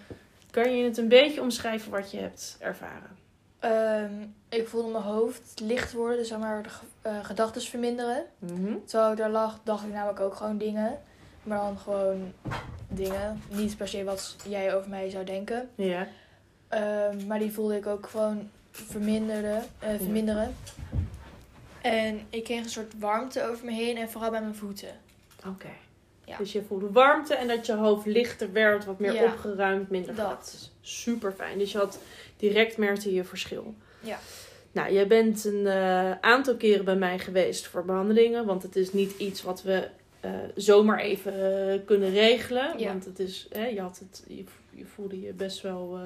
[0.51, 3.24] Kan je het een beetje omschrijven wat je hebt ervaren?
[3.69, 4.13] Ehm,
[4.49, 6.17] ik voelde mijn hoofd licht worden.
[6.17, 8.25] Dus zeg maar de ge- gedachten verminderen.
[8.39, 8.73] Mhm.
[8.85, 11.01] Terwijl ik daar lag, dacht ik namelijk ook gewoon dingen.
[11.43, 12.33] Maar dan gewoon
[12.87, 13.41] dingen.
[13.49, 15.69] Niet per se wat jij over mij zou denken.
[15.75, 16.07] Ja.
[16.67, 20.55] Ehm, maar die voelde ik ook gewoon verminderen, eh, verminderen.
[21.81, 24.89] En ik kreeg een soort warmte over me heen en vooral bij mijn voeten.
[25.47, 25.69] Oké.
[26.25, 26.37] Ja.
[26.37, 29.23] Dus je voelde warmte en dat je hoofd lichter werd, wat meer Ja.
[29.23, 30.71] opgeruimd, minder Dat.
[30.81, 31.57] Super fijn.
[31.57, 31.99] Dus je had
[32.37, 33.75] direct merkte je verschil.
[33.99, 34.19] Ja.
[34.71, 38.93] Nou, jij bent een eh, aantal keren bij mij geweest voor behandelingen, want het is
[38.93, 39.87] niet iets wat we
[40.19, 42.79] eh, zomaar even eh, kunnen regelen.
[42.79, 42.87] Ja.
[42.87, 45.99] Want het is, hè, je, had het, je, je voelde je best wel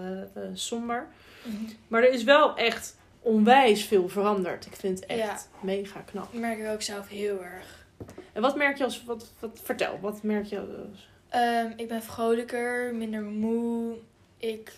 [0.53, 1.07] somber.
[1.43, 1.55] Mhm.
[1.87, 4.65] Maar er is wel echt onwijs veel veranderd.
[4.65, 5.39] Ik vind het echt Ja.
[5.61, 6.31] mega knap.
[6.31, 7.85] Dat merk ik ook zelf heel erg.
[8.33, 12.03] En wat merk je als, wat, wat vertel, wat merk je als, Ehm, ik ben
[12.03, 13.95] vrolijker, minder moe.
[14.37, 14.71] Ik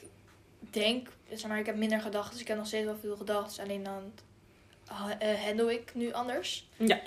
[0.60, 2.32] denk, zeg maar, ik heb minder gedachten.
[2.32, 3.64] Dus ik heb nog steeds wel veel gedachten.
[3.64, 4.12] Alleen dan
[5.20, 6.68] eh, handle ik nu anders.
[6.78, 7.00] Ja.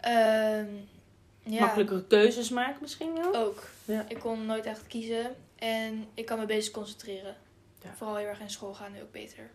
[0.00, 0.66] Ehm,
[1.42, 3.34] ja, makkelijkere keuzes maken misschien wel?
[3.34, 3.68] ook.
[3.84, 4.04] Ja.
[4.08, 5.34] Ik kon nooit echt kiezen.
[5.58, 7.36] En ik kan me beter concentreren.
[7.82, 7.94] Ja.
[7.96, 9.50] Vooral heel erg in school gaan nu ook beter.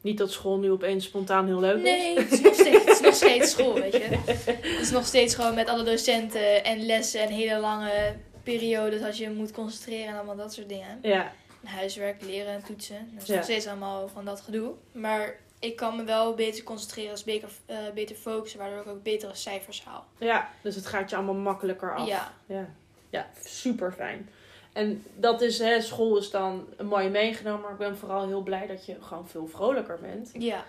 [0.00, 2.22] Niet dat school nu opeens spontaan heel leuk Nee, is.
[2.22, 4.08] het is nog steeds, het is nog steeds school, weet je.
[4.26, 9.18] Het is nog steeds gewoon met alle docenten en lessen en hele lange periodes als
[9.18, 10.98] je moet concentreren en allemaal dat soort dingen.
[11.02, 11.32] Ja,
[11.64, 13.10] huiswerk, leren en toetsen.
[13.12, 13.34] Dat is Ja.
[13.34, 14.72] nog steeds allemaal van dat gedoe.
[14.92, 19.02] Maar ik kan me wel beter concentreren, dus beter, eh, beter focussen, waardoor ik ook
[19.02, 20.06] betere cijfers haal.
[20.18, 22.08] ja, dus het gaat je allemaal makkelijker af.
[22.08, 22.68] Ja, ja.
[23.10, 24.28] Ja, super fijn.
[24.72, 28.40] En dat is, hè, school is dan een mooie meegenomen, maar ik ben vooral heel
[28.42, 30.30] blij dat je gewoon veel vrolijker bent.
[30.32, 30.64] ja.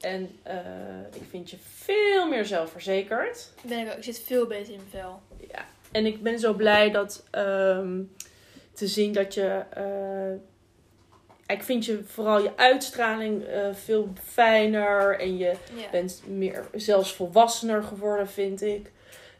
[0.00, 0.56] En eh,
[1.12, 3.50] ik vind je veel meer zelfverzekerd.
[3.62, 5.20] Ben ik, ook, ik zit veel beter in mijn vel.
[5.50, 5.64] Ja.
[5.92, 8.00] En ik ben zo blij dat ehm,
[8.72, 9.62] te zien dat je.
[9.70, 10.40] eh,
[11.56, 15.18] ik vind je vooral je uitstraling eh, veel fijner.
[15.20, 15.90] En je Ja.
[15.90, 18.90] bent meer zelfs volwassener geworden, vind ik.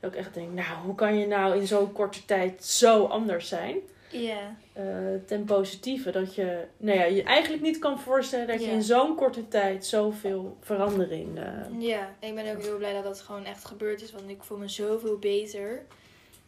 [0.00, 3.48] Dat ik echt denk, nou, hoe kan je nou in zo'n korte tijd zo anders
[3.48, 3.76] zijn?
[4.10, 4.56] Ja.
[4.72, 4.84] eh,
[5.26, 6.10] ten positieve.
[6.10, 9.86] Dat je, nou ja, je eigenlijk niet kan voorstellen dat je in zo'n korte tijd
[9.86, 11.38] zoveel verandering.
[11.38, 11.44] eh,
[11.78, 14.58] Ja, ik ben ook heel blij dat dat gewoon echt gebeurd is, want ik voel
[14.58, 15.82] me zoveel beter.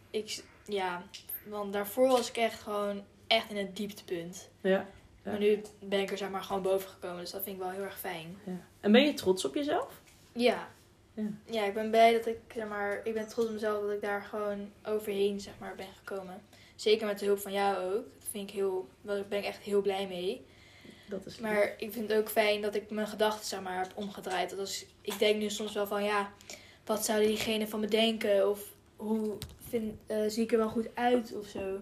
[0.09, 1.03] Ik, ja,
[1.45, 4.49] want daarvoor was ik echt gewoon echt in het dieptepunt.
[4.61, 4.87] ja, Ja.
[5.31, 7.71] Maar nu ben ik er zeg maar gewoon boven gekomen, dus dat vind ik wel
[7.71, 8.37] heel erg fijn.
[8.45, 8.59] ja.
[8.79, 10.01] En ben je trots op jezelf?
[10.31, 10.67] Ja.
[11.13, 11.23] Ja.
[11.45, 14.01] Ja, ik ben blij dat ik, zeg maar, ik ben trots op mezelf dat ik
[14.01, 16.41] daar gewoon overheen, zeg maar, ben gekomen.
[16.75, 18.03] Zeker met de hulp van jou ook.
[18.19, 20.45] Dat vind ik heel, daar ben ik echt heel blij mee.
[21.09, 23.91] Dat is Maar ik vind het ook fijn dat ik mijn gedachten, zeg maar, heb
[23.95, 24.49] omgedraaid.
[24.49, 26.31] Dat als, ik denk nu soms wel van, ja,
[26.85, 28.49] wat zou diegene van me denken?
[28.49, 29.37] Of hoe
[29.69, 31.79] vind, eh, zie ik er wel goed uit of zo.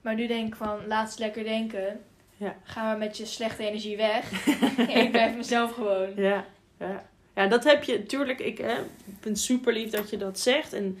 [0.00, 2.00] Maar nu denk ik van, laat eens lekker denken.
[2.36, 2.56] Ja.
[2.62, 4.46] Ga maar met je slechte energie weg.
[5.02, 6.08] ik blijf mezelf gewoon.
[6.16, 6.44] Ja,
[6.78, 7.04] ja.
[7.34, 8.40] ja, dat heb je natuurlijk.
[8.40, 8.74] Ik hè,
[9.04, 10.72] vind het super lief dat je dat zegt.
[10.72, 10.98] En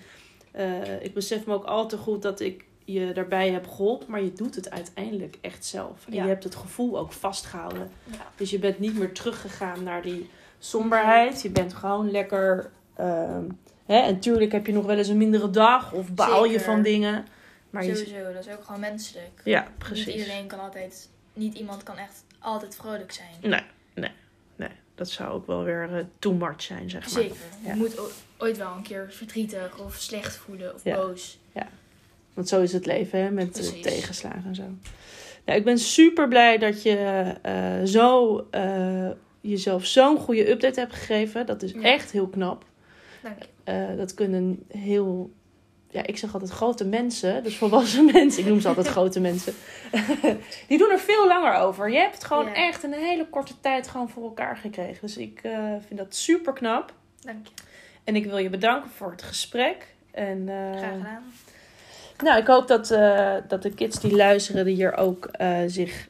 [0.50, 4.10] eh, ik besef me ook al te goed dat ik je daarbij heb geholpen.
[4.10, 6.06] Maar je doet het uiteindelijk echt zelf.
[6.06, 6.22] En Ja.
[6.22, 7.90] je hebt het gevoel ook vastgehouden.
[8.04, 8.30] Ja.
[8.36, 11.42] Dus je bent niet meer teruggegaan naar die somberheid.
[11.42, 12.70] Je bent gewoon lekker.
[12.96, 13.44] ehm,
[13.86, 15.92] hè, en tuurlijk heb je nog wel eens een mindere dag.
[15.92, 17.26] Of baal je van dingen.
[17.70, 19.40] Maar je, Sowieso, dat is ook gewoon menselijk.
[19.44, 20.14] ja, Niet precies.
[20.14, 23.50] iedereen kan altijd, niet iemand kan echt altijd vrolijk zijn.
[23.50, 23.62] Nee,
[23.94, 24.10] nee,
[24.56, 24.68] nee.
[24.94, 27.22] Dat zou ook wel weer eh, too much zijn, zeg maar.
[27.22, 27.36] Zeker.
[27.64, 27.72] Ja.
[27.72, 27.98] Je moet
[28.38, 30.96] ooit wel een keer verdrietig of slecht voelen of Ja.
[30.96, 31.40] boos.
[32.34, 33.82] Want zo is het leven, hè, met Precies.
[33.82, 34.62] tegenslagen en zo.
[35.44, 36.96] Nou, ik ben super blij dat je
[37.42, 39.08] eh, zo, eh,
[39.40, 41.46] jezelf zo'n goede update hebt gegeven.
[41.46, 41.80] Dat is Ja.
[41.82, 42.64] echt heel knap.
[43.22, 43.48] Dank je.
[43.64, 45.30] Eh, dat kunnen heel,
[45.90, 49.52] ja, ik zeg altijd grote mensen, dus volwassen mensen, ik noem ze altijd grote mensen.
[50.68, 51.90] Die doen er veel langer over.
[51.90, 52.54] Je hebt het gewoon Ja.
[52.54, 54.98] echt in een hele korte tijd gewoon voor elkaar gekregen.
[55.00, 55.52] Dus ik eh,
[55.86, 56.92] vind dat super knap.
[57.20, 57.52] Dank je.
[58.04, 59.94] En ik wil je bedanken voor het gesprek.
[60.10, 61.22] En, eh, Graag gedaan.
[62.22, 62.88] nou, ik hoop dat,
[63.48, 65.30] dat de kids die luisteren die hier ook
[65.66, 66.08] zich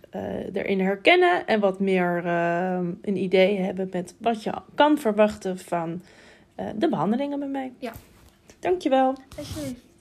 [0.53, 1.47] erin herkennen.
[1.47, 2.27] En wat meer
[3.03, 6.03] een idee hebben met wat je kan verwachten van
[6.77, 7.73] de behandelingen bij mij.
[7.79, 7.93] Ja.
[8.59, 9.15] Dankjewel.
[9.39, 9.91] Alsjeblieft.